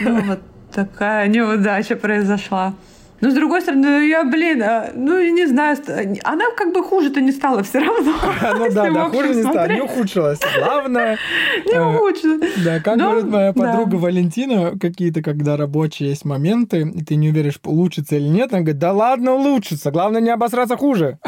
Ну, 0.00 0.20
вот 0.22 0.40
такая 0.72 1.28
неудача 1.28 1.96
произошла. 1.96 2.74
Но 3.20 3.30
с 3.30 3.34
другой 3.34 3.62
стороны, 3.62 4.08
я, 4.08 4.24
блин, 4.24 4.62
а, 4.62 4.90
ну, 4.94 5.20
не 5.32 5.46
знаю, 5.46 5.76
она 6.24 6.44
как 6.56 6.72
бы 6.72 6.82
хуже-то 6.82 7.20
не 7.20 7.32
стала 7.32 7.62
все 7.62 7.78
равно. 7.78 8.12
Ну 8.56 8.72
да, 8.72 8.90
да, 8.90 9.08
хуже 9.08 9.34
не 9.34 9.42
стала, 9.42 9.68
не 9.68 9.80
ухудшилась. 9.80 10.40
Главное... 10.58 11.18
Не 11.66 11.74
э, 11.74 11.96
ухудшилась. 11.96 12.52
Да, 12.64 12.80
как 12.80 12.98
говорит 12.98 13.26
моя 13.26 13.52
подруга 13.52 13.96
Валентина, 13.96 14.78
какие-то, 14.78 15.22
когда 15.22 15.56
рабочие 15.56 16.10
есть 16.10 16.24
моменты, 16.24 16.82
и 16.82 17.04
ты 17.04 17.16
не 17.16 17.30
уверен, 17.30 17.52
улучшится 17.64 18.16
или 18.16 18.28
нет, 18.28 18.52
она 18.52 18.62
говорит, 18.62 18.78
да 18.78 18.92
ладно, 18.92 19.32
улучшится, 19.32 19.90
главное 19.90 20.20
не 20.20 20.30
обосраться 20.30 20.76
хуже. 20.76 21.18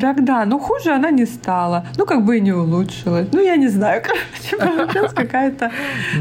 Так 0.00 0.24
да, 0.24 0.44
ну 0.44 0.58
хуже 0.58 0.92
она 0.92 1.10
не 1.10 1.26
стала. 1.26 1.86
Ну, 1.96 2.06
как 2.06 2.24
бы 2.24 2.38
и 2.38 2.40
не 2.40 2.52
улучшилась. 2.52 3.28
Ну, 3.32 3.42
я 3.42 3.56
не 3.56 3.68
знаю, 3.68 4.02
короче, 4.50 4.74
получилась 4.74 5.12
какая-то 5.12 5.70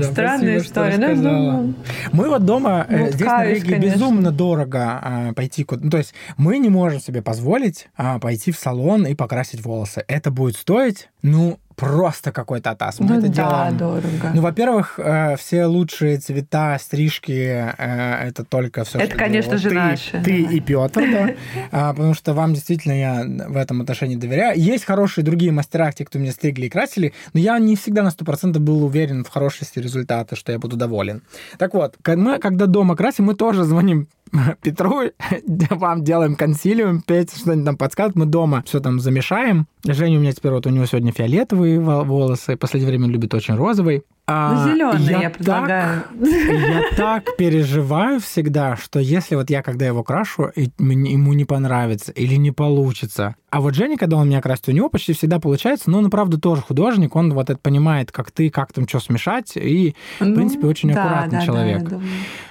странная 0.02 0.58
история. 0.58 0.98
Ну, 0.98 1.74
Мы 2.12 2.30
вот 2.30 2.46
дома, 2.46 2.86
э, 2.90 3.12
здесь 3.12 3.28
на 3.28 3.46
Риге 3.46 3.78
безумно 3.78 4.32
дорого 4.32 4.87
а, 4.88 5.34
пойти 5.34 5.64
куда... 5.64 5.84
Ну, 5.84 5.90
то 5.90 5.98
есть 5.98 6.14
мы 6.38 6.58
не 6.58 6.70
можем 6.70 7.00
себе 7.00 7.22
позволить 7.22 7.90
а, 7.96 8.20
пойти 8.20 8.52
в 8.52 8.58
салон 8.58 9.06
и 9.06 9.16
покрасить 9.16 9.64
волосы. 9.64 10.04
Это 10.08 10.32
будет 10.32 10.58
стоить, 10.58 11.10
ну, 11.22 11.60
просто 11.78 12.32
какой-то 12.32 12.72
атас. 12.72 13.00
Мы 13.00 13.08
ну, 13.08 13.20
это 13.20 13.28
да, 13.28 13.34
делаем. 13.34 13.78
дорого. 13.78 14.32
Ну, 14.34 14.42
во-первых, 14.42 14.96
э, 14.98 15.38
все 15.38 15.66
лучшие 15.66 16.18
цвета, 16.18 16.78
стрижки 16.80 17.32
э, 17.32 18.28
это 18.28 18.44
только 18.44 18.84
все. 18.84 18.98
Это, 18.98 19.16
конечно 19.16 19.58
же, 19.58 19.70
ты, 19.70 19.76
наши. 19.76 20.22
Ты 20.24 20.42
и 20.42 20.60
Петр, 20.60 21.02
да. 21.02 21.30
А, 21.72 21.94
потому 21.94 22.16
что 22.16 22.34
вам 22.34 22.54
действительно 22.56 22.94
я 22.94 23.24
в 23.24 23.56
этом 23.56 23.82
отношении 23.82 24.16
доверяю. 24.16 24.60
Есть 24.60 24.86
хорошие 24.86 25.24
другие 25.24 25.52
мастера, 25.52 25.92
те, 25.92 26.04
кто 26.04 26.18
меня 26.18 26.32
стригли 26.32 26.66
и 26.66 26.70
красили, 26.70 27.14
но 27.34 27.40
я 27.40 27.60
не 27.60 27.76
всегда 27.76 28.02
на 28.02 28.10
100% 28.10 28.58
был 28.58 28.84
уверен 28.84 29.24
в 29.24 29.30
хорошести 29.30 29.78
результата, 29.78 30.36
что 30.36 30.52
я 30.52 30.58
буду 30.58 30.78
доволен. 30.78 31.22
Так 31.60 31.76
вот, 31.76 31.96
мы, 32.08 32.40
когда 32.40 32.66
дома 32.66 32.96
красим, 32.96 33.26
мы 33.26 33.36
тоже 33.36 33.64
звоним 33.66 34.08
Петру, 34.62 35.04
вам 35.70 36.04
делаем 36.04 36.36
консилиум, 36.36 37.02
Петя 37.02 37.38
что-нибудь 37.38 37.66
там 37.66 37.78
подсказывает, 37.78 38.16
мы 38.16 38.26
дома 38.26 38.64
все 38.66 38.80
там 38.80 39.00
замешаем. 39.00 39.68
Женя 39.86 40.18
у 40.18 40.22
меня 40.22 40.32
теперь 40.32 40.52
вот 40.52 40.66
у 40.66 40.70
него 40.70 40.86
сегодня 40.86 41.12
фиолетовые 41.12 41.80
волосы, 41.80 42.56
в 42.56 42.60
последнее 42.60 42.90
время 42.90 43.08
любит 43.08 43.34
очень 43.34 43.56
розовый. 43.56 44.04
А, 44.30 44.66
ну, 44.66 44.72
зеленый 44.72 45.04
я, 45.04 45.22
я 45.22 45.30
предлагаю. 45.30 46.04
Так, 46.04 46.20
я 46.22 46.84
так 46.98 47.38
переживаю 47.38 48.20
всегда, 48.20 48.76
что 48.76 49.00
если 49.00 49.36
вот 49.36 49.50
я, 49.50 49.64
когда 49.64 49.86
его 49.86 50.04
крашу, 50.04 50.52
ему 50.56 51.34
не 51.34 51.46
понравится 51.46 52.12
или 52.12 52.36
не 52.36 52.52
получится. 52.52 53.36
А 53.58 53.60
вот 53.60 53.74
Женя, 53.74 53.98
когда 53.98 54.18
он 54.18 54.30
меня 54.30 54.40
красит, 54.40 54.70
у 54.70 54.72
него 54.72 54.88
почти 54.88 55.14
всегда 55.14 55.40
получается, 55.40 55.90
но 55.90 55.98
он, 55.98 56.12
правда, 56.12 56.40
тоже 56.40 56.62
художник, 56.62 57.16
он 57.16 57.34
вот 57.34 57.50
это 57.50 57.58
понимает, 57.58 58.12
как 58.12 58.30
ты, 58.30 58.52
как 58.52 58.72
там 58.72 58.88
что 58.88 59.00
смешать, 59.00 59.54
и, 59.56 59.96
ну, 60.20 60.32
в 60.32 60.36
принципе, 60.36 60.68
очень 60.68 60.94
да, 60.94 61.02
аккуратный 61.04 61.40
да, 61.40 61.46
человек. 61.48 61.84
Да, 61.90 61.96
я, 61.96 62.02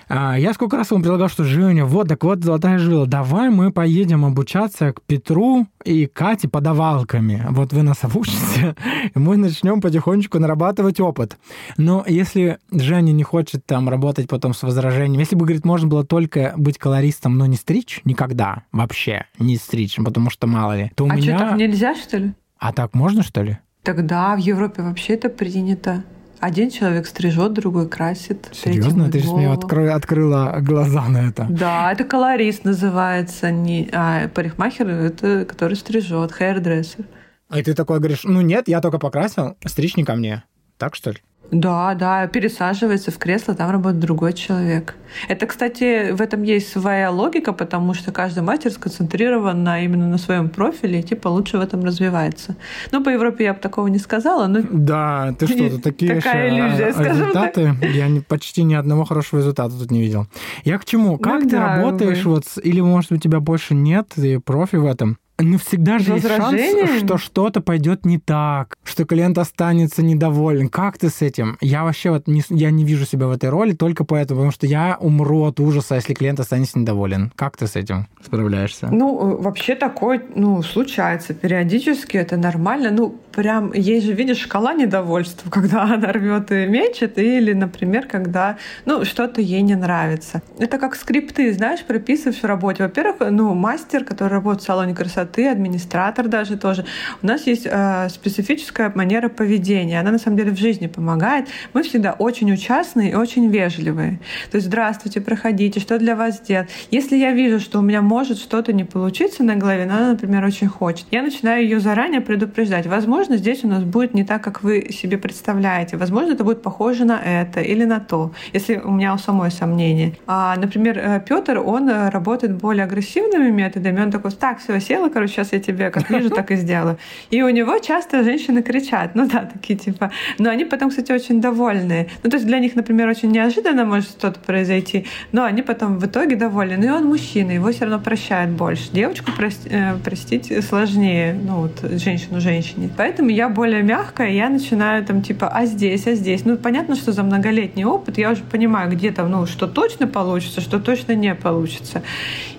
а, 0.08 0.38
я 0.38 0.52
сколько 0.52 0.76
раз 0.76 0.90
ему 0.90 1.00
предлагал, 1.00 1.28
что 1.28 1.44
Женя, 1.44 1.84
вот, 1.84 2.08
так 2.08 2.22
вот, 2.22 2.42
золотая 2.42 2.78
жила, 2.78 3.06
давай 3.06 3.50
мы 3.50 3.72
поедем 3.72 4.24
обучаться 4.24 4.92
к 4.92 5.02
Петру 5.02 5.66
и 5.84 6.06
Кате 6.06 6.48
подавалками. 6.48 7.44
Вот 7.50 7.72
вы 7.72 7.82
нас 7.82 7.98
обучите, 8.02 8.76
и 9.14 9.18
мы 9.18 9.36
начнем 9.36 9.80
потихонечку 9.80 10.38
нарабатывать 10.38 11.00
опыт. 11.00 11.36
Но 11.76 12.04
если 12.06 12.58
Женя 12.70 13.12
не 13.12 13.24
хочет 13.24 13.66
там 13.66 13.88
работать 13.88 14.28
потом 14.28 14.54
с 14.54 14.62
возражением, 14.62 15.18
если 15.18 15.34
бы, 15.34 15.44
говорит, 15.44 15.64
можно 15.64 15.88
было 15.88 16.04
только 16.04 16.54
быть 16.56 16.78
колористом, 16.78 17.36
но 17.36 17.46
не 17.46 17.56
стричь, 17.56 18.00
никогда 18.04 18.62
вообще 18.70 19.26
не 19.38 19.56
стричь, 19.56 19.96
потому 19.96 20.30
что 20.30 20.46
мало 20.46 20.76
ли, 20.76 20.92
то 20.96 21.04
у 21.04 21.10
а 21.10 21.14
меня... 21.14 21.38
Что, 21.38 21.48
так 21.48 21.58
нельзя, 21.58 21.94
что 21.94 22.16
ли? 22.16 22.32
А 22.58 22.72
так 22.72 22.94
можно, 22.94 23.22
что 23.22 23.42
ли? 23.42 23.58
Тогда 23.82 24.34
в 24.34 24.38
Европе 24.38 24.82
вообще 24.82 25.12
это 25.12 25.28
принято. 25.28 26.02
Один 26.40 26.70
человек 26.70 27.06
стрижет, 27.06 27.52
другой 27.52 27.88
красит. 27.88 28.48
Серьезно? 28.52 29.10
Ты 29.10 29.20
же 29.20 29.32
мне 29.32 29.50
откры, 29.50 29.90
открыла 29.90 30.58
глаза 30.60 31.06
на 31.08 31.28
это. 31.28 31.46
Да, 31.48 31.92
это 31.92 32.04
колорист 32.04 32.64
называется. 32.64 33.50
Не, 33.50 33.88
а 33.92 34.28
парикмахер— 34.28 34.88
это 34.88 35.44
который 35.44 35.76
стрижет, 35.76 36.34
хейрдрессер. 36.34 37.04
А 37.48 37.62
ты 37.62 37.74
такой 37.74 37.98
говоришь, 37.98 38.24
ну 38.24 38.40
нет, 38.40 38.68
я 38.68 38.80
только 38.80 38.98
покрасил, 38.98 39.56
стричь 39.64 39.96
не 39.96 40.04
ко 40.04 40.14
мне. 40.14 40.44
Так 40.78 40.94
что 40.94 41.10
ли? 41.10 41.18
Да, 41.50 41.94
да, 41.94 42.26
пересаживается 42.26 43.10
в 43.10 43.18
кресло, 43.18 43.54
там 43.54 43.70
работает 43.70 44.00
другой 44.00 44.32
человек. 44.32 44.96
Это, 45.28 45.46
кстати, 45.46 46.10
в 46.10 46.20
этом 46.20 46.42
есть 46.42 46.70
своя 46.70 47.10
логика, 47.10 47.52
потому 47.52 47.94
что 47.94 48.10
каждый 48.12 48.42
мастер 48.42 48.72
сконцентрирован 48.72 49.62
на, 49.62 49.82
именно 49.82 50.08
на 50.08 50.18
своем 50.18 50.48
профиле 50.48 51.00
и 51.00 51.02
типа 51.02 51.28
лучше 51.28 51.58
в 51.58 51.60
этом 51.60 51.84
развивается. 51.84 52.56
Ну, 52.90 53.02
по 53.02 53.10
Европе 53.10 53.44
я 53.44 53.54
бы 53.54 53.60
такого 53.60 53.86
не 53.86 53.98
сказала, 53.98 54.46
но... 54.46 54.60
Да, 54.70 55.34
ты 55.38 55.46
что, 55.46 55.70
тут 55.70 55.82
такие 55.82 56.16
Такая 56.16 56.50
иллюзия, 56.50 56.88
результаты. 56.88 57.74
Я 57.82 58.08
почти 58.28 58.64
ни 58.64 58.74
одного 58.74 59.04
хорошего 59.04 59.40
результата 59.40 59.74
тут 59.78 59.90
не 59.90 60.00
видел. 60.00 60.26
Я 60.64 60.78
к 60.78 60.84
чему? 60.84 61.18
Как 61.18 61.44
ну, 61.44 61.48
ты 61.48 61.56
да, 61.56 61.76
работаешь? 61.76 62.24
Вы... 62.24 62.34
Вот, 62.34 62.44
или, 62.62 62.80
может, 62.80 63.12
у 63.12 63.16
тебя 63.16 63.40
больше 63.40 63.74
нет, 63.74 64.08
ты 64.14 64.40
профи 64.40 64.76
в 64.76 64.84
этом? 64.84 65.18
Ну, 65.38 65.58
всегда 65.58 65.98
же 65.98 66.14
есть 66.14 66.26
шанс, 66.26 66.60
что 66.98 67.18
что-то 67.18 67.60
пойдет 67.60 68.06
не 68.06 68.18
так, 68.18 68.76
что 68.84 69.04
клиент 69.04 69.36
останется 69.36 70.02
недоволен. 70.02 70.68
Как 70.68 70.96
ты 70.96 71.10
с 71.10 71.20
этим? 71.20 71.58
Я 71.60 71.84
вообще 71.84 72.10
вот 72.10 72.26
не, 72.26 72.42
я 72.48 72.70
не 72.70 72.84
вижу 72.84 73.04
себя 73.04 73.26
в 73.26 73.32
этой 73.32 73.50
роли 73.50 73.72
только 73.72 74.04
поэтому, 74.04 74.40
потому 74.40 74.52
что 74.52 74.66
я 74.66 74.96
умру 74.98 75.44
от 75.44 75.60
ужаса, 75.60 75.96
если 75.96 76.14
клиент 76.14 76.40
останется 76.40 76.78
недоволен. 76.78 77.32
Как 77.36 77.56
ты 77.56 77.66
с 77.66 77.76
этим 77.76 78.08
справляешься? 78.24 78.88
Ну, 78.90 79.38
э, 79.38 79.42
вообще 79.42 79.74
такое, 79.74 80.22
ну, 80.34 80.62
случается 80.62 81.34
периодически, 81.34 82.16
это 82.16 82.38
нормально. 82.38 82.90
Ну, 82.90 83.20
прям, 83.32 83.72
есть 83.74 84.06
же, 84.06 84.14
видишь, 84.14 84.38
шкала 84.38 84.72
недовольства, 84.72 85.50
когда 85.56 85.82
она 85.82 86.12
рвет 86.12 86.50
и 86.50 86.66
мечет, 86.66 87.18
или, 87.18 87.52
например, 87.52 88.06
когда, 88.06 88.56
ну, 88.86 89.04
что-то 89.04 89.42
ей 89.42 89.60
не 89.60 89.74
нравится. 89.74 90.40
Это 90.58 90.78
как 90.78 90.96
скрипты, 90.96 91.52
знаешь, 91.52 91.84
прописываешь 91.84 92.40
в 92.40 92.44
работе. 92.44 92.84
Во-первых, 92.84 93.16
ну, 93.30 93.54
мастер, 93.54 94.02
который 94.04 94.32
работает 94.32 94.62
в 94.62 94.66
салоне 94.66 94.94
красоты, 94.94 95.25
красоты, 95.26 95.48
администратор 95.48 96.28
даже 96.28 96.56
тоже. 96.56 96.84
У 97.22 97.26
нас 97.26 97.46
есть 97.46 97.66
э, 97.66 98.08
специфическая 98.08 98.92
манера 98.94 99.28
поведения. 99.28 100.00
Она 100.00 100.12
на 100.12 100.18
самом 100.18 100.36
деле 100.36 100.50
в 100.50 100.58
жизни 100.58 100.86
помогает. 100.86 101.48
Мы 101.74 101.82
всегда 101.82 102.12
очень 102.12 102.52
участные 102.52 103.12
и 103.12 103.14
очень 103.14 103.50
вежливые. 103.50 104.18
То 104.50 104.56
есть 104.56 104.66
здравствуйте, 104.66 105.20
проходите, 105.20 105.80
что 105.80 105.98
для 105.98 106.14
вас 106.14 106.36
сделать. 106.36 106.68
Если 106.90 107.16
я 107.16 107.32
вижу, 107.32 107.60
что 107.60 107.78
у 107.78 107.82
меня 107.82 108.02
может 108.02 108.38
что-то 108.38 108.72
не 108.72 108.84
получиться 108.84 109.42
на 109.42 109.56
голове, 109.56 109.86
но 109.86 109.96
она, 109.96 110.08
например, 110.12 110.44
очень 110.44 110.68
хочет, 110.68 111.06
я 111.10 111.22
начинаю 111.22 111.62
ее 111.62 111.80
заранее 111.80 112.20
предупреждать. 112.20 112.86
Возможно, 112.86 113.36
здесь 113.36 113.64
у 113.64 113.68
нас 113.68 113.82
будет 113.82 114.14
не 114.14 114.24
так, 114.24 114.42
как 114.42 114.62
вы 114.62 114.88
себе 114.92 115.18
представляете. 115.18 115.96
Возможно, 115.96 116.32
это 116.32 116.44
будет 116.44 116.62
похоже 116.62 117.04
на 117.04 117.18
это 117.18 117.60
или 117.60 117.84
на 117.84 118.00
то, 118.00 118.32
если 118.54 118.76
у 118.76 118.90
меня 118.90 119.14
у 119.14 119.18
самой 119.18 119.50
сомнения. 119.50 120.12
А, 120.26 120.56
например, 120.56 120.98
э, 120.98 121.20
Петр, 121.28 121.58
он 121.58 121.88
э, 121.88 122.10
работает 122.10 122.54
более 122.54 122.84
агрессивными 122.84 123.50
методами. 123.50 124.00
Он 124.02 124.10
такой, 124.10 124.30
так, 124.36 124.58
все, 124.58 124.80
села, 124.80 125.08
короче, 125.16 125.32
сейчас 125.32 125.52
я 125.54 125.60
тебе 125.60 125.88
как 125.88 126.10
вижу, 126.10 126.28
так 126.28 126.50
и 126.50 126.56
сделаю. 126.56 126.98
И 127.30 127.42
у 127.42 127.48
него 127.48 127.78
часто 127.78 128.22
женщины 128.22 128.62
кричат, 128.62 129.14
ну 129.14 129.26
да, 129.26 129.48
такие 129.50 129.78
типа. 129.78 130.10
Но 130.38 130.50
они 130.50 130.66
потом, 130.66 130.90
кстати, 130.90 131.10
очень 131.10 131.40
довольные. 131.40 132.08
Ну, 132.22 132.28
то 132.28 132.36
есть 132.36 132.46
для 132.46 132.58
них, 132.58 132.76
например, 132.76 133.08
очень 133.08 133.30
неожиданно 133.30 133.86
может 133.86 134.10
что-то 134.10 134.38
произойти, 134.40 135.06
но 135.32 135.44
они 135.44 135.62
потом 135.62 135.98
в 135.98 136.04
итоге 136.04 136.36
довольны. 136.36 136.76
Ну 136.76 136.84
и 136.84 136.90
он 136.90 137.06
мужчина, 137.06 137.52
его 137.52 137.72
все 137.72 137.86
равно 137.86 137.98
прощает 137.98 138.50
больше. 138.50 138.92
Девочку 138.92 139.30
прости, 139.34 139.70
э, 139.70 139.96
простить 140.04 140.52
сложнее, 140.62 141.32
ну 141.32 141.62
вот 141.62 141.80
женщину 141.98 142.38
женщине. 142.38 142.90
Поэтому 142.94 143.30
я 143.30 143.48
более 143.48 143.82
мягкая, 143.82 144.32
я 144.32 144.50
начинаю 144.50 145.02
там 145.02 145.22
типа, 145.22 145.48
а 145.48 145.64
здесь, 145.64 146.06
а 146.06 146.12
здесь. 146.12 146.44
Ну, 146.44 146.58
понятно, 146.58 146.94
что 146.94 147.12
за 147.12 147.22
многолетний 147.22 147.84
опыт 147.84 148.18
я 148.18 148.32
уже 148.32 148.42
понимаю, 148.42 148.90
где 148.90 149.12
там, 149.12 149.30
ну, 149.30 149.46
что 149.46 149.66
точно 149.66 150.06
получится, 150.06 150.60
что 150.60 150.78
точно 150.78 151.12
не 151.12 151.34
получится. 151.34 152.02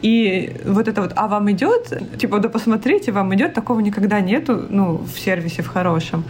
И 0.02 0.56
вот 0.66 0.88
это 0.88 1.04
вот, 1.04 1.14
а 1.16 1.28
вам 1.28 1.52
идет, 1.52 1.94
типа, 2.18 2.47
посмотрите, 2.50 3.12
вам 3.12 3.34
идет, 3.36 3.54
такого 3.54 3.80
никогда 3.80 4.20
нету, 4.22 4.66
ну, 4.70 4.98
в 4.98 5.20
сервисе 5.20 5.62
в 5.62 5.68
хорошем. 5.68 6.24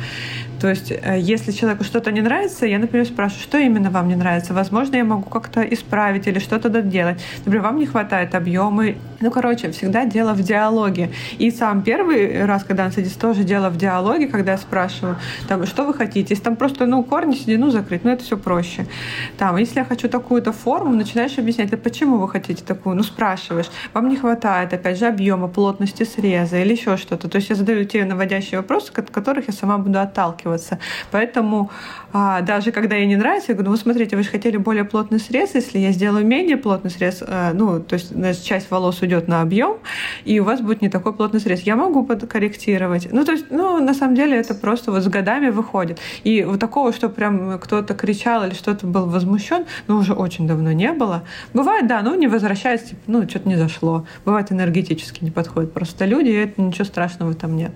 То 0.60 0.70
есть, 0.70 0.92
э, 0.92 1.20
если 1.20 1.52
человеку 1.52 1.84
что-то 1.84 2.12
не 2.12 2.22
нравится, 2.22 2.66
я, 2.66 2.80
например, 2.80 3.06
спрашиваю, 3.06 3.44
что 3.44 3.58
именно 3.58 3.90
вам 3.92 4.08
не 4.08 4.16
нравится. 4.16 4.54
Возможно, 4.54 4.96
я 4.96 5.04
могу 5.04 5.30
как-то 5.30 5.62
исправить 5.62 6.28
или 6.28 6.40
что-то 6.40 6.70
доделать. 6.70 7.22
Например, 7.46 7.62
вам 7.62 7.78
не 7.78 7.86
хватает 7.86 8.34
объема. 8.34 8.86
Ну, 9.20 9.32
короче, 9.32 9.72
всегда 9.72 10.06
дело 10.06 10.34
в 10.34 10.42
диалоге. 10.42 11.12
И 11.38 11.52
сам 11.52 11.84
первый 11.84 12.46
раз, 12.46 12.64
когда 12.64 12.86
он 12.86 12.92
садится, 12.92 13.20
тоже 13.20 13.44
дело 13.44 13.70
в 13.70 13.78
диалоге, 13.78 14.28
когда 14.28 14.54
я 14.54 14.58
спрашиваю, 14.58 15.18
там, 15.48 15.66
что 15.66 15.86
вы 15.86 15.94
хотите. 15.94 16.28
Если 16.30 16.44
там 16.44 16.56
просто, 16.56 16.86
ну, 16.86 17.04
корни 17.04 17.36
седину 17.36 17.70
закрыть, 17.70 18.04
ну, 18.04 18.12
это 18.12 18.24
все 18.24 18.38
проще. 18.38 18.88
Там, 19.38 19.58
если 19.58 19.80
я 19.80 19.86
хочу 19.86 20.10
такую-то 20.10 20.52
форму, 20.52 20.96
начинаешь 20.96 21.38
объяснять, 21.38 21.74
а 21.74 21.78
почему 21.78 22.18
вы 22.18 22.30
хотите 22.30 22.64
такую? 22.64 22.96
Ну, 22.96 23.04
спрашиваешь. 23.04 23.68
Вам 23.94 24.10
не 24.10 24.18
хватает, 24.18 24.74
опять 24.74 24.98
же, 24.98 25.06
объема, 25.06 25.48
плотности 25.48 26.04
среза 26.04 26.58
или 26.58 26.74
еще 26.74 26.98
что-то. 26.98 27.30
То 27.30 27.38
есть 27.38 27.50
я 27.50 27.56
задаю 27.56 27.86
те 27.86 28.06
наводящие 28.06 28.60
вопросы, 28.60 28.92
от 28.96 29.12
которых 29.12 29.48
я 29.48 29.54
сама 29.54 29.78
буду 29.78 30.00
отталкиваться 30.00 30.47
отталкиваться. 30.48 30.80
Поэтому 31.12 31.70
а, 32.14 32.42
даже 32.42 32.72
когда 32.72 32.96
ей 32.96 33.06
не 33.06 33.16
нравится, 33.16 33.52
я 33.52 33.56
говорю, 33.56 33.72
ну, 33.72 33.78
смотрите, 33.78 34.16
вы 34.16 34.24
же 34.24 34.30
хотели 34.30 34.58
более 34.58 34.86
плотный 34.86 35.20
срез, 35.20 35.56
если 35.56 35.78
я 35.80 35.92
сделаю 35.92 36.26
менее 36.26 36.58
плотный 36.58 36.90
срез, 36.90 37.22
а, 37.26 37.54
ну, 37.54 37.80
то 37.80 37.96
есть 37.96 38.46
часть 38.46 38.72
волос 38.72 39.02
уйдет 39.02 39.28
на 39.28 39.42
объем, 39.42 39.78
и 40.26 40.40
у 40.40 40.44
вас 40.44 40.62
будет 40.62 40.82
не 40.82 40.90
такой 40.90 41.14
плотный 41.14 41.40
срез. 41.40 41.62
Я 41.62 41.76
могу 41.76 42.04
подкорректировать. 42.06 43.10
Ну, 43.12 43.26
то 43.26 43.34
есть, 43.34 43.46
ну, 43.50 43.80
на 43.80 43.94
самом 43.94 44.16
деле 44.16 44.38
это 44.38 44.54
просто 44.56 44.92
вот 44.92 45.04
с 45.04 45.08
годами 45.08 45.50
выходит. 45.50 46.00
И 46.24 46.44
вот 46.44 46.60
такого, 46.60 46.94
что 46.94 47.10
прям 47.10 47.60
кто-то 47.60 47.94
кричал 47.94 48.46
или 48.46 48.54
что-то 48.54 48.88
был 48.88 49.06
возмущен, 49.06 49.66
ну, 49.88 49.98
уже 49.98 50.14
очень 50.14 50.48
давно 50.48 50.72
не 50.72 50.92
было. 50.94 51.24
Бывает, 51.54 51.88
да, 51.88 52.02
ну, 52.02 52.16
не 52.16 52.28
возвращается, 52.28 52.90
типа, 52.90 53.02
ну, 53.08 53.30
что-то 53.30 53.50
не 53.50 53.56
зашло. 53.56 54.06
Бывает, 54.26 54.52
энергетически 54.52 55.24
не 55.24 55.32
подходит 55.32 55.74
просто 55.74 56.06
люди, 56.06 56.30
и 56.30 56.34
это 56.34 56.62
ничего 56.62 56.86
страшного 56.86 57.34
там 57.34 57.56
нет. 57.56 57.72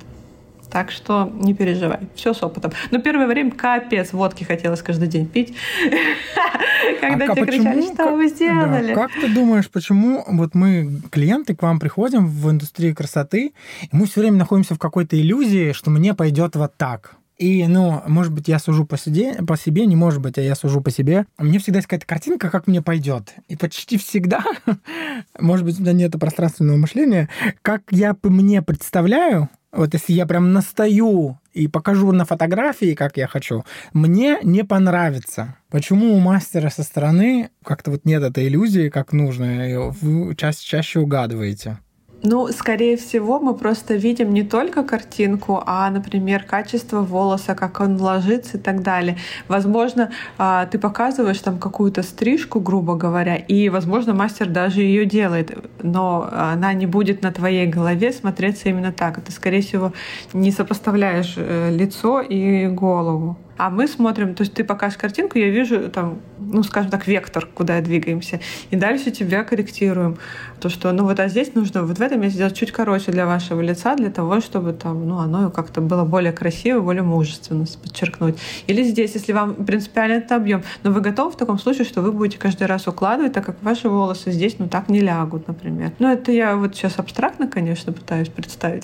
Так 0.72 0.90
что 0.90 1.30
не 1.34 1.54
переживай, 1.54 2.00
все 2.16 2.34
с 2.34 2.42
опытом. 2.42 2.72
Но 2.92 3.00
первое 3.00 3.28
время 3.28 3.52
капец 3.52 4.14
водки 4.14 4.46
хотелось 4.46 4.82
каждый 4.82 5.10
день 5.10 5.28
пить. 5.28 5.54
Когда 7.02 7.26
а 7.26 7.36
тебе 7.36 7.46
кричали, 7.46 7.94
что 7.94 8.16
вы 8.16 8.30
сделали. 8.30 8.94
Как 8.94 9.12
ты 9.12 9.28
думаешь, 9.28 9.70
почему 9.70 10.24
вот 10.28 10.56
мы, 10.56 11.02
клиенты, 11.12 11.56
к 11.56 11.62
вам 11.62 11.80
приходим 11.80 12.28
в 12.28 12.50
индустрию 12.50 12.96
красоты, 12.96 13.54
и 13.82 13.90
мы 13.92 14.06
все 14.06 14.22
время 14.22 14.38
находимся 14.38 14.76
в 14.76 14.80
какой-то 14.80 15.20
иллюзии, 15.20 15.74
что 15.74 15.92
мне 15.92 16.14
пойдет 16.14 16.56
вот 16.56 16.78
так. 16.78 17.16
И, 17.42 17.66
ну, 17.68 18.04
может 18.08 18.32
быть, 18.32 18.48
я 18.48 18.60
сужу 18.60 18.86
по 18.86 18.98
себе, 18.98 19.34
по 19.48 19.58
себе, 19.58 19.88
не 19.88 19.96
может 19.96 20.22
быть, 20.22 20.38
а 20.38 20.42
я 20.42 20.54
сужу 20.54 20.80
по 20.80 20.92
себе. 20.92 21.26
Мне 21.40 21.58
всегда 21.58 21.80
есть 21.80 21.88
какая-то 21.88 22.06
картинка, 22.06 22.52
как 22.52 22.68
мне 22.68 22.84
пойдет. 22.84 23.34
И 23.48 23.56
почти 23.56 23.98
всегда, 23.98 24.44
может 25.40 25.66
быть, 25.66 25.80
у 25.80 25.82
меня 25.82 25.94
нет 25.94 26.12
пространственного 26.20 26.78
мышления, 26.78 27.30
как 27.64 27.82
я 27.90 28.16
мне 28.22 28.62
представляю, 28.62 29.50
вот 29.72 29.94
если 29.94 30.14
я 30.14 30.26
прям 30.26 30.54
настаю 30.54 31.40
и 31.54 31.68
покажу 31.68 32.12
на 32.12 32.26
фотографии, 32.26 32.94
как 32.94 33.18
я 33.18 33.28
хочу, 33.28 33.64
мне 33.94 34.40
не 34.44 34.64
понравится. 34.64 35.56
Почему 35.70 36.14
у 36.14 36.20
мастера 36.20 36.70
со 36.70 36.84
стороны 36.84 37.50
как-то 37.64 37.92
вот 37.92 38.06
нет 38.06 38.24
этой 38.24 38.48
иллюзии, 38.48 38.90
как 38.90 39.14
нужно, 39.14 39.90
вы 40.02 40.36
чаще, 40.36 40.60
чаще 40.64 41.00
угадываете? 41.00 41.78
Ну, 42.24 42.48
скорее 42.50 42.98
всего, 42.98 43.40
мы 43.40 43.56
просто 43.56 43.96
видим 43.96 44.32
не 44.32 44.44
только 44.44 44.84
картинку, 44.84 45.64
а, 45.66 45.90
например, 45.90 46.44
качество 46.44 47.02
волоса, 47.02 47.56
как 47.56 47.80
он 47.80 48.00
ложится 48.00 48.58
и 48.58 48.60
так 48.60 48.84
далее. 48.84 49.18
Возможно, 49.48 50.12
а, 50.38 50.68
ты 50.68 50.78
показываешь 50.78 51.40
там 51.40 51.58
какую-то 51.58 52.04
стрижку, 52.04 52.60
грубо 52.60 52.96
говоря, 52.96 53.36
и, 53.36 53.70
возможно, 53.70 54.14
мастер 54.14 54.48
даже 54.48 54.82
ее 54.82 55.06
делает, 55.06 55.58
но 55.82 56.30
она 56.32 56.74
не 56.74 56.86
будет 56.86 57.24
на 57.24 57.32
твоей 57.32 57.66
голове 57.66 58.14
смотреться 58.14 58.70
именно 58.70 58.92
так. 58.92 59.20
Ты, 59.22 59.32
скорее 59.32 59.62
всего, 59.62 59.92
не 60.34 60.52
сопоставляешь 60.52 61.34
э, 61.38 61.72
лицо 61.72 62.22
и 62.22 62.68
голову. 62.68 63.36
А 63.62 63.70
мы 63.70 63.88
смотрим, 63.88 64.34
то 64.34 64.42
есть 64.42 64.56
ты 64.56 64.64
покажешь 64.64 64.98
картинку, 64.98 65.38
я 65.38 65.48
вижу 65.50 65.88
там, 65.92 66.18
ну, 66.40 66.64
скажем 66.64 66.90
так, 66.90 67.06
вектор, 67.06 67.46
куда 67.46 67.80
двигаемся. 67.82 68.40
И 68.72 68.76
дальше 68.76 69.12
тебя 69.12 69.44
корректируем. 69.44 70.18
То, 70.60 70.70
что, 70.70 70.92
ну, 70.92 71.04
вот 71.04 71.20
а 71.20 71.28
здесь 71.28 71.54
нужно 71.54 71.84
вот 71.84 72.00
в 72.00 72.02
этом 72.02 72.22
месте 72.22 72.38
сделать 72.38 72.58
чуть 72.58 72.72
короче 72.72 73.12
для 73.12 73.28
вашего 73.28 73.62
лица, 73.62 73.96
для 73.96 74.10
того, 74.10 74.42
чтобы 74.42 74.74
там, 74.74 75.08
ну, 75.08 75.20
оно 75.20 75.52
как-то 75.52 75.80
было 75.80 76.06
более 76.06 76.32
красиво, 76.32 76.80
более 76.80 77.04
мужественно 77.04 77.68
подчеркнуть. 77.84 78.36
Или 78.66 78.82
здесь, 78.82 79.14
если 79.14 79.32
вам 79.32 79.54
принципиально 79.54 80.14
это 80.14 80.38
объем, 80.38 80.64
но 80.82 80.90
вы 80.90 81.02
готовы 81.02 81.32
в 81.32 81.36
таком 81.36 81.60
случае, 81.60 81.86
что 81.86 82.02
вы 82.02 82.12
будете 82.12 82.40
каждый 82.40 82.66
раз 82.66 82.88
укладывать, 82.88 83.34
так 83.34 83.46
как 83.46 83.62
ваши 83.62 83.90
волосы 83.90 84.32
здесь, 84.32 84.56
ну, 84.58 84.70
так 84.70 84.90
не 84.90 85.02
лягут, 85.02 85.48
например. 85.48 85.92
Ну, 86.00 86.08
это 86.08 86.32
я 86.32 86.56
вот 86.56 86.76
сейчас 86.76 86.98
абстрактно, 86.98 87.48
конечно, 87.48 87.94
пытаюсь 87.94 88.30
представить. 88.30 88.82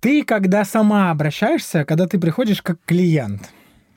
Ты, 0.00 0.24
когда 0.24 0.64
сама 0.64 1.10
обращаешься, 1.10 1.84
когда 1.84 2.06
ты 2.06 2.18
приходишь 2.18 2.62
как 2.62 2.78
клиент, 2.86 3.50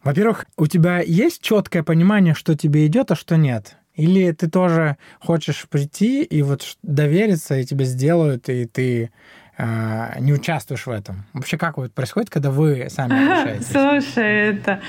во-первых, 0.03 0.45
у 0.57 0.67
тебя 0.67 0.99
есть 0.99 1.41
четкое 1.41 1.81
понимание, 1.81 2.33
что 2.33 2.57
тебе 2.57 2.85
идет, 2.87 3.11
а 3.11 3.15
что 3.15 3.37
нет? 3.37 3.77
Или 3.95 4.31
ты 4.33 4.49
тоже 4.49 4.97
хочешь 5.21 5.65
прийти 5.69 6.23
и 6.23 6.41
вот 6.41 6.77
довериться, 6.81 7.57
и 7.57 7.63
тебе 7.63 7.85
сделают, 7.85 8.49
и 8.49 8.65
ты 8.65 9.11
а, 9.55 10.15
не 10.19 10.33
участвуешь 10.33 10.87
в 10.87 10.89
этом? 10.89 11.23
Вообще, 11.33 11.57
как 11.57 11.77
вот 11.77 11.93
происходит, 11.93 12.29
когда 12.29 12.49
вы 12.49 12.87
сами 12.89 13.23
обращаетесь? 13.23 13.67
Слушай, 13.67 14.49
это 14.49 14.79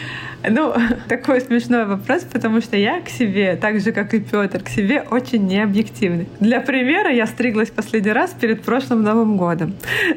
ну, 0.48 0.74
такой 1.08 1.40
смешной 1.40 1.84
вопрос, 1.84 2.22
потому 2.22 2.60
что 2.60 2.76
я 2.76 3.00
к 3.00 3.08
себе, 3.08 3.56
так 3.56 3.80
же, 3.80 3.92
как 3.92 4.14
и 4.14 4.20
Петр, 4.20 4.62
к 4.62 4.68
себе 4.68 5.02
очень 5.02 5.46
необъективный. 5.46 6.28
Для 6.40 6.60
примера, 6.60 7.10
я 7.10 7.26
стриглась 7.26 7.70
последний 7.70 8.12
раз 8.12 8.30
перед 8.30 8.62
прошлым 8.62 9.02
Новым 9.02 9.36
годом. 9.36 9.74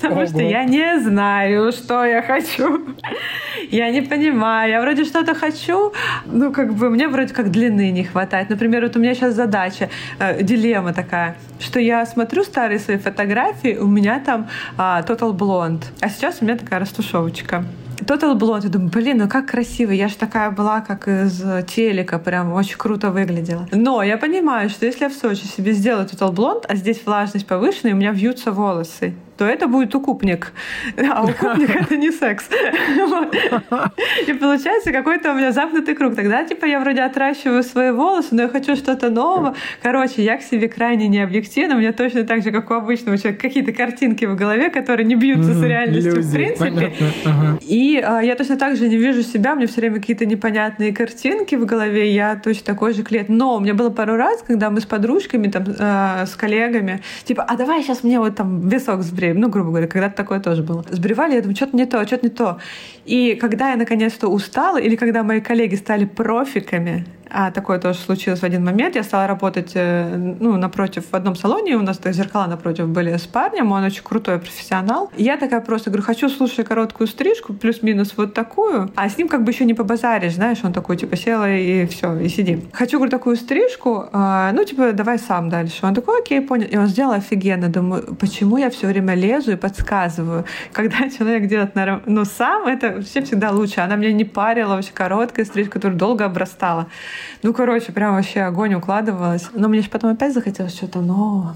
Потому 0.00 0.26
что 0.26 0.40
я 0.40 0.64
не 0.64 1.00
знаю, 1.00 1.72
что 1.72 2.04
я 2.04 2.22
хочу. 2.22 2.94
Я 3.70 3.90
не 3.90 4.02
понимаю. 4.02 4.70
Я 4.70 4.80
вроде 4.80 5.04
что-то 5.04 5.34
хочу, 5.34 5.92
ну, 6.26 6.52
как 6.52 6.74
бы 6.74 6.90
мне 6.90 7.08
вроде 7.08 7.34
как 7.34 7.50
длины 7.50 7.90
не 7.90 8.04
хватает. 8.04 8.50
Например, 8.50 8.82
вот 8.82 8.96
у 8.96 9.00
меня 9.00 9.14
сейчас 9.14 9.34
задача, 9.34 9.88
э, 10.18 10.42
дилемма 10.42 10.92
такая, 10.92 11.36
что 11.58 11.80
я 11.80 12.04
смотрю 12.06 12.44
старые 12.44 12.78
свои 12.78 12.98
фотографии, 12.98 13.76
у 13.82 13.86
меня 13.86 14.20
там 14.20 14.48
а, 14.76 15.02
Total 15.02 15.36
Blonde, 15.36 15.84
а 16.00 16.08
сейчас 16.08 16.38
у 16.40 16.44
меня 16.44 16.56
такая 16.56 16.80
растушевочка. 16.80 17.64
Total 17.98 18.36
Blonde. 18.36 18.64
Я 18.64 18.68
думаю, 18.68 18.90
блин, 18.90 19.18
ну 19.18 19.28
как 19.28 19.46
красиво. 19.46 19.92
Я 19.92 20.08
же 20.08 20.16
такая 20.16 20.50
была, 20.50 20.80
как 20.80 21.06
из 21.08 21.42
телека, 21.66 22.18
прям 22.18 22.52
очень 22.52 22.76
круто 22.76 23.10
выглядела. 23.10 23.68
Но 23.70 24.02
я 24.02 24.16
понимаю, 24.18 24.70
что 24.70 24.86
если 24.86 25.04
я 25.04 25.08
в 25.08 25.12
Сочи 25.12 25.44
себе 25.44 25.72
сделаю 25.72 26.06
Total 26.06 26.32
Blonde, 26.32 26.64
а 26.68 26.74
здесь 26.74 27.00
влажность 27.04 27.46
повышенная, 27.46 27.94
у 27.94 27.96
меня 27.96 28.12
вьются 28.12 28.50
волосы, 28.50 29.14
то 29.42 29.48
это 29.48 29.66
будет 29.66 29.92
укупник. 29.96 30.52
А 30.96 31.24
укупник— 31.24 31.74
это 31.80 31.96
не 31.96 32.12
секс. 32.12 32.48
И 34.28 34.32
получается 34.34 34.92
какой-то 34.92 35.32
у 35.32 35.34
меня 35.34 35.50
замкнутый 35.50 35.96
круг. 35.96 36.14
Тогда, 36.14 36.44
типа, 36.44 36.64
я 36.66 36.78
вроде 36.78 37.00
отращиваю 37.00 37.64
свои 37.64 37.90
волосы, 37.90 38.28
но 38.36 38.42
я 38.42 38.48
хочу 38.48 38.76
что-то 38.76 39.10
нового. 39.10 39.56
Короче, 39.82 40.22
я 40.22 40.36
к 40.36 40.42
себе 40.42 40.68
крайне 40.68 41.08
необъективна. 41.08 41.74
У 41.74 41.78
меня 41.78 41.92
точно 41.92 42.22
так 42.22 42.44
же, 42.44 42.52
как 42.52 42.70
у 42.70 42.74
обычного 42.74 43.18
человека, 43.18 43.42
какие-то 43.42 43.72
картинки 43.72 44.26
в 44.26 44.36
голове, 44.36 44.70
которые 44.70 45.06
не 45.06 45.16
бьются 45.16 45.54
с 45.54 45.62
реальностью 45.64 46.22
в 46.22 46.32
принципе. 46.32 46.92
И 47.62 48.00
а, 48.00 48.20
я 48.20 48.36
точно 48.36 48.56
так 48.56 48.76
же 48.76 48.88
не 48.88 48.96
вижу 48.96 49.24
себя. 49.24 49.54
У 49.54 49.56
меня 49.56 49.66
все 49.66 49.80
время 49.80 49.96
какие-то 49.96 50.24
непонятные 50.24 50.94
картинки 50.94 51.56
в 51.56 51.66
голове. 51.66 52.14
Я 52.14 52.36
точно 52.36 52.64
такой 52.64 52.94
же 52.94 53.02
клиент. 53.02 53.28
Но 53.28 53.56
у 53.56 53.60
меня 53.60 53.74
было 53.74 53.90
пару 53.90 54.14
раз, 54.14 54.44
когда 54.46 54.70
мы 54.70 54.80
с 54.80 54.84
подружками, 54.84 55.48
там, 55.48 55.64
э, 55.66 56.26
с 56.26 56.36
коллегами, 56.36 57.00
типа, 57.24 57.42
а 57.42 57.56
давай 57.56 57.82
сейчас 57.82 58.04
мне 58.04 58.20
вот 58.20 58.36
там 58.36 58.68
висок 58.68 59.02
сбреем. 59.32 59.40
Ну, 59.40 59.48
грубо 59.48 59.70
говоря, 59.70 59.86
когда-то 59.86 60.16
такое 60.16 60.40
тоже 60.40 60.62
было. 60.62 60.84
Сбривали, 60.90 61.34
я 61.34 61.40
думаю, 61.40 61.56
что-то 61.56 61.76
не 61.76 61.86
то, 61.86 62.06
что-то 62.06 62.26
не 62.26 62.30
то. 62.30 62.58
И 63.04 63.34
когда 63.40 63.70
я 63.70 63.76
наконец-то 63.76 64.28
устала, 64.28 64.78
или 64.78 64.96
когда 64.96 65.22
мои 65.22 65.40
коллеги 65.40 65.76
стали 65.76 66.04
профиками, 66.04 67.04
а 67.32 67.50
такое 67.50 67.78
тоже 67.78 67.98
случилось 67.98 68.40
в 68.40 68.44
один 68.44 68.64
момент. 68.64 68.94
Я 68.94 69.02
стала 69.02 69.26
работать 69.26 69.72
э, 69.74 70.16
ну, 70.16 70.56
напротив 70.56 71.04
в 71.10 71.14
одном 71.14 71.34
салоне. 71.34 71.76
У 71.76 71.82
нас 71.82 71.98
то 71.98 72.12
зеркала 72.12 72.46
напротив 72.46 72.88
были 72.88 73.16
с 73.16 73.26
парнем. 73.26 73.72
Он 73.72 73.84
очень 73.84 74.02
крутой 74.02 74.38
профессионал. 74.38 75.10
И 75.16 75.22
я 75.24 75.36
такая 75.36 75.60
просто 75.60 75.90
говорю, 75.90 76.04
хочу 76.04 76.28
слушать 76.28 76.66
короткую 76.66 77.06
стрижку, 77.06 77.54
плюс-минус 77.54 78.14
вот 78.16 78.34
такую. 78.34 78.90
А 78.96 79.08
с 79.08 79.16
ним 79.16 79.28
как 79.28 79.44
бы 79.44 79.52
еще 79.52 79.64
не 79.64 79.74
побазаришь, 79.74 80.34
знаешь, 80.34 80.58
он 80.62 80.72
такой 80.72 80.96
типа 80.96 81.16
села 81.16 81.50
и 81.50 81.86
все, 81.86 82.18
и 82.18 82.28
сиди. 82.28 82.64
Хочу, 82.72 82.98
говорю, 82.98 83.10
такую 83.10 83.36
стрижку, 83.36 84.08
а, 84.12 84.52
ну 84.52 84.64
типа 84.64 84.92
давай 84.92 85.18
сам 85.18 85.48
дальше. 85.48 85.86
Он 85.86 85.94
такой, 85.94 86.20
окей, 86.20 86.40
понял. 86.40 86.66
И 86.66 86.76
он 86.76 86.86
сделал 86.86 87.12
офигенно. 87.12 87.68
Думаю, 87.68 88.14
почему 88.16 88.58
я 88.58 88.68
все 88.70 88.86
время 88.86 89.14
лезу 89.14 89.52
и 89.52 89.56
подсказываю? 89.56 90.44
Когда 90.72 91.08
человек 91.18 91.48
делает 91.48 91.72
ну, 92.06 92.24
сам, 92.24 92.66
это 92.66 93.00
все 93.02 93.22
всегда 93.22 93.50
лучше. 93.50 93.80
Она 93.80 93.96
меня 93.96 94.12
не 94.12 94.24
парила, 94.24 94.74
вообще 94.74 94.92
короткая 94.92 95.46
стрижка, 95.46 95.72
которая 95.72 95.98
долго 95.98 96.24
обрастала. 96.24 96.88
Ну, 97.42 97.52
короче, 97.52 97.92
прям 97.92 98.14
вообще 98.14 98.40
огонь 98.40 98.74
укладывалась. 98.74 99.48
Но 99.54 99.68
мне 99.68 99.82
же 99.82 99.90
потом 99.90 100.10
опять 100.12 100.34
захотелось 100.34 100.74
что-то 100.74 101.00
нового. 101.00 101.54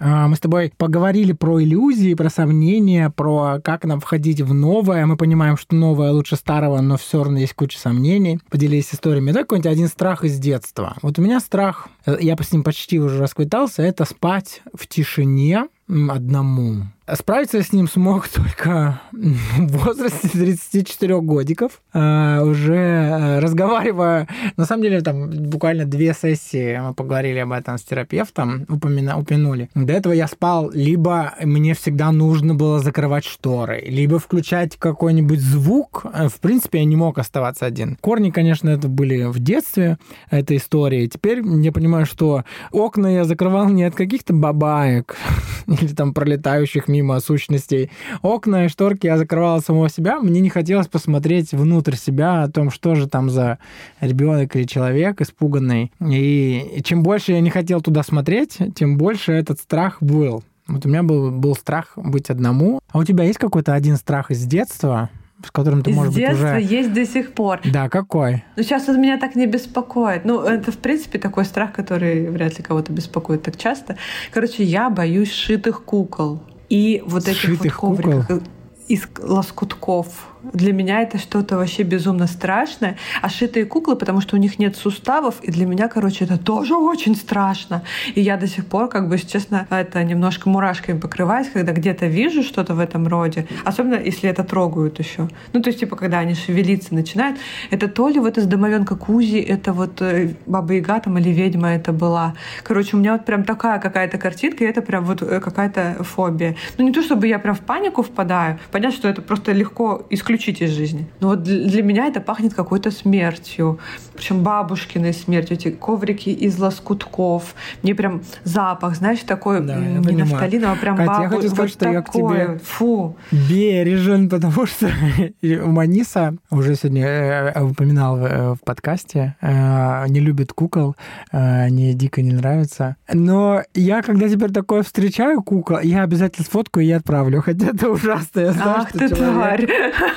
А, 0.00 0.28
мы 0.28 0.36
с 0.36 0.40
тобой 0.40 0.72
поговорили 0.76 1.32
про 1.32 1.62
иллюзии, 1.62 2.14
про 2.14 2.30
сомнения, 2.30 3.10
про 3.10 3.60
как 3.62 3.84
нам 3.84 4.00
входить 4.00 4.40
в 4.40 4.54
новое. 4.54 5.04
Мы 5.06 5.16
понимаем, 5.16 5.56
что 5.56 5.74
новое 5.74 6.12
лучше 6.12 6.36
старого, 6.36 6.80
но 6.80 6.96
все 6.96 7.24
равно 7.24 7.38
есть 7.38 7.54
куча 7.54 7.78
сомнений. 7.78 8.38
Поделились 8.48 8.94
историями. 8.94 9.32
Давай 9.32 9.44
какой-нибудь 9.44 9.70
один 9.70 9.88
страх 9.88 10.24
из 10.24 10.38
детства. 10.38 10.96
Вот 11.02 11.18
у 11.18 11.22
меня 11.22 11.40
страх, 11.40 11.88
э, 12.06 12.16
я 12.20 12.36
с 12.40 12.52
ним 12.52 12.62
почти 12.62 13.00
уже 13.00 13.18
расквитался, 13.18 13.82
это 13.82 14.04
спать 14.04 14.62
в 14.72 14.86
тишине 14.86 15.66
одному. 15.88 16.84
Справиться 17.14 17.62
с 17.62 17.72
ним 17.72 17.88
смог 17.88 18.28
только 18.34 19.00
в 19.12 19.84
возрасте 19.84 20.28
34 20.28 21.20
годиков, 21.20 21.80
а, 21.92 22.42
уже 22.42 22.74
э, 22.74 23.38
разговаривая. 23.38 24.28
На 24.56 24.66
самом 24.66 24.82
деле, 24.82 25.00
там 25.00 25.30
буквально 25.30 25.84
две 25.86 26.12
сессии 26.12 26.78
мы 26.78 26.94
поговорили 26.94 27.38
об 27.38 27.52
этом 27.52 27.78
с 27.78 27.82
терапевтом, 27.82 28.66
упомина, 28.68 29.18
упомянули. 29.18 29.70
До 29.74 29.92
этого 29.92 30.12
я 30.12 30.26
спал, 30.28 30.70
либо 30.70 31.34
мне 31.40 31.74
всегда 31.74 32.12
нужно 32.12 32.54
было 32.54 32.80
закрывать 32.80 33.24
шторы, 33.24 33.82
либо 33.86 34.18
включать 34.18 34.76
какой-нибудь 34.76 35.40
звук. 35.40 36.04
В 36.04 36.40
принципе, 36.40 36.78
я 36.78 36.84
не 36.84 36.96
мог 36.96 37.18
оставаться 37.18 37.64
один. 37.64 37.96
Корни, 38.00 38.30
конечно, 38.30 38.68
это 38.68 38.88
были 38.88 39.24
в 39.24 39.38
детстве, 39.38 39.98
этой 40.30 40.58
истории. 40.58 41.06
Теперь 41.06 41.42
я 41.42 41.72
понимаю, 41.72 42.06
что 42.06 42.44
окна 42.70 43.06
я 43.06 43.24
закрывал 43.24 43.68
не 43.68 43.84
от 43.84 43.94
каких-то 43.94 44.34
бабаек 44.34 45.16
или 45.66 45.94
там 45.94 46.12
пролетающих 46.12 46.88
мимо 46.88 46.97
мимо 46.98 47.20
сущностей. 47.20 47.90
Окна 48.22 48.64
и 48.64 48.68
шторки 48.68 49.06
я 49.06 49.16
закрывала 49.16 49.60
самого 49.60 49.88
себя. 49.88 50.20
Мне 50.20 50.40
не 50.40 50.50
хотелось 50.50 50.88
посмотреть 50.88 51.52
внутрь 51.52 51.94
себя 51.94 52.42
о 52.42 52.48
том, 52.48 52.70
что 52.70 52.94
же 52.94 53.08
там 53.08 53.30
за 53.30 53.58
ребенок 54.00 54.56
или 54.56 54.64
человек 54.64 55.20
испуганный. 55.20 55.92
И 56.00 56.80
чем 56.84 57.02
больше 57.02 57.32
я 57.32 57.40
не 57.40 57.50
хотел 57.50 57.80
туда 57.80 58.02
смотреть, 58.02 58.58
тем 58.74 58.98
больше 58.98 59.32
этот 59.32 59.60
страх 59.60 59.98
был. 60.00 60.42
Вот 60.66 60.84
у 60.84 60.88
меня 60.88 61.02
был, 61.02 61.30
был 61.30 61.54
страх 61.54 61.92
быть 61.96 62.30
одному. 62.30 62.80
А 62.90 62.98
у 62.98 63.04
тебя 63.04 63.24
есть 63.24 63.38
какой-то 63.38 63.74
один 63.74 63.96
страх 63.96 64.30
из 64.30 64.44
детства, 64.44 65.08
с 65.42 65.50
которым 65.50 65.82
ты, 65.82 65.90
Из 65.90 65.96
может 65.96 66.14
детства 66.14 66.54
быть, 66.56 66.64
уже... 66.64 66.74
есть 66.74 66.92
до 66.92 67.06
сих 67.06 67.32
пор. 67.32 67.60
Да, 67.64 67.88
какой? 67.88 68.44
Ну, 68.56 68.62
сейчас 68.62 68.88
он 68.88 69.00
меня 69.00 69.18
так 69.18 69.34
не 69.34 69.46
беспокоит. 69.46 70.24
Ну, 70.24 70.40
это, 70.42 70.72
в 70.72 70.78
принципе, 70.78 71.18
такой 71.18 71.44
страх, 71.44 71.72
который 71.72 72.28
вряд 72.28 72.58
ли 72.58 72.64
кого-то 72.64 72.92
беспокоит 72.92 73.42
так 73.42 73.56
часто. 73.56 73.96
Короче, 74.32 74.64
я 74.64 74.90
боюсь 74.90 75.30
шитых 75.32 75.84
кукол. 75.84 76.42
И 76.68 77.02
вот 77.06 77.26
этих 77.28 77.58
вот 77.58 77.72
ковриков 77.72 78.26
кукол? 78.26 78.42
из 78.88 79.02
лоскутков 79.18 80.06
для 80.52 80.72
меня 80.72 81.02
это 81.02 81.18
что-то 81.18 81.56
вообще 81.56 81.82
безумно 81.82 82.26
страшное. 82.26 82.96
А 83.22 83.28
шитые 83.28 83.66
куклы, 83.66 83.96
потому 83.96 84.20
что 84.20 84.36
у 84.36 84.38
них 84.38 84.58
нет 84.58 84.76
суставов, 84.76 85.36
и 85.42 85.50
для 85.50 85.66
меня, 85.66 85.88
короче, 85.88 86.24
это 86.24 86.38
тоже 86.38 86.76
очень 86.76 87.16
страшно. 87.16 87.82
И 88.14 88.20
я 88.20 88.36
до 88.36 88.46
сих 88.46 88.66
пор, 88.66 88.88
как 88.88 89.08
бы, 89.08 89.18
честно, 89.18 89.66
это 89.70 90.02
немножко 90.04 90.48
мурашками 90.48 90.98
покрываюсь, 90.98 91.48
когда 91.48 91.72
где-то 91.72 92.06
вижу 92.06 92.42
что-то 92.42 92.74
в 92.74 92.80
этом 92.80 93.06
роде, 93.08 93.46
особенно 93.64 93.96
если 93.96 94.30
это 94.30 94.44
трогают 94.44 94.98
еще. 94.98 95.28
Ну, 95.52 95.60
то 95.60 95.68
есть, 95.68 95.80
типа, 95.80 95.96
когда 95.96 96.18
они 96.18 96.34
шевелиться 96.34 96.94
начинают, 96.94 97.38
это 97.70 97.88
то 97.88 98.08
ли 98.08 98.20
вот 98.20 98.38
из 98.38 98.46
домовенка 98.46 98.96
Кузи, 98.96 99.38
это 99.38 99.72
вот 99.72 100.00
э, 100.02 100.34
Баба 100.46 100.74
Яга 100.74 101.00
там 101.00 101.18
или 101.18 101.30
ведьма 101.30 101.74
это 101.74 101.92
была. 101.92 102.34
Короче, 102.62 102.96
у 102.96 103.00
меня 103.00 103.12
вот 103.12 103.24
прям 103.24 103.44
такая 103.44 103.78
какая-то 103.80 104.18
картинка, 104.18 104.64
и 104.64 104.66
это 104.66 104.82
прям 104.82 105.04
вот 105.04 105.22
э, 105.22 105.40
какая-то 105.40 106.04
фобия. 106.04 106.56
Ну, 106.76 106.84
не 106.84 106.92
то, 106.92 107.02
чтобы 107.02 107.26
я 107.26 107.38
прям 107.38 107.54
в 107.54 107.60
панику 107.60 108.02
впадаю. 108.02 108.58
Понятно, 108.70 108.96
что 108.96 109.08
это 109.08 109.22
просто 109.22 109.52
легко 109.52 110.06
исключить 110.10 110.27
исключить 110.28 110.60
из 110.60 110.70
жизни. 110.70 111.06
Но 111.20 111.28
вот 111.28 111.42
для 111.42 111.82
меня 111.82 112.06
это 112.06 112.20
пахнет 112.20 112.52
какой-то 112.54 112.90
смертью. 112.90 113.78
Причем 114.14 114.42
бабушкиной 114.42 115.14
смертью. 115.14 115.56
Эти 115.56 115.70
коврики 115.70 116.28
из 116.28 116.58
лоскутков. 116.58 117.54
Мне 117.82 117.94
прям 117.94 118.22
запах, 118.44 118.96
знаешь, 118.96 119.20
такой 119.20 119.60
да, 119.60 119.76
не 119.76 120.16
нафталиновый, 120.16 120.76
а 120.76 120.80
прям 120.80 120.96
Катя, 120.96 121.10
бабу... 121.10 121.22
я 121.22 121.28
хочу 121.28 121.48
сказать, 121.48 121.58
вот 121.58 121.70
что 121.70 121.78
такое. 121.78 121.94
я 121.94 122.02
к 122.02 122.12
тебе 122.12 122.58
Фу. 122.64 123.16
бережен, 123.30 124.28
потому 124.28 124.66
что 124.66 124.90
Маниса, 125.42 126.34
уже 126.50 126.74
сегодня 126.74 127.06
э, 127.06 127.52
э, 127.54 127.62
упоминал 127.62 128.16
в, 128.16 128.54
в 128.56 128.58
подкасте, 128.64 129.36
э, 129.40 130.08
не 130.08 130.20
любит 130.20 130.52
кукол, 130.52 130.96
мне 131.32 131.94
дико 131.94 132.20
не 132.22 132.32
нравится. 132.32 132.96
Но 133.12 133.62
я, 133.74 134.02
когда 134.02 134.28
теперь 134.28 134.50
такое 134.50 134.82
встречаю 134.82 135.42
кукол, 135.42 135.78
я 135.80 136.02
обязательно 136.02 136.44
сфоткаю 136.44 136.86
и 136.86 136.90
отправлю. 136.90 137.40
Хотя 137.40 137.68
это 137.68 137.90
ужасно. 137.90 138.40
Я 138.40 138.52
знаю, 138.52 138.80
Ах 138.80 138.92
ты 138.92 139.08
тварь. 139.08 139.66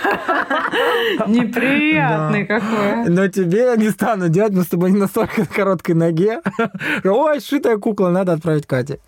Неприятный 1.28 2.45
какой. 2.45 3.10
Но 3.10 3.28
тебе 3.28 3.74
не 3.78 3.89
стану 3.89 4.30
делать, 4.30 4.54
мы 4.54 4.64
с 4.64 4.68
тобой 4.68 4.91
не 4.91 4.97
настолько 4.97 5.41
на 5.41 5.47
короткой 5.47 5.95
ноге. 5.95 6.41
Ой, 7.04 7.39
шитая 7.39 7.78
кукла, 7.78 8.10
надо 8.10 8.34
отправить 8.34 8.68
Кате. 8.68 8.99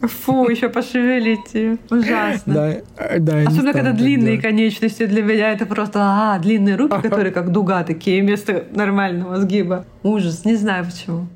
Фу, 0.00 0.48
еще 0.48 0.68
пошевелить 0.68 1.54
ее. 1.54 1.78
Ужасно. 1.90 2.54
Да, 2.54 3.18
да, 3.18 3.38
Особенно, 3.46 3.72
когда 3.72 3.92
длинные 3.92 4.40
конечности 4.40 5.06
для 5.06 5.22
меня 5.22 5.52
это 5.52 5.64
просто 5.66 6.00
а, 6.02 6.38
длинные 6.38 6.76
руки, 6.76 6.96
которые 7.02 7.32
как 7.32 7.50
дуга 7.52 7.84
такие 7.84 8.20
вместо 8.22 8.64
нормального 8.72 9.36
сгиба. 9.40 9.84
Ужас, 10.02 10.44
не 10.44 10.56
знаю 10.56 10.86
почему. 10.86 11.28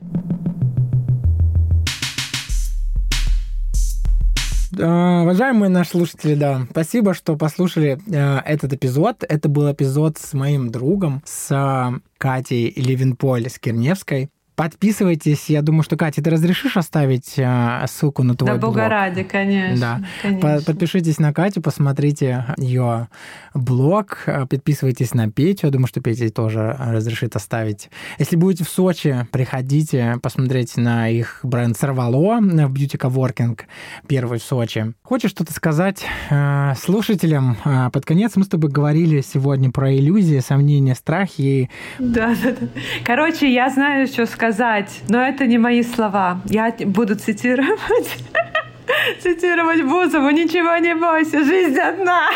Уважаемые 4.85 5.69
наши 5.69 5.91
слушатели, 5.91 6.35
да, 6.35 6.67
спасибо, 6.71 7.15
что 7.15 7.37
послушали 7.37 7.99
э, 8.07 8.39
этот 8.45 8.73
эпизод. 8.73 9.25
Это 9.29 9.49
был 9.49 9.71
эпизод 9.71 10.19
с 10.19 10.35
моим 10.35 10.71
другом, 10.71 11.23
с 11.25 11.51
э, 11.51 11.99
Катей 12.19 12.73
Левинполь 12.77 13.49
с 13.49 13.59
Керневской. 13.59 14.31
Подписывайтесь. 14.57 15.51
Я 15.51 15.61
думаю, 15.61 15.83
что, 15.83 15.99
Катя, 15.99 16.23
ты 16.23 16.31
разрешишь 16.31 16.79
оставить 16.79 17.35
э, 17.37 17.85
ссылку 17.89 18.23
на 18.23 18.35
твой 18.35 18.53
да, 18.53 18.57
блог? 18.57 18.75
Да, 18.75 18.81
бога 18.85 18.89
ради, 18.89 19.23
конечно. 19.23 20.01
Да. 20.01 20.09
конечно. 20.23 20.63
Подпишитесь 20.65 21.19
на 21.19 21.35
Катю, 21.35 21.61
посмотрите 21.61 22.47
ее 22.57 23.09
блог, 23.53 24.23
э, 24.25 24.47
подписывайтесь 24.47 25.13
на 25.13 25.31
Петю. 25.31 25.67
Я 25.67 25.73
думаю, 25.73 25.89
что 25.89 26.01
Петя 26.01 26.31
тоже 26.31 26.75
разрешит 26.81 27.37
оставить. 27.37 27.91
Если 28.19 28.37
будете 28.37 28.65
в 28.65 28.71
Сочи, 28.71 29.27
приходите, 29.31 30.17
посмотреть 30.23 30.79
на 30.79 31.11
их 31.11 31.41
бренд 31.43 31.77
Сорвало 31.77 32.41
в 32.41 32.73
Beauty 32.73 32.97
Coworking, 32.99 33.61
первый 34.09 34.39
в 34.39 34.43
Сочи. 34.43 34.95
Хочешь 35.03 35.33
что-то 35.33 35.53
сказать 35.53 36.03
э, 36.31 36.73
слушателям? 36.81 37.59
Под 37.93 38.07
конец 38.07 38.33
мы 38.37 38.45
с 38.45 38.49
тобой 38.49 38.71
говорили 38.71 39.21
сегодня 39.21 39.71
про 39.71 39.95
иллюзии, 39.95 40.39
сомнения, 40.39 40.95
страхи. 40.95 41.69
Да, 41.99 42.35
да, 42.43 42.53
да. 42.59 42.67
Короче, 43.05 43.53
я 43.53 43.69
знаю, 43.69 44.07
что 44.07 44.25
сказать 44.25 44.46
сказать, 44.47 45.01
но 45.09 45.21
это 45.21 45.47
не 45.47 45.59
мои 45.59 45.83
слова. 45.83 46.41
Я 46.47 46.73
буду 46.79 47.17
цитировать. 47.17 48.25
Цитировать 49.21 49.83
Бузову, 49.83 50.31
ничего 50.31 50.77
не 50.77 50.95
бойся, 50.95 51.45
жизнь 51.45 51.79
одна. 51.79 52.29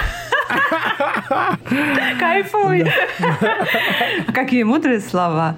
Кайфуй. 2.18 2.90
Какие 4.34 4.64
мудрые 4.64 5.00
слова. 5.00 5.56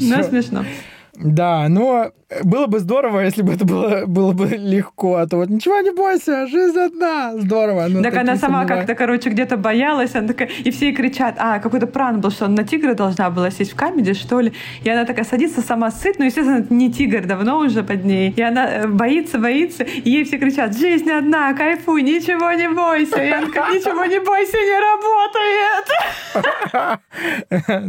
Но 0.00 0.22
смешно. 0.22 0.64
Да, 1.16 1.68
но 1.68 2.12
было 2.42 2.66
бы 2.66 2.80
здорово, 2.80 3.20
если 3.20 3.42
бы 3.42 3.52
это 3.52 3.64
было, 3.64 4.06
было 4.06 4.32
бы 4.32 4.46
легко. 4.46 5.16
А 5.16 5.26
то 5.26 5.36
вот 5.36 5.48
ничего 5.48 5.78
не 5.80 5.90
бойся, 5.92 6.46
жизнь 6.46 6.78
одна. 6.78 7.34
Здорово. 7.36 7.86
Но 7.88 8.02
так 8.02 8.16
она 8.16 8.36
сама 8.36 8.64
как-то, 8.64 8.94
короче, 8.94 9.30
где-то 9.30 9.56
боялась. 9.56 10.14
Она 10.14 10.28
такая, 10.28 10.48
и 10.48 10.70
все 10.70 10.92
кричат, 10.92 11.36
а, 11.38 11.58
какой-то 11.58 11.86
пранк 11.86 12.20
был, 12.20 12.30
что 12.30 12.46
она 12.46 12.56
на 12.56 12.64
тигра 12.64 12.94
должна 12.94 13.30
была 13.30 13.50
сесть 13.50 13.72
в 13.72 13.76
камеди, 13.76 14.14
что 14.14 14.40
ли. 14.40 14.52
И 14.82 14.90
она 14.90 15.04
такая 15.04 15.24
садится 15.24 15.60
сама 15.60 15.90
сыт, 15.90 16.18
но, 16.18 16.24
естественно, 16.24 16.58
это 16.58 16.72
не 16.74 16.92
тигр, 16.92 17.26
давно 17.26 17.58
уже 17.58 17.82
под 17.82 18.04
ней. 18.04 18.32
И 18.36 18.42
она 18.42 18.68
э, 18.68 18.86
боится, 18.88 19.38
боится, 19.38 19.84
и 19.84 20.10
ей 20.10 20.24
все 20.24 20.38
кричат, 20.38 20.76
жизнь 20.76 21.10
одна, 21.10 21.52
кайфуй, 21.52 22.02
ничего 22.02 22.52
не 22.52 22.68
бойся. 22.68 23.22
И 23.22 23.28
она 23.28 23.46
такая, 23.46 23.74
ничего 23.74 24.04
не 24.06 24.18
бойся, 24.20 24.56
не 24.56 24.80
работает. 24.90 25.84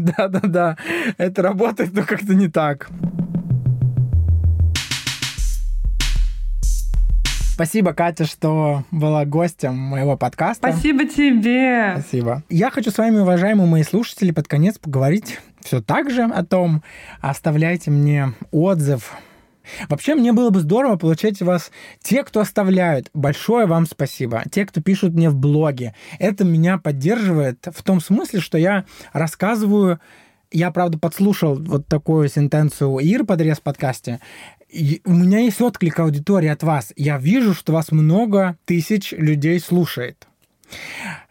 Да-да-да, 0.17 0.78
это 1.17 1.41
работает, 1.41 1.93
но 1.93 2.03
как-то 2.03 2.36
не 2.36 2.47
так. 2.47 2.89
Спасибо, 7.55 7.93
Катя, 7.93 8.25
что 8.25 8.83
была 8.91 9.23
гостем 9.23 9.77
моего 9.77 10.17
подкаста. 10.17 10.73
Спасибо 10.73 11.05
тебе. 11.05 11.93
Спасибо. 11.97 12.43
Я 12.49 12.69
хочу 12.69 12.91
с 12.91 12.97
вами, 12.97 13.19
уважаемые 13.19 13.65
мои 13.65 13.83
слушатели, 13.83 14.31
под 14.31 14.49
конец 14.49 14.77
поговорить 14.77 15.39
все 15.61 15.81
так 15.81 16.11
же 16.11 16.23
о 16.23 16.43
том, 16.43 16.83
оставляйте 17.21 17.91
мне 17.91 18.33
отзыв 18.51 19.13
Вообще, 19.87 20.15
мне 20.15 20.33
было 20.33 20.49
бы 20.49 20.59
здорово 20.59 20.97
получать 20.97 21.41
вас 21.41 21.71
те, 22.03 22.25
кто 22.25 22.41
оставляют. 22.41 23.09
Большое 23.13 23.67
вам 23.67 23.85
спасибо. 23.85 24.43
Те, 24.51 24.65
кто 24.65 24.81
пишут 24.81 25.13
мне 25.13 25.29
в 25.29 25.35
блоге. 25.37 25.95
Это 26.19 26.43
меня 26.43 26.77
поддерживает 26.77 27.65
в 27.73 27.81
том 27.83 28.01
смысле, 28.01 28.41
что 28.41 28.57
я 28.57 28.83
рассказываю 29.13 30.01
я, 30.51 30.71
правда, 30.71 30.97
подслушал 30.97 31.55
вот 31.55 31.87
такую 31.87 32.29
сентенцию 32.29 32.99
Ир 32.99 33.25
подрез 33.25 33.57
в 33.57 33.61
подкасте. 33.61 34.21
У 35.05 35.13
меня 35.13 35.39
есть 35.39 35.61
отклик 35.61 35.99
аудитории 35.99 36.49
от 36.49 36.63
вас. 36.63 36.91
Я 36.95 37.17
вижу, 37.17 37.53
что 37.53 37.73
вас 37.73 37.91
много 37.91 38.57
тысяч 38.65 39.13
людей 39.13 39.59
слушает. 39.59 40.28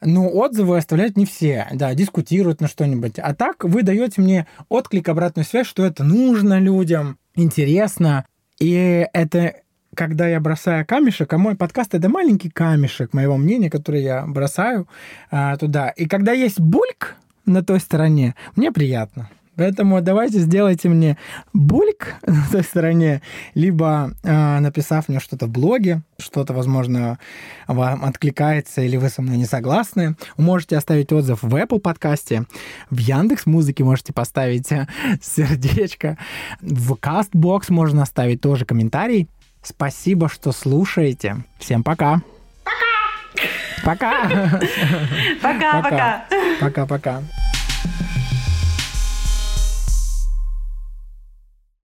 Но 0.00 0.28
отзывы 0.28 0.78
оставляют 0.78 1.16
не 1.16 1.26
все, 1.26 1.66
да, 1.72 1.94
дискутируют 1.94 2.60
на 2.60 2.68
что-нибудь. 2.68 3.18
А 3.18 3.34
так 3.34 3.64
вы 3.64 3.82
даете 3.82 4.20
мне 4.20 4.46
отклик, 4.68 5.08
обратную 5.08 5.44
связь, 5.44 5.66
что 5.66 5.84
это 5.84 6.04
нужно 6.04 6.58
людям, 6.58 7.18
интересно. 7.34 8.24
И 8.58 9.06
это 9.12 9.56
когда 9.94 10.26
я 10.28 10.40
бросаю 10.40 10.86
камешек, 10.86 11.32
а 11.32 11.38
мой 11.38 11.56
подкаст 11.56 11.94
это 11.94 12.08
маленький 12.08 12.50
камешек 12.50 13.12
моего 13.12 13.36
мнения, 13.36 13.70
который 13.70 14.02
я 14.02 14.26
бросаю 14.26 14.88
а, 15.30 15.56
туда. 15.56 15.90
И 15.90 16.06
когда 16.06 16.32
есть 16.32 16.60
бульк 16.60 17.16
на 17.46 17.62
той 17.62 17.80
стороне, 17.80 18.34
мне 18.56 18.72
приятно. 18.72 19.30
Поэтому 19.56 20.00
давайте 20.00 20.38
сделайте 20.38 20.88
мне 20.88 21.16
бульк 21.52 22.14
на 22.26 22.46
той 22.50 22.62
стороне, 22.62 23.22
либо 23.54 24.12
э, 24.22 24.58
написав 24.60 25.08
мне 25.08 25.20
что-то 25.20 25.46
в 25.46 25.50
блоге, 25.50 26.02
что-то, 26.18 26.52
возможно, 26.52 27.18
вам 27.66 28.04
откликается 28.04 28.82
или 28.82 28.96
вы 28.96 29.08
со 29.08 29.22
мной 29.22 29.36
не 29.36 29.46
согласны. 29.46 30.16
Вы 30.36 30.44
можете 30.44 30.76
оставить 30.76 31.12
отзыв 31.12 31.42
в 31.42 31.54
Apple 31.54 31.80
подкасте, 31.80 32.44
в 32.90 32.98
Яндекс 32.98 33.46
Музыке 33.46 33.84
можете 33.84 34.12
поставить 34.12 34.68
сердечко, 35.22 36.18
в 36.60 36.92
Castbox 36.92 37.66
можно 37.68 38.02
оставить 38.02 38.40
тоже 38.40 38.64
комментарий. 38.64 39.28
Спасибо, 39.62 40.28
что 40.28 40.52
слушаете. 40.52 41.38
Всем 41.58 41.82
пока. 41.82 42.20
Пока. 43.84 44.58
Пока. 45.42 45.80
Пока. 45.82 46.26
Пока. 46.60 46.86
Пока. 46.86 47.22